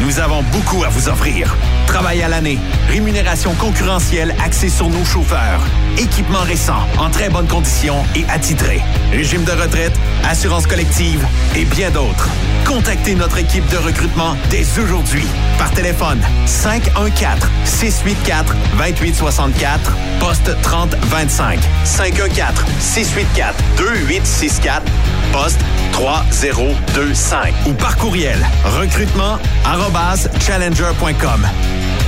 [0.02, 1.56] Nous avons beaucoup à vous offrir.
[1.88, 2.60] Travail à l'année,
[2.90, 5.62] rémunération concurrentielle axée sur nos chauffeurs,
[5.98, 8.82] équipement récent, en très bonne condition et attitré,
[9.12, 9.94] régime de retraite,
[10.28, 11.26] assurance collective
[11.56, 12.30] et bien d'autres.
[12.66, 15.26] Contactez notre équipe de recrutement dès aujourd'hui
[15.58, 24.84] par téléphone 514 684 2864 poste 3025 514 684 2864
[25.32, 28.46] poste 3025 ou par courriel
[28.80, 31.48] recrutement arobase challenger.com.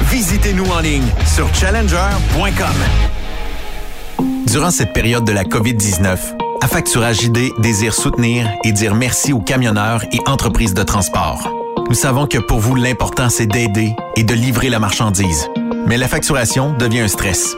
[0.10, 2.76] Visitez-nous en ligne sur challenger.com.
[4.48, 6.18] Durant cette période de la COVID-19,
[6.62, 11.52] Affacturage ID désire soutenir et dire merci aux camionneurs et entreprises de transport.
[11.90, 15.50] Nous savons que pour vous, l'important, c'est d'aider et de livrer la marchandise.
[15.86, 17.58] Mais la facturation devient un stress.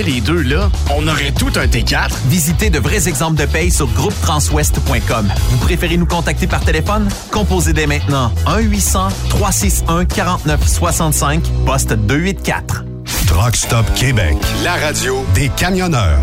[0.03, 2.11] les deux là, on aurait tout un T4.
[2.27, 5.27] Visitez de vrais exemples de paye sur groupetranswest.com.
[5.49, 7.09] Vous préférez nous contacter par téléphone?
[7.31, 12.83] Composez dès maintenant 1-800-361-4965, poste 284.
[13.27, 16.19] Truck Stop Québec, la radio des camionneurs.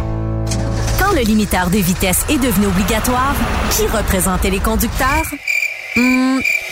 [0.99, 3.35] Quand le limiteur de vitesse est devenu obligatoire,
[3.71, 5.25] qui représentait les conducteurs?
[5.97, 6.39] Hmm,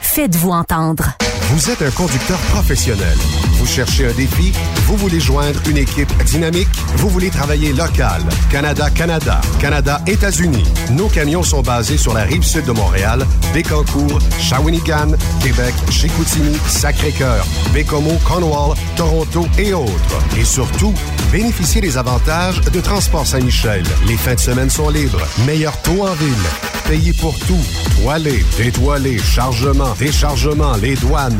[0.00, 1.16] Faites-vous entendre.
[1.52, 3.16] Vous êtes un conducteur professionnel.
[3.54, 4.52] Vous cherchez un défi?
[4.86, 6.68] Vous voulez joindre une équipe dynamique?
[6.96, 8.22] Vous voulez travailler local?
[8.50, 10.62] Canada-Canada, Canada-États-Unis.
[10.92, 15.12] Nos camions sont basés sur la rive sud de Montréal, Bécancour, Shawinigan,
[15.42, 17.44] Québec, Chicoutimi, Sacré-Cœur,
[17.74, 20.22] Bécomo, Cornwall, Toronto et autres.
[20.38, 20.94] Et surtout,
[21.32, 23.82] bénéficiez des avantages de Transport Saint-Michel.
[24.06, 25.26] Les fins de semaine sont libres.
[25.46, 26.46] Meilleur taux en ville.
[26.88, 27.64] payé pour tout.
[28.02, 31.38] Toilé, détoilé, chargement, déchargement, les douanes.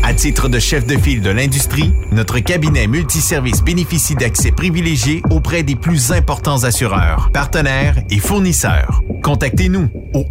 [0.02, 5.62] À titre de chef de file de l'industrie, notre cabinet multiservice bénéficie d'accès privilégié auprès
[5.62, 9.02] des plus importants assureurs, partenaires et fournisseurs.
[9.22, 10.24] Contactez-nous au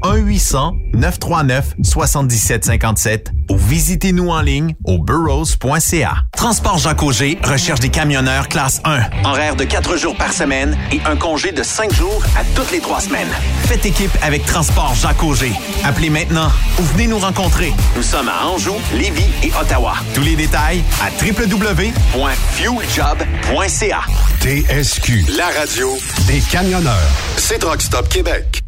[0.93, 6.26] 1-800-939-7757 ou visitez-nous en ligne au burrows.ca.
[6.37, 8.99] Transport Jacques Auger recherche des camionneurs classe 1.
[9.25, 12.79] Horaire de 4 jours par semaine et un congé de 5 jours à toutes les
[12.79, 13.31] 3 semaines.
[13.65, 15.51] Faites équipe avec Transport Jacques Auger.
[15.83, 17.73] Appelez maintenant ou venez nous rencontrer.
[17.95, 19.95] Nous sommes à Anjou, Lévis et Ottawa.
[20.13, 24.01] Tous les détails à www.fueljob.ca.
[24.39, 25.25] TSQ.
[25.35, 25.97] La radio
[26.27, 27.09] des camionneurs.
[27.37, 28.61] C'est Rock Stop Québec.